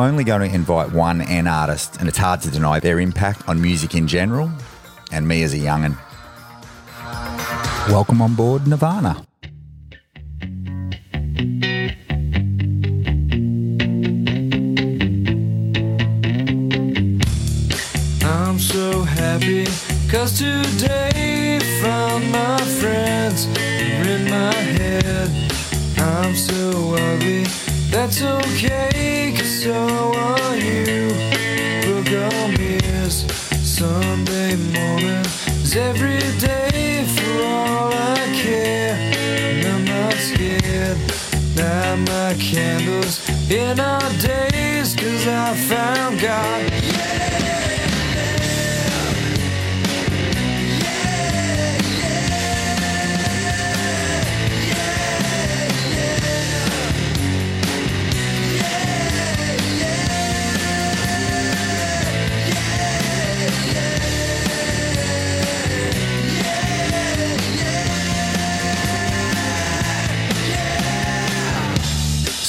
I'm 0.00 0.12
only 0.12 0.24
going 0.24 0.48
to 0.48 0.54
invite 0.54 0.92
one 0.92 1.20
N 1.20 1.46
artist, 1.46 1.98
and 2.00 2.08
it's 2.08 2.16
hard 2.16 2.40
to 2.42 2.50
deny 2.50 2.80
their 2.80 3.00
impact 3.00 3.46
on 3.46 3.60
music 3.60 3.94
in 3.94 4.08
general 4.08 4.50
and 5.12 5.28
me 5.28 5.42
as 5.42 5.52
a 5.52 5.58
young'un. 5.58 5.94
Welcome 7.92 8.22
on 8.22 8.34
board 8.34 8.66
Nirvana. 8.66 9.22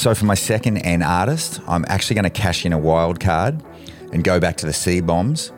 So 0.02 0.16
for 0.16 0.26
my 0.26 0.34
second 0.34 0.80
N 0.80 1.04
artist, 1.04 1.62
I'm 1.68 1.86
actually 1.88 2.16
going 2.16 2.24
to 2.24 2.32
cash 2.32 2.66
in 2.66 2.74
a 2.74 2.78
wild 2.80 3.20
card 3.20 3.62
and 4.12 4.24
go 4.24 4.40
back 4.40 4.58
to 4.58 4.66
the 4.66 4.74
C 4.74 5.00
bombs. 5.00 5.52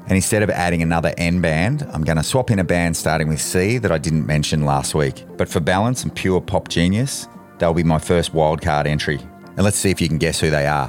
And 0.00 0.12
instead 0.12 0.42
of 0.42 0.50
adding 0.50 0.82
another 0.82 1.14
N 1.16 1.40
band, 1.40 1.88
I'm 1.90 2.04
going 2.04 2.18
to 2.18 2.22
swap 2.22 2.50
in 2.50 2.58
a 2.58 2.64
band 2.64 2.94
starting 2.94 3.26
with 3.26 3.40
C 3.40 3.78
that 3.78 3.90
I 3.90 3.96
didn't 3.96 4.26
mention 4.26 4.66
last 4.66 4.94
week. 4.94 5.24
But 5.38 5.48
for 5.48 5.60
balance 5.60 6.02
and 6.02 6.14
pure 6.14 6.42
pop 6.42 6.68
genius, 6.68 7.26
they'll 7.58 7.72
be 7.72 7.82
my 7.82 7.98
first 7.98 8.34
wild 8.34 8.60
card 8.60 8.86
entry. 8.86 9.18
And 9.56 9.64
let's 9.64 9.78
see 9.78 9.88
if 9.88 9.98
you 9.98 10.08
can 10.08 10.18
guess 10.18 10.38
who 10.40 10.50
they 10.50 10.66
are. 10.66 10.88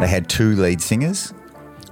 They 0.00 0.06
had 0.06 0.28
two 0.28 0.54
lead 0.54 0.82
singers. 0.82 1.30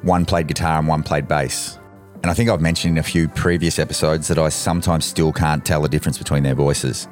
One 0.03 0.27
played 0.27 0.49
guitar 0.49 0.79
and 0.79 0.87
one 0.87 1.03
played 1.03 1.27
bass. 1.27 1.79
And 2.27 2.31
I 2.33 2.35
think 2.35 2.51
I've 2.51 2.61
mentioned 2.61 2.95
in 2.95 2.99
a 2.99 3.05
few 3.05 3.29
previous 3.29 3.79
episodes 3.79 4.27
that 4.27 4.37
I 4.37 4.49
sometimes 4.49 5.05
still 5.05 5.33
can't 5.33 5.65
tell 5.65 5.81
the 5.81 5.89
difference 5.89 6.19
between 6.19 6.43
their 6.43 6.57
voices. 6.57 7.07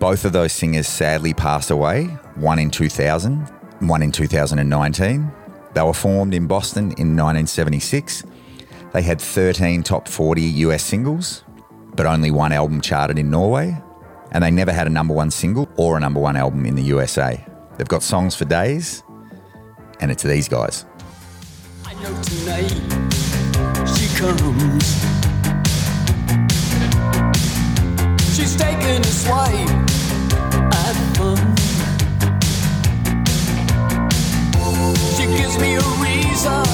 Both 0.00 0.24
of 0.24 0.32
those 0.32 0.52
singers 0.52 0.88
sadly 0.88 1.32
passed 1.32 1.70
away, 1.70 2.06
one 2.34 2.58
in 2.58 2.68
2000, 2.68 3.46
one 3.78 4.02
in 4.02 4.10
2019. 4.10 5.30
They 5.72 5.82
were 5.82 5.94
formed 5.94 6.34
in 6.34 6.48
Boston 6.48 6.86
in 6.98 7.14
1976. 7.14 8.24
They 8.92 9.02
had 9.02 9.20
13 9.20 9.84
top 9.84 10.08
40 10.08 10.42
US 10.42 10.82
singles, 10.82 11.44
but 11.94 12.06
only 12.06 12.32
one 12.32 12.50
album 12.50 12.80
charted 12.80 13.20
in 13.20 13.30
Norway. 13.30 13.80
And 14.32 14.42
they 14.42 14.50
never 14.50 14.72
had 14.72 14.88
a 14.88 14.90
number 14.90 15.14
one 15.14 15.30
single 15.30 15.68
or 15.76 15.96
a 15.96 16.00
number 16.00 16.18
one 16.18 16.34
album 16.34 16.66
in 16.66 16.74
the 16.74 16.82
USA. 16.82 17.40
They've 17.78 17.86
got 17.86 18.02
songs 18.02 18.34
for 18.34 18.46
days, 18.46 19.04
and 20.00 20.10
it's 20.10 20.24
these 20.24 20.48
guys. 20.48 20.86
Comes. 24.20 24.86
She's 28.34 28.54
taking 28.54 29.00
a 29.00 29.12
swipe 29.22 29.70
at 30.84 30.96
fun. 31.16 31.38
She 35.16 35.24
gives 35.38 35.56
me 35.58 35.76
a 35.76 35.86
reason, 36.04 36.64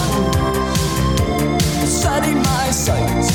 setting 1.87 2.39
my 2.39 2.71
sights. 2.73 3.31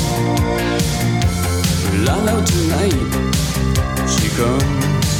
I 2.04 2.18
know 2.26 2.40
tonight 2.52 2.98
she 4.12 4.28
comes. 4.38 5.10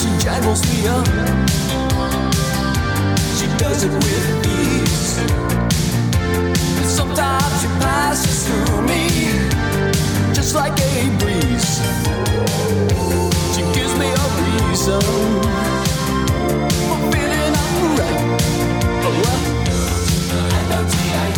She 0.00 0.10
jangles 0.24 0.62
me 0.70 0.86
up. 0.86 1.06
She 3.36 3.46
does 3.58 3.82
it 3.82 3.92
with 3.92 4.46
ease. 4.46 4.89
Sometimes 6.86 7.60
she 7.60 7.68
passes 7.82 8.46
through 8.46 8.82
me, 8.82 9.08
just 10.32 10.54
like 10.54 10.78
a 10.78 11.10
breeze. 11.18 11.80
She 13.54 13.62
gives 13.74 13.94
me 13.98 14.06
a 14.06 14.26
reason 14.38 15.02
for 16.86 16.98
feeling 17.10 17.54
alright. 17.66 18.22
Oh. 19.02 19.22
I 20.56 20.62
know 20.70 20.82
tonight. 20.94 21.36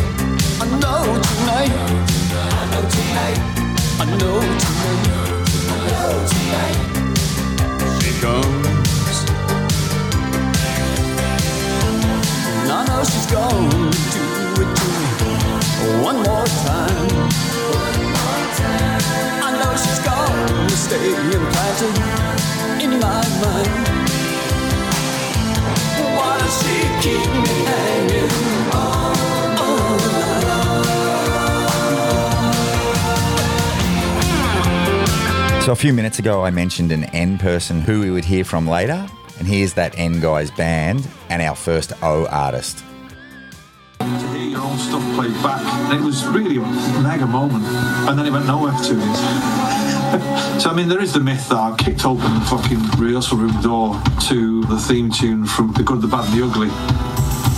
I 0.61 0.67
know 0.83 1.03
tonight. 1.33 1.73
I 2.43 2.65
know 2.73 2.85
tonight. 2.95 3.41
I 4.01 4.05
know 5.89 6.11
tonight. 6.33 6.79
She 8.03 8.11
comes. 8.21 8.62
I 12.75 12.87
know 12.87 13.03
do 14.13 14.63
it 14.63 14.71
to 14.79 14.87
me 14.89 15.07
one 16.03 16.17
more 16.17 16.47
time. 16.47 17.09
I 19.45 19.51
know 19.61 19.77
stay 20.75 21.09
implanted 21.13 21.97
in 22.83 22.91
my 22.99 23.23
mind. 23.43 23.99
Why 26.17 26.33
does 26.41 26.55
she 26.63 26.77
keep 27.03 27.29
me 27.45 27.55
hanging 27.69 28.33
on 28.73 29.13
So, 35.63 35.71
a 35.73 35.77
few 35.77 35.93
minutes 35.93 36.19
ago, 36.19 36.45
I 36.45 36.51
mentioned 36.51 36.91
an 36.91 37.05
N 37.05 37.37
person 37.39 37.83
who 37.83 38.01
we 38.01 38.11
would 38.11 38.25
hear 38.25 38.45
from 38.45 38.67
later. 38.67 39.07
And 39.43 39.51
here's 39.51 39.73
that 39.75 39.99
N 39.99 40.21
guy's 40.21 40.53
band 40.53 41.09
and 41.29 41.43
our 41.43 41.57
first 41.57 41.93
O 42.01 42.27
artist. 42.29 42.85
to 43.99 44.05
hear 44.07 44.51
your 44.51 44.61
own 44.61 44.79
stuff 44.79 45.03
played 45.17 45.35
back. 45.43 45.61
It 45.93 46.01
was 46.01 46.25
really 46.27 46.59
a 46.59 47.01
mega 47.03 47.27
moment. 47.27 47.65
And 48.07 48.17
then 48.17 48.25
it 48.25 48.31
went 48.31 48.47
nowhere 48.47 48.71
for 48.71 48.85
two 48.85 48.99
years. 48.99 49.19
so, 50.63 50.71
I 50.71 50.75
mean, 50.77 50.89
there 50.89 51.03
is 51.03 51.13
the 51.13 51.19
myth 51.19 51.49
that 51.49 51.57
I 51.57 51.75
kicked 51.77 52.05
open 52.05 52.33
the 52.35 52.41
fucking 52.43 52.79
rehearsal 53.05 53.39
room 53.39 53.61
door 53.63 54.01
to 54.29 54.65
the 54.67 54.79
theme 54.79 55.11
tune 55.11 55.45
from 55.45 55.73
The 55.73 55.83
Good, 55.83 56.03
the 56.03 56.07
Bad, 56.07 56.27
and 56.27 56.39
the 56.39 56.47
Ugly 56.47 56.71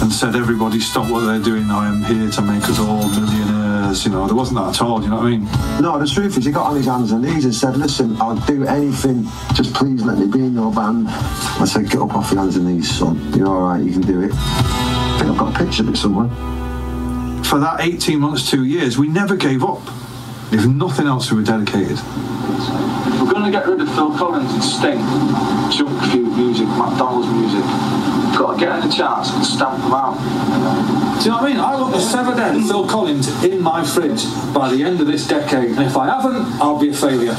and 0.00 0.10
said, 0.10 0.34
everybody 0.34 0.80
stop 0.80 1.10
what 1.10 1.26
they're 1.26 1.38
doing. 1.38 1.70
I 1.70 1.88
am 1.88 2.02
here 2.02 2.30
to 2.30 2.40
make 2.40 2.64
us 2.64 2.78
all 2.78 3.10
millionaires. 3.10 3.53
You 3.84 4.10
know, 4.10 4.26
there 4.26 4.34
wasn't 4.34 4.58
that 4.58 4.68
at 4.70 4.82
all. 4.82 5.02
You 5.02 5.08
know 5.10 5.16
what 5.16 5.26
I 5.26 5.30
mean? 5.30 5.44
No, 5.80 5.98
the 5.98 6.06
truth 6.06 6.38
is, 6.38 6.44
he 6.46 6.50
got 6.50 6.66
on 6.70 6.76
his 6.76 6.86
hands 6.86 7.12
and 7.12 7.22
knees 7.22 7.44
and 7.44 7.54
said, 7.54 7.76
"Listen, 7.76 8.16
I'll 8.20 8.34
do 8.34 8.64
anything. 8.64 9.26
Just 9.52 9.74
please 9.74 10.02
let 10.02 10.18
me 10.18 10.26
be 10.26 10.40
in 10.40 10.54
your 10.54 10.72
band." 10.72 11.08
I 11.08 11.66
said, 11.66 11.90
"Get 11.90 12.00
up 12.00 12.14
off 12.14 12.30
your 12.30 12.40
hands 12.40 12.56
and 12.56 12.66
knees, 12.66 12.90
son. 12.90 13.20
You're 13.36 13.46
all 13.46 13.62
right. 13.62 13.82
You 13.84 13.92
can 13.92 14.00
do 14.00 14.22
it." 14.22 14.32
I 14.32 15.16
think 15.18 15.30
I've 15.30 15.36
got 15.36 15.54
a 15.54 15.58
picture 15.58 15.82
of 15.82 15.90
it 15.90 15.96
somewhere. 15.98 16.30
For 17.44 17.58
that 17.60 17.80
18 17.82 18.20
months, 18.20 18.50
two 18.50 18.64
years, 18.64 18.96
we 18.96 19.06
never 19.06 19.36
gave 19.36 19.62
up. 19.62 19.82
If 20.50 20.66
nothing 20.66 21.06
else, 21.06 21.30
we 21.30 21.36
were 21.38 21.44
dedicated. 21.44 21.98
If 21.98 23.20
we're 23.20 23.32
going 23.32 23.44
to 23.44 23.50
get 23.50 23.66
rid 23.66 23.80
of 23.80 23.88
Phil 23.94 24.16
Collins 24.16 24.52
and 24.52 24.64
Sting, 24.64 24.98
junk 25.70 26.00
food 26.10 26.36
music, 26.36 26.66
McDonald's 26.68 27.28
music, 27.28 27.64
we've 28.34 28.40
got 28.40 28.54
to 28.54 28.60
get 28.60 28.82
in 28.82 28.88
the 28.88 28.94
charts 28.94 29.30
and 29.30 29.44
stamp 29.44 29.80
them 29.80 29.92
out. 29.92 30.18
Do 31.18 31.24
you 31.24 31.30
know 31.30 31.36
what 31.36 31.44
I 31.44 31.48
mean? 31.48 31.56
I 31.58 31.80
want 31.80 31.94
the 31.94 32.00
severed 32.00 32.36
head 32.36 32.56
of 32.56 32.66
Phil 32.66 32.88
Collins 32.88 33.44
in 33.44 33.62
my 33.62 33.84
fridge 33.84 34.24
by 34.52 34.74
the 34.74 34.82
end 34.82 35.00
of 35.00 35.06
this 35.06 35.26
decade, 35.26 35.70
and 35.70 35.82
if 35.82 35.96
I 35.96 36.06
haven't, 36.06 36.60
I'll 36.60 36.80
be 36.80 36.88
a 36.90 36.94
failure. 36.94 37.36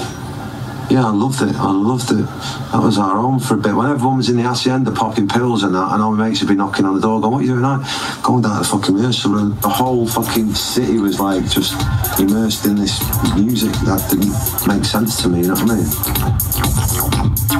Yeah, 0.89 1.07
I 1.07 1.11
loved 1.11 1.41
it. 1.41 1.55
I 1.55 1.71
loved 1.71 2.11
it. 2.11 2.25
That 2.71 2.81
was 2.81 2.97
our 2.97 3.17
home 3.17 3.39
for 3.39 3.55
a 3.55 3.57
bit. 3.57 3.75
When 3.75 3.89
everyone 3.89 4.17
was 4.17 4.29
in 4.29 4.37
the 4.37 4.43
Hacienda 4.43 4.91
popping 4.91 5.27
pills 5.27 5.63
and 5.63 5.73
that, 5.73 5.93
and 5.93 6.01
all 6.01 6.13
my 6.13 6.29
mates 6.29 6.41
would 6.41 6.47
be 6.47 6.55
knocking 6.55 6.85
on 6.85 6.93
the 6.93 7.01
door, 7.01 7.19
going, 7.19 7.33
"What 7.33 7.39
are 7.39 7.41
you 7.41 7.49
doing 7.49 7.63
now?" 7.63 7.83
Going 8.21 8.43
down 8.43 8.53
to 8.53 8.59
the 8.59 8.65
fucking 8.65 8.95
rehearsal 8.95 9.31
room. 9.31 9.57
The 9.61 9.69
whole 9.69 10.07
fucking 10.07 10.53
city 10.53 10.99
was 10.99 11.19
like 11.19 11.49
just 11.49 11.73
immersed 12.19 12.65
in 12.65 12.75
this 12.75 13.01
music 13.35 13.73
that 13.83 14.07
didn't 14.09 14.67
make 14.67 14.85
sense 14.85 15.21
to 15.23 15.27
me. 15.27 15.41
You 15.41 15.47
know 15.47 15.55
what 15.55 15.71
I 15.71 15.75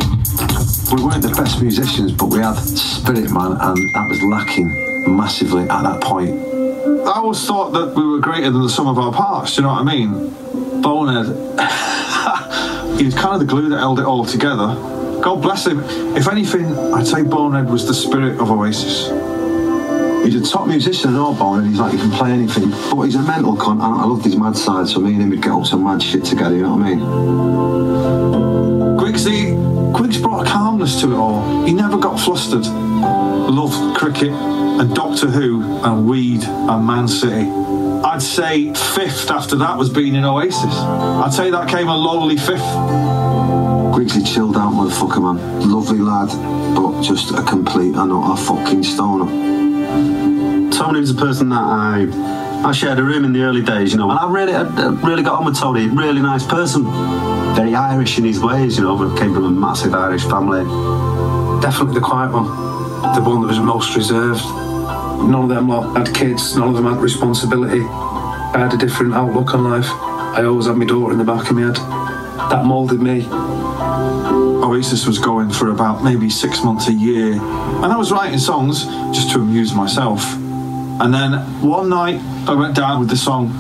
mean? 0.06 0.15
We 0.92 1.04
weren't 1.04 1.24
the 1.24 1.34
best 1.36 1.62
musicians, 1.62 2.12
but 2.12 2.28
we 2.28 2.40
had 2.40 2.54
spirit, 2.54 3.32
man, 3.32 3.54
and 3.54 3.78
that 3.96 4.08
was 4.08 4.22
lacking 4.22 4.70
massively 5.16 5.64
at 5.64 5.82
that 5.82 6.00
point. 6.00 6.40
I 7.08 7.14
always 7.14 7.44
thought 7.44 7.72
that 7.72 7.96
we 7.96 8.06
were 8.06 8.20
greater 8.20 8.52
than 8.52 8.62
the 8.62 8.70
sum 8.70 8.88
of 8.88 9.00
our 9.00 9.12
parts. 9.12 9.56
Do 9.56 9.62
you 9.62 9.68
know 9.68 9.74
what 9.74 9.82
I 9.82 9.84
mean? 9.84 10.82
Bonehead, 10.82 11.26
he 13.00 13.06
was 13.06 13.16
kind 13.16 13.34
of 13.34 13.40
the 13.40 13.46
glue 13.48 13.70
that 13.70 13.80
held 13.80 14.00
it 14.00 14.06
all 14.06 14.26
together. 14.26 14.76
God 15.24 15.42
bless 15.42 15.66
him. 15.66 15.80
If 16.16 16.28
anything, 16.28 16.66
I'd 16.94 17.08
say 17.08 17.24
Bonehead 17.24 17.68
was 17.68 17.88
the 17.88 17.94
spirit 17.96 18.40
of 18.40 18.52
Oasis. 18.52 19.10
He's 20.24 20.36
a 20.36 20.44
top 20.48 20.68
musician 20.68 21.10
and 21.10 21.18
all, 21.18 21.34
Bonehead. 21.34 21.68
He's 21.68 21.80
like, 21.80 21.94
he 21.94 21.98
can 21.98 22.12
play 22.12 22.32
anything. 22.32 22.70
But 22.92 23.02
he's 23.04 23.16
a 23.16 23.24
mental 23.24 23.58
cunt. 23.58 23.84
and 23.84 24.02
I 24.02 24.06
loved 24.06 24.24
his 24.24 24.36
mad 24.36 24.56
side, 24.56 24.88
so 24.88 25.00
me 25.00 25.14
and 25.14 25.24
him 25.24 25.32
would 25.32 25.42
get 25.42 25.52
up 25.52 25.66
some 25.66 25.84
mad 25.84 26.04
shit 26.04 26.24
together, 26.24 26.56
you 26.56 26.62
know 26.62 26.76
what 26.76 26.86
I 26.86 26.96
mean? 26.96 27.00
Guigsy, 28.98 29.75
Guigs 29.98 30.22
brought 30.22 30.46
a 30.46 30.50
calmness 30.50 31.00
to 31.02 31.14
it 31.14 31.16
all. 31.16 31.66
He 31.66 31.74
never 31.74 31.98
got 31.98 32.20
flustered. 32.20 32.66
Loved 32.66 33.98
cricket 33.98 34.32
and 34.32 34.94
Doctor 34.94 35.28
Who 35.28 35.64
and 35.84 36.08
weed 36.08 36.44
and 36.44 36.86
Man 36.86 37.08
City. 37.08 37.50
I'd 38.04 38.22
say 38.22 38.74
fifth 38.74 39.32
after 39.32 39.56
that 39.56 39.78
was 39.78 39.90
being 39.90 40.16
in 40.16 40.26
Oasis. 40.26 40.76
I'd 40.76 41.34
say 41.34 41.50
that 41.50 41.70
came 41.70 41.88
a 41.88 41.96
lowly 41.96 42.38
fifth. 42.38 42.60
Guigsy 43.96 44.26
chilled 44.28 44.58
out 44.58 44.74
motherfucker, 44.74 45.22
man. 45.22 45.72
Lovely 45.72 46.00
lad, 46.00 46.28
but 46.76 47.02
just 47.02 47.32
a 47.32 47.42
complete 47.44 47.96
and 47.96 48.12
utter 48.12 48.42
fucking 48.44 48.84
stoner. 48.84 49.26
Tony 50.72 51.00
was 51.00 51.12
a 51.12 51.16
person 51.16 51.50
that 51.50 51.64
I 51.64 52.08
I 52.68 52.72
shared 52.72 53.00
a 53.00 53.04
room 53.04 53.24
in 53.26 53.32
the 53.32 53.44
early 53.44 53.62
days, 53.62 53.94
you 53.94 53.98
know, 53.98 54.10
and 54.10 54.20
I 54.20 54.30
really 54.30 54.54
I 54.54 54.64
really 55.08 55.24
got 55.24 55.40
on 55.40 55.46
with 55.46 55.58
Tony. 55.58 55.88
Really 55.88 56.22
nice 56.22 56.46
person, 56.46 56.84
very 57.56 57.74
Irish 57.74 58.18
in 58.18 58.26
his 58.26 58.40
ways, 58.40 58.78
you 58.78 58.84
know. 58.84 58.98
But 58.98 59.18
came 59.18 59.34
from 59.34 59.46
a 59.46 59.50
massive 59.50 59.94
Irish 59.94 60.24
family. 60.24 60.64
Definitely 61.62 61.96
the 61.96 62.06
quiet 62.06 62.32
one, 62.32 62.46
the 63.16 63.22
one 63.22 63.42
that 63.42 63.48
was 63.48 63.60
most 63.60 63.96
reserved. 63.96 64.44
None 64.44 65.44
of 65.44 65.50
them 65.50 65.70
lot 65.70 65.96
had 65.98 66.14
kids, 66.14 66.56
none 66.58 66.70
of 66.70 66.76
them 66.76 66.86
had 66.86 67.02
responsibility. 67.02 67.82
I 67.82 68.58
had 68.58 68.74
a 68.74 68.78
different 68.78 69.14
outlook 69.14 69.54
on 69.54 69.64
life. 69.64 69.90
I 69.90 70.44
always 70.44 70.68
had 70.68 70.76
my 70.76 70.86
daughter 70.86 71.14
in 71.14 71.18
the 71.18 71.24
back 71.24 71.50
of 71.50 71.56
my 71.56 71.64
head. 71.64 71.76
That 72.52 72.66
moulded 72.66 73.02
me. 73.02 73.26
Oasis 74.64 75.08
was 75.08 75.18
going 75.18 75.50
for 75.50 75.70
about 75.70 76.04
maybe 76.04 76.30
six 76.30 76.64
months 76.64 76.88
a 76.90 76.94
year, 76.94 77.34
and 77.34 77.86
I 77.86 77.96
was 77.98 78.12
writing 78.12 78.40
songs 78.40 78.86
just 79.16 79.32
to 79.32 79.40
amuse 79.40 79.74
myself. 79.74 80.22
And 80.36 81.14
then 81.14 81.34
one 81.62 81.90
night 81.90 82.20
I 82.48 82.54
went 82.54 82.76
down 82.76 83.00
with 83.00 83.10
the 83.10 83.18
song, 83.18 83.52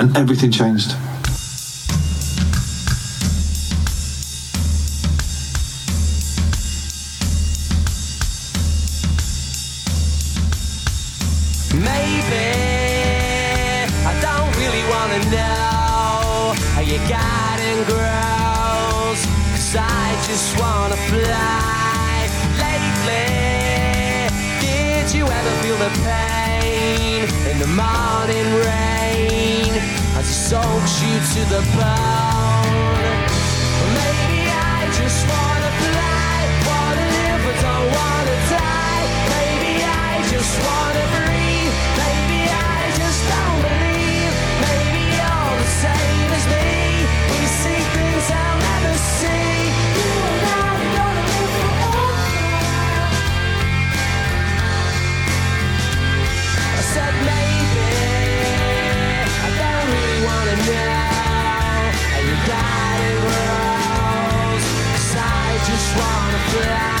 and 0.00 0.16
everything 0.16 0.50
changed. 0.50 0.94
Just 20.32 20.58
wanna 20.58 20.96
fly. 21.12 22.26
Lately, 22.64 23.28
did 24.64 25.12
you 25.14 25.24
ever 25.26 25.52
feel 25.60 25.76
the 25.76 25.92
pain 26.08 27.28
in 27.50 27.58
the 27.58 27.66
morning 27.66 28.48
rain 28.66 29.72
as 30.16 30.26
it 30.32 30.40
soaks 30.50 30.94
you 31.04 31.14
to 31.34 31.42
the 31.54 31.62
bone? 31.76 33.12
Maybe 33.98 34.48
I 34.74 34.88
just 35.00 35.20
wanna 35.32 35.70
fly, 35.84 36.34
wanna 36.70 37.06
live 37.16 37.40
but 37.46 37.56
don't 37.66 37.88
wanna 37.98 38.36
die. 38.56 39.04
Maybe 39.36 39.72
I 39.84 40.12
just 40.32 40.54
wanna 40.64 41.04
breathe. 41.14 41.41
Wanna 65.98 66.38
fly. 66.50 66.91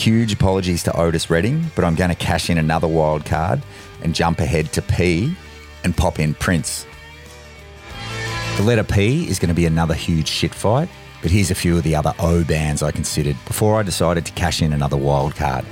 Huge 0.00 0.32
apologies 0.32 0.82
to 0.84 0.96
Otis 0.96 1.28
Redding, 1.28 1.70
but 1.74 1.84
I'm 1.84 1.94
going 1.94 2.08
to 2.10 2.16
cash 2.16 2.48
in 2.48 2.56
another 2.56 2.88
wild 2.88 3.26
card 3.26 3.62
and 4.02 4.14
jump 4.14 4.40
ahead 4.40 4.72
to 4.72 4.82
P 4.82 5.34
and 5.84 5.94
pop 5.96 6.18
in 6.18 6.32
Prince. 6.34 6.86
The 8.56 8.62
letter 8.62 8.84
P 8.84 9.28
is 9.28 9.38
going 9.38 9.50
to 9.50 9.54
be 9.54 9.66
another 9.66 9.94
huge 9.94 10.28
shit 10.28 10.54
fight, 10.54 10.88
but 11.20 11.30
here's 11.30 11.50
a 11.50 11.54
few 11.54 11.76
of 11.76 11.82
the 11.82 11.94
other 11.94 12.14
O 12.18 12.44
bands 12.44 12.82
I 12.82 12.92
considered 12.92 13.36
before 13.46 13.78
I 13.78 13.82
decided 13.82 14.24
to 14.26 14.32
cash 14.32 14.62
in 14.62 14.72
another 14.72 14.96
wild 14.96 15.34
card. 15.34 15.64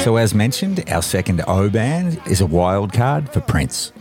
So, 0.00 0.16
as 0.16 0.34
mentioned, 0.34 0.82
our 0.88 1.02
second 1.02 1.42
O 1.46 1.68
band 1.68 2.22
is 2.26 2.40
a 2.40 2.46
wild 2.46 2.90
card 2.90 3.28
for 3.28 3.42
Prince. 3.42 3.92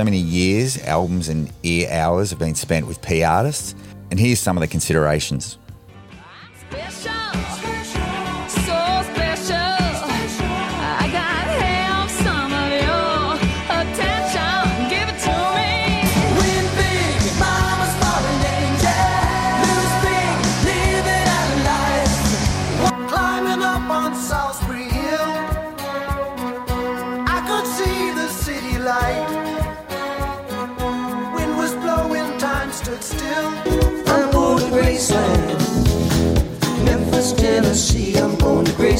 So 0.00 0.04
many 0.04 0.16
years, 0.16 0.82
albums, 0.84 1.28
and 1.28 1.52
ear 1.62 1.90
hours 1.90 2.30
have 2.30 2.38
been 2.38 2.54
spent 2.54 2.86
with 2.86 3.02
P 3.02 3.22
artists. 3.22 3.74
And 4.10 4.18
here's 4.18 4.40
some 4.40 4.56
of 4.56 4.62
the 4.62 4.66
considerations. 4.66 5.58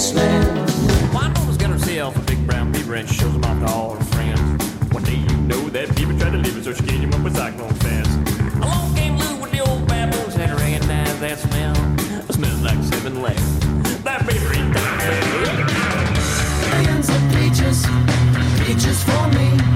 Going 0.01 0.17
to 0.17 0.23
Graceland. 0.23 1.15
One 1.15 1.35
woman's 1.35 1.57
got 1.57 1.71
herself 1.71 2.17
a 2.17 2.21
big 2.21 2.47
brown 2.47 2.73
beaver 2.73 2.95
and 2.95 3.09
she 3.09 3.17
shows 3.17 3.33
them 3.33 3.45
off 3.45 3.61
to 3.61 3.73
all 3.73 3.95
her 3.95 4.05
friends. 4.05 4.65
One 4.93 5.03
day 5.03 5.17
you 5.17 5.37
know 5.43 5.69
that 5.71 5.95
beaver 5.97 6.19
tried 6.19 6.33
to 6.33 6.39
leave 6.39 6.57
it, 6.57 6.65
so 6.65 6.73
she 6.73 6.83
gave 6.85 7.01
him 7.01 7.13
up 7.15 7.23
with 7.23 7.37
cyclone 7.37 7.75
fast. 7.75 8.11
Along 8.57 8.95
came 8.95 9.17
Lou 9.17 9.37
with 9.37 9.53
the 9.53 9.61
old 9.61 9.87
baboons 9.87 10.37
and 10.37 10.53
recognized 10.59 11.21
that 11.21 11.39
smell. 11.39 11.75
It 12.29 12.33
smells 12.33 12.63
like 12.63 12.83
seven 12.85 13.23
legs. 13.23 13.61
That 14.03 14.27
beaver 14.27 14.55
ain't 14.55 14.75
Millions 16.71 17.09
of 17.09 17.21
peaches, 17.35 17.87
peaches 18.65 19.03
for 19.05 19.29
me. 19.29 19.70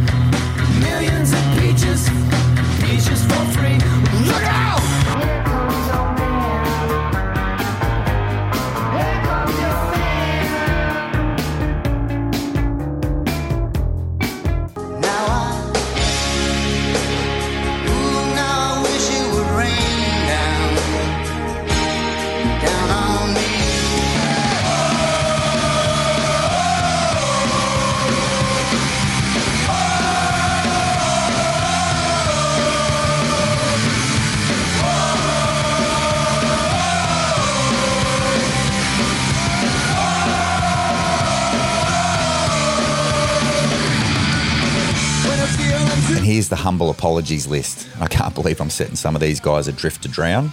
The 46.48 46.56
humble 46.56 46.90
apologies 46.90 47.46
list. 47.46 47.88
I 48.00 48.06
can't 48.06 48.34
believe 48.34 48.60
I'm 48.60 48.70
setting 48.70 48.96
some 48.96 49.14
of 49.14 49.20
these 49.20 49.40
guys 49.40 49.68
adrift 49.68 50.02
to 50.02 50.08
drown. 50.08 50.52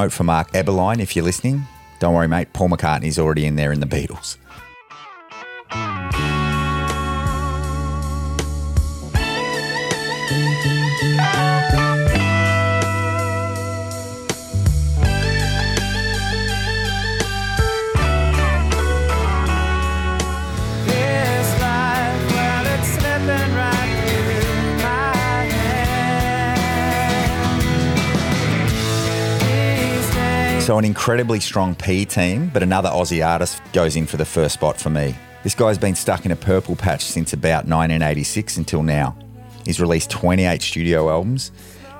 Note 0.00 0.12
for 0.12 0.24
Mark 0.24 0.50
Eberline, 0.52 0.98
if 1.00 1.14
you're 1.14 1.24
listening. 1.24 1.66
Don't 1.98 2.14
worry, 2.14 2.26
mate. 2.26 2.54
Paul 2.54 2.70
McCartney's 2.70 3.18
already 3.18 3.44
in 3.44 3.56
there 3.56 3.70
in 3.70 3.80
the 3.80 3.86
Beatles. 3.86 4.38
An 30.80 30.86
incredibly 30.86 31.40
strong 31.40 31.74
P 31.74 32.06
team, 32.06 32.50
but 32.54 32.62
another 32.62 32.88
Aussie 32.88 33.22
artist 33.24 33.60
goes 33.74 33.96
in 33.96 34.06
for 34.06 34.16
the 34.16 34.24
first 34.24 34.54
spot 34.54 34.80
for 34.80 34.88
me. 34.88 35.14
This 35.42 35.54
guy's 35.54 35.76
been 35.76 35.94
stuck 35.94 36.24
in 36.24 36.32
a 36.32 36.36
purple 36.36 36.74
patch 36.74 37.04
since 37.04 37.34
about 37.34 37.66
1986 37.66 38.56
until 38.56 38.82
now. 38.82 39.14
He's 39.66 39.78
released 39.78 40.08
28 40.08 40.62
studio 40.62 41.10
albums, 41.10 41.52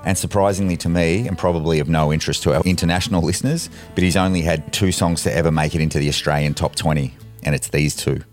and 0.06 0.16
surprisingly 0.16 0.78
to 0.78 0.88
me, 0.88 1.28
and 1.28 1.36
probably 1.36 1.78
of 1.80 1.90
no 1.90 2.10
interest 2.10 2.42
to 2.44 2.54
our 2.54 2.62
international 2.64 3.20
listeners, 3.20 3.68
but 3.94 4.02
he's 4.02 4.16
only 4.16 4.40
had 4.40 4.72
two 4.72 4.92
songs 4.92 5.22
to 5.24 5.34
ever 5.36 5.50
make 5.50 5.74
it 5.74 5.82
into 5.82 5.98
the 5.98 6.08
Australian 6.08 6.54
top 6.54 6.74
20, 6.74 7.14
and 7.42 7.54
it's 7.54 7.68
these 7.68 7.94
two. 7.94 8.24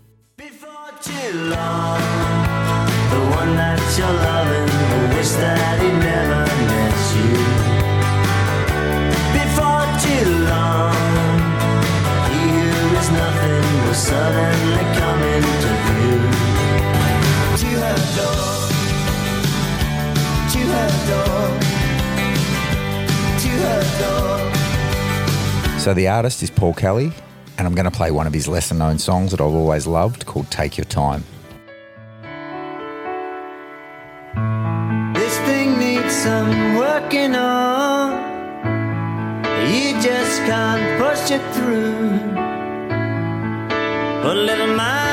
too 1.02 1.32
long. 1.50 2.00
The 3.10 3.20
one 3.36 3.54
that 3.54 3.78
you're 3.98 4.06
loving 4.06 5.14
wish 5.14 5.28
that 5.32 5.82
he 5.82 6.07
So 25.88 25.94
the 25.94 26.08
artist 26.08 26.42
is 26.42 26.50
Paul 26.50 26.74
Kelly, 26.74 27.10
and 27.56 27.66
I'm 27.66 27.74
going 27.74 27.86
to 27.86 27.90
play 27.90 28.10
one 28.10 28.26
of 28.26 28.34
his 28.34 28.46
lesser 28.46 28.74
known 28.74 28.98
songs 28.98 29.30
that 29.30 29.40
I've 29.40 29.54
always 29.54 29.86
loved 29.86 30.26
called 30.26 30.50
Take 30.50 30.76
Your 30.76 30.84
Time. 30.84 31.24
This 35.14 35.38
thing 35.46 35.78
needs 35.78 36.14
some 36.14 36.76
working 36.76 37.34
on. 37.34 38.20
You 39.72 39.98
just 40.02 40.42
can't 40.42 41.00
push 41.00 41.30
it 41.30 41.40
through. 41.54 42.18
Put 44.20 44.36
a 44.36 44.42
little 44.42 44.76
mind 44.76 45.07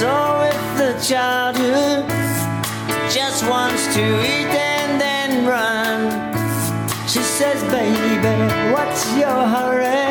so 0.00 0.40
if 0.44 0.62
the 0.78 0.92
child 1.06 1.58
who 1.58 2.02
just 3.12 3.46
wants 3.46 3.84
to 3.94 4.04
eat 4.32 4.48
and 4.48 4.98
then 4.98 5.46
run. 5.46 6.00
She 7.06 7.18
says, 7.18 7.60
baby, 7.64 8.16
what's 8.72 9.04
your 9.18 9.40
hurry? 9.54 10.08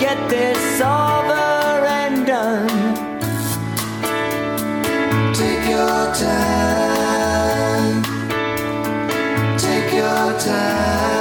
Get 0.00 0.18
this 0.30 0.80
over 0.80 1.84
and 2.00 2.26
done. 2.26 2.94
Take 5.34 5.68
your 5.68 6.04
time. 6.24 8.02
Take 9.58 9.92
your 9.92 10.40
time. 10.40 11.11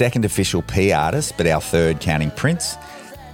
Second 0.00 0.24
official 0.24 0.62
P 0.62 0.94
artist, 0.94 1.34
but 1.36 1.46
our 1.46 1.60
third 1.60 2.00
counting 2.00 2.30
Prince, 2.30 2.76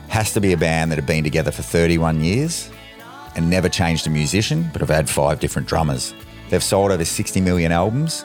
has 0.09 0.33
to 0.33 0.41
be 0.41 0.53
a 0.53 0.57
band 0.57 0.91
that 0.91 0.97
have 0.97 1.07
been 1.07 1.23
together 1.23 1.53
for 1.53 1.63
31 1.63 2.25
years 2.25 2.69
and 3.37 3.49
never 3.49 3.69
changed 3.69 4.05
a 4.09 4.11
musician, 4.11 4.69
but 4.73 4.81
have 4.81 4.91
had 4.91 5.09
five 5.09 5.39
different 5.39 5.69
drummers. 5.69 6.13
They've 6.51 6.61
sold 6.61 6.91
over 6.91 7.05
60 7.05 7.41
million 7.41 7.71
albums, 7.71 8.25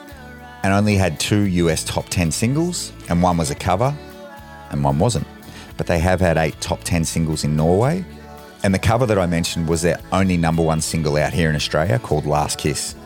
and 0.64 0.74
only 0.74 0.96
had 0.96 1.20
two 1.20 1.42
US 1.42 1.84
top 1.84 2.08
10 2.08 2.32
singles, 2.32 2.92
and 3.08 3.22
one 3.22 3.36
was 3.36 3.52
a 3.52 3.54
cover, 3.54 3.96
and 4.72 4.82
one 4.82 4.98
wasn't. 4.98 5.28
But 5.76 5.86
they 5.86 6.00
have 6.00 6.18
had 6.18 6.36
eight 6.36 6.60
top 6.60 6.82
10 6.82 7.04
singles 7.04 7.44
in 7.44 7.54
Norway, 7.54 8.04
and 8.64 8.74
the 8.74 8.80
cover 8.80 9.06
that 9.06 9.20
I 9.20 9.26
mentioned 9.26 9.68
was 9.68 9.82
their 9.82 10.00
only 10.10 10.36
number 10.36 10.64
one 10.64 10.80
single 10.80 11.16
out 11.16 11.32
here 11.32 11.48
in 11.48 11.54
Australia 11.54 12.00
called 12.00 12.26
Last 12.26 12.58
Kiss. 12.58 12.96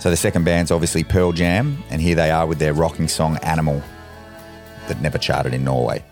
So 0.00 0.10
the 0.10 0.16
second 0.16 0.42
band's 0.42 0.72
obviously 0.72 1.04
Pearl 1.04 1.30
Jam, 1.30 1.84
and 1.88 2.02
here 2.02 2.16
they 2.16 2.32
are 2.32 2.48
with 2.48 2.58
their 2.58 2.74
rocking 2.74 3.06
song 3.06 3.36
Animal 3.44 3.80
that 4.92 5.00
never 5.00 5.18
charted 5.18 5.54
in 5.54 5.64
Norway. 5.64 6.04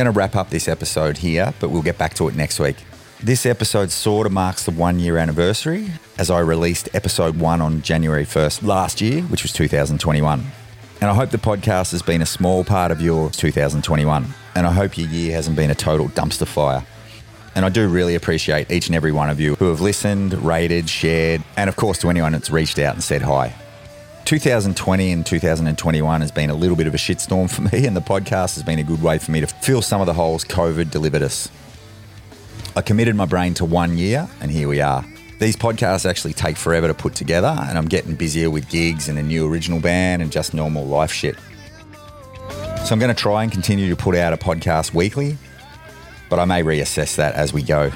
Going 0.00 0.14
to 0.14 0.18
wrap 0.18 0.34
up 0.34 0.48
this 0.48 0.66
episode 0.66 1.18
here, 1.18 1.52
but 1.60 1.68
we'll 1.68 1.82
get 1.82 1.98
back 1.98 2.14
to 2.14 2.26
it 2.26 2.34
next 2.34 2.58
week. 2.58 2.76
This 3.22 3.44
episode 3.44 3.90
sort 3.90 4.26
of 4.26 4.32
marks 4.32 4.64
the 4.64 4.70
one 4.70 4.98
year 4.98 5.18
anniversary 5.18 5.90
as 6.16 6.30
I 6.30 6.38
released 6.38 6.88
episode 6.94 7.38
one 7.38 7.60
on 7.60 7.82
January 7.82 8.24
1st 8.24 8.62
last 8.62 9.02
year, 9.02 9.20
which 9.24 9.42
was 9.42 9.52
2021. 9.52 10.42
And 11.02 11.10
I 11.10 11.12
hope 11.12 11.28
the 11.28 11.36
podcast 11.36 11.92
has 11.92 12.00
been 12.00 12.22
a 12.22 12.26
small 12.26 12.64
part 12.64 12.90
of 12.90 13.02
your 13.02 13.28
2021. 13.28 14.24
And 14.54 14.66
I 14.66 14.72
hope 14.72 14.96
your 14.96 15.06
year 15.08 15.34
hasn't 15.34 15.54
been 15.54 15.70
a 15.70 15.74
total 15.74 16.08
dumpster 16.08 16.46
fire. 16.46 16.82
And 17.54 17.66
I 17.66 17.68
do 17.68 17.86
really 17.86 18.14
appreciate 18.14 18.70
each 18.70 18.86
and 18.86 18.96
every 18.96 19.12
one 19.12 19.28
of 19.28 19.38
you 19.38 19.54
who 19.56 19.68
have 19.68 19.82
listened, 19.82 20.32
rated, 20.42 20.88
shared, 20.88 21.44
and 21.58 21.68
of 21.68 21.76
course 21.76 21.98
to 21.98 22.08
anyone 22.08 22.32
that's 22.32 22.48
reached 22.48 22.78
out 22.78 22.94
and 22.94 23.04
said 23.04 23.20
hi. 23.20 23.54
2020 24.24 25.12
and 25.12 25.26
2021 25.26 26.20
has 26.20 26.30
been 26.30 26.50
a 26.50 26.54
little 26.54 26.76
bit 26.76 26.86
of 26.86 26.94
a 26.94 26.98
shitstorm 26.98 27.50
for 27.50 27.62
me, 27.62 27.86
and 27.86 27.96
the 27.96 28.00
podcast 28.00 28.54
has 28.54 28.62
been 28.62 28.78
a 28.78 28.84
good 28.84 29.02
way 29.02 29.18
for 29.18 29.30
me 29.30 29.40
to 29.40 29.46
fill 29.46 29.82
some 29.82 30.00
of 30.00 30.06
the 30.06 30.14
holes 30.14 30.44
COVID 30.44 30.90
delivered 30.90 31.22
us. 31.22 31.48
I 32.76 32.82
committed 32.82 33.16
my 33.16 33.26
brain 33.26 33.54
to 33.54 33.64
one 33.64 33.98
year, 33.98 34.28
and 34.40 34.50
here 34.50 34.68
we 34.68 34.80
are. 34.80 35.04
These 35.40 35.56
podcasts 35.56 36.08
actually 36.08 36.34
take 36.34 36.56
forever 36.56 36.86
to 36.86 36.94
put 36.94 37.14
together, 37.14 37.56
and 37.68 37.76
I'm 37.76 37.86
getting 37.86 38.14
busier 38.14 38.50
with 38.50 38.68
gigs 38.68 39.08
and 39.08 39.18
a 39.18 39.22
new 39.22 39.50
original 39.50 39.80
band 39.80 40.22
and 40.22 40.30
just 40.30 40.54
normal 40.54 40.86
life 40.86 41.12
shit. 41.12 41.36
So 42.84 42.92
I'm 42.92 42.98
going 42.98 43.14
to 43.14 43.20
try 43.20 43.42
and 43.42 43.50
continue 43.50 43.88
to 43.88 43.96
put 43.96 44.14
out 44.14 44.32
a 44.32 44.36
podcast 44.36 44.94
weekly, 44.94 45.38
but 46.28 46.38
I 46.38 46.44
may 46.44 46.62
reassess 46.62 47.16
that 47.16 47.34
as 47.34 47.52
we 47.52 47.62
go. 47.62 47.90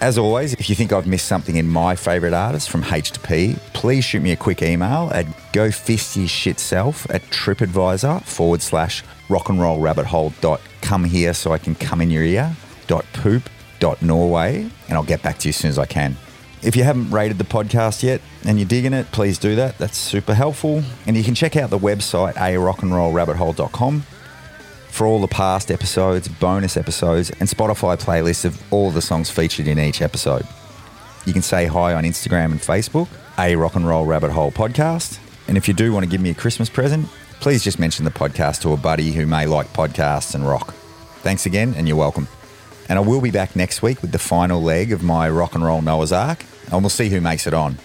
As 0.00 0.16
always, 0.16 0.54
if 0.54 0.68
you 0.68 0.76
think 0.76 0.92
I've 0.92 1.08
missed 1.08 1.26
something 1.26 1.56
in 1.56 1.66
my 1.66 1.96
favourite 1.96 2.32
artists 2.32 2.68
from 2.68 2.84
H 2.84 3.10
to 3.12 3.20
P, 3.20 3.56
please 3.72 4.04
shoot 4.04 4.22
me 4.22 4.30
a 4.30 4.36
quick 4.36 4.62
email 4.62 5.10
at 5.12 5.26
gofistyourshitself 5.52 7.12
at 7.12 7.22
tripadvisor 7.24 8.22
forward 8.22 8.62
slash 8.62 9.02
rock 9.28 9.48
and 9.48 9.60
roll 9.60 9.80
rabbit 9.80 10.06
hole 10.06 10.32
dot 10.40 10.60
come 10.82 11.02
here 11.02 11.34
so 11.34 11.52
I 11.52 11.58
can 11.58 11.74
come 11.74 12.00
in 12.00 12.12
your 12.12 12.22
ear 12.22 12.54
dot 12.86 13.04
poop 13.12 13.50
dot 13.80 14.00
Norway 14.00 14.70
and 14.88 14.92
I'll 14.92 15.02
get 15.02 15.20
back 15.20 15.38
to 15.38 15.48
you 15.48 15.50
as 15.50 15.56
soon 15.56 15.70
as 15.70 15.80
I 15.80 15.86
can. 15.86 16.16
If 16.62 16.76
you 16.76 16.84
haven't 16.84 17.10
rated 17.10 17.38
the 17.38 17.44
podcast 17.44 18.04
yet 18.04 18.20
and 18.44 18.56
you're 18.56 18.68
digging 18.68 18.92
it, 18.92 19.10
please 19.10 19.36
do 19.36 19.56
that. 19.56 19.78
That's 19.78 19.96
super 19.98 20.34
helpful. 20.34 20.84
And 21.06 21.16
you 21.16 21.24
can 21.24 21.34
check 21.34 21.56
out 21.56 21.70
the 21.70 21.78
website 21.78 22.36
a 22.36 22.54
rockandrollrabbithole.com 22.54 24.04
for 24.98 25.06
all 25.06 25.20
the 25.20 25.28
past 25.28 25.70
episodes, 25.70 26.26
bonus 26.26 26.76
episodes, 26.76 27.30
and 27.38 27.48
Spotify 27.48 27.96
playlists 27.96 28.44
of 28.44 28.60
all 28.72 28.90
the 28.90 29.00
songs 29.00 29.30
featured 29.30 29.68
in 29.68 29.78
each 29.78 30.02
episode. 30.02 30.44
You 31.24 31.32
can 31.32 31.40
say 31.40 31.66
hi 31.66 31.94
on 31.94 32.02
Instagram 32.02 32.46
and 32.46 32.60
Facebook, 32.60 33.06
a 33.38 33.54
Rock 33.54 33.76
and 33.76 33.86
Roll 33.86 34.06
Rabbit 34.06 34.32
Hole 34.32 34.50
podcast. 34.50 35.20
And 35.46 35.56
if 35.56 35.68
you 35.68 35.74
do 35.74 35.92
want 35.92 36.02
to 36.02 36.10
give 36.10 36.20
me 36.20 36.30
a 36.30 36.34
Christmas 36.34 36.68
present, 36.68 37.08
please 37.38 37.62
just 37.62 37.78
mention 37.78 38.04
the 38.04 38.10
podcast 38.10 38.62
to 38.62 38.72
a 38.72 38.76
buddy 38.76 39.12
who 39.12 39.24
may 39.24 39.46
like 39.46 39.72
podcasts 39.72 40.34
and 40.34 40.44
rock. 40.44 40.74
Thanks 41.22 41.46
again, 41.46 41.74
and 41.76 41.86
you're 41.86 41.96
welcome. 41.96 42.26
And 42.88 42.98
I 42.98 43.02
will 43.02 43.20
be 43.20 43.30
back 43.30 43.54
next 43.54 43.82
week 43.82 44.02
with 44.02 44.10
the 44.10 44.18
final 44.18 44.60
leg 44.60 44.90
of 44.90 45.04
my 45.04 45.30
rock 45.30 45.54
and 45.54 45.64
roll 45.64 45.80
Noah's 45.80 46.10
Ark, 46.10 46.44
and 46.72 46.82
we'll 46.82 46.90
see 46.90 47.08
who 47.08 47.20
makes 47.20 47.46
it 47.46 47.54
on. 47.54 47.78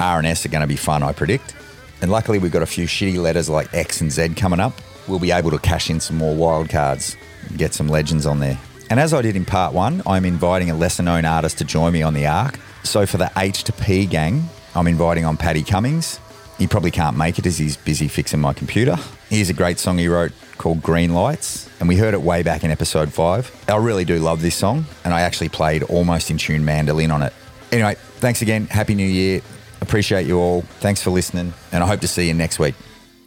R 0.00 0.18
and 0.18 0.26
S 0.26 0.44
are 0.44 0.48
going 0.48 0.62
to 0.62 0.66
be 0.66 0.74
fun, 0.74 1.04
I 1.04 1.12
predict. 1.12 1.54
And 2.02 2.10
luckily, 2.10 2.40
we've 2.40 2.50
got 2.50 2.62
a 2.62 2.66
few 2.66 2.88
shitty 2.88 3.22
letters 3.22 3.48
like 3.48 3.72
X 3.72 4.00
and 4.00 4.10
Z 4.10 4.30
coming 4.30 4.58
up. 4.58 4.74
We'll 5.08 5.18
be 5.18 5.30
able 5.30 5.50
to 5.50 5.58
cash 5.58 5.90
in 5.90 6.00
some 6.00 6.16
more 6.16 6.34
wild 6.34 6.68
cards 6.68 7.16
and 7.48 7.58
get 7.58 7.74
some 7.74 7.88
legends 7.88 8.26
on 8.26 8.40
there. 8.40 8.58
And 8.90 8.98
as 9.00 9.12
I 9.12 9.22
did 9.22 9.36
in 9.36 9.44
part 9.44 9.74
one, 9.74 10.02
I'm 10.06 10.24
inviting 10.24 10.70
a 10.70 10.74
lesser 10.74 11.02
known 11.02 11.24
artist 11.24 11.58
to 11.58 11.64
join 11.64 11.92
me 11.92 12.02
on 12.02 12.14
the 12.14 12.26
Ark. 12.26 12.58
So 12.84 13.06
for 13.06 13.18
the 13.18 13.30
H 13.36 13.64
to 13.64 13.72
P 13.72 14.06
gang, 14.06 14.48
I'm 14.74 14.86
inviting 14.86 15.24
on 15.24 15.36
Paddy 15.36 15.62
Cummings. 15.62 16.20
He 16.58 16.66
probably 16.66 16.90
can't 16.90 17.16
make 17.16 17.38
it 17.38 17.46
as 17.46 17.58
he's 17.58 17.76
busy 17.76 18.08
fixing 18.08 18.40
my 18.40 18.52
computer. 18.52 18.96
Here's 19.28 19.50
a 19.50 19.54
great 19.54 19.78
song 19.78 19.98
he 19.98 20.08
wrote 20.08 20.32
called 20.56 20.82
Green 20.82 21.14
Lights, 21.14 21.68
and 21.78 21.88
we 21.88 21.96
heard 21.96 22.14
it 22.14 22.22
way 22.22 22.42
back 22.42 22.64
in 22.64 22.70
episode 22.70 23.12
five. 23.12 23.50
I 23.68 23.76
really 23.76 24.04
do 24.04 24.18
love 24.18 24.42
this 24.42 24.56
song, 24.56 24.86
and 25.04 25.14
I 25.14 25.20
actually 25.20 25.50
played 25.50 25.84
almost 25.84 26.30
in 26.30 26.38
tune 26.38 26.64
mandolin 26.64 27.10
on 27.10 27.22
it. 27.22 27.32
Anyway, 27.70 27.94
thanks 28.16 28.42
again. 28.42 28.66
Happy 28.66 28.94
New 28.94 29.06
Year. 29.06 29.40
Appreciate 29.80 30.26
you 30.26 30.38
all. 30.38 30.62
Thanks 30.80 31.00
for 31.00 31.10
listening, 31.10 31.54
and 31.70 31.84
I 31.84 31.86
hope 31.86 32.00
to 32.00 32.08
see 32.08 32.26
you 32.26 32.34
next 32.34 32.58
week. 32.58 32.74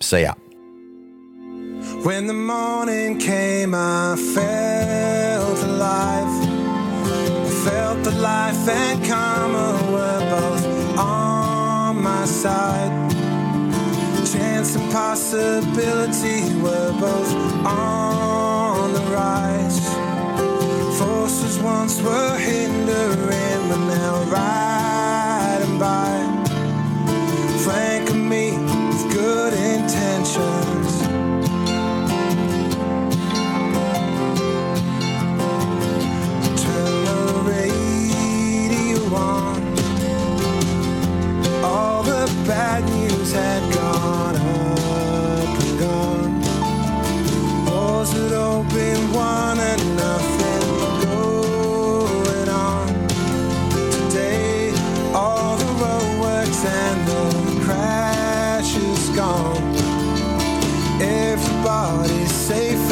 See 0.02 0.24
ya. 0.24 0.34
When 2.04 2.28
the 2.28 2.34
morning 2.34 3.18
came, 3.18 3.74
I 3.74 4.16
felt 4.16 5.64
alive. 5.64 6.34
I 7.48 7.50
felt 7.66 8.04
that 8.04 8.18
life 8.20 8.68
and 8.68 9.04
karma 9.06 9.68
were 9.92 10.20
both 10.30 10.66
on 11.00 12.02
my 12.02 12.26
side. 12.26 12.92
Chance 14.32 14.76
and 14.76 14.92
possibility 14.92 16.54
were 16.62 16.94
both 17.00 17.34
on 17.66 18.94
the 18.94 19.02
rise. 19.12 19.80
Forces 21.00 21.58
once 21.60 22.00
were 22.02 22.38
hindering, 22.38 23.70
but 23.70 23.82
now 23.98 24.24
riding 24.38 25.80
by. 25.80 26.12
Flanking 27.64 28.30
me 28.30 28.52
with 28.52 29.14
good 29.14 29.54
intentions. 29.54 30.91
Bad 42.48 42.84
news 42.86 43.34
had 43.34 43.62
gone 43.74 44.36
up 44.36 45.62
and 45.64 45.80
gone. 45.80 46.42
Wars 47.66 48.12
had 48.12 48.70
been 48.74 49.12
won 49.14 49.60
and 49.60 49.96
nothing 49.96 50.62
going 51.06 52.50
on. 52.50 52.88
Today, 53.92 54.72
all 55.14 55.58
the 55.58 55.66
roadworks 55.84 56.66
and 56.66 57.08
the 57.08 57.66
crash 57.66 58.76
is 58.76 59.10
gone. 59.10 59.76
Everybody's 61.02 62.32
safe 62.32 62.92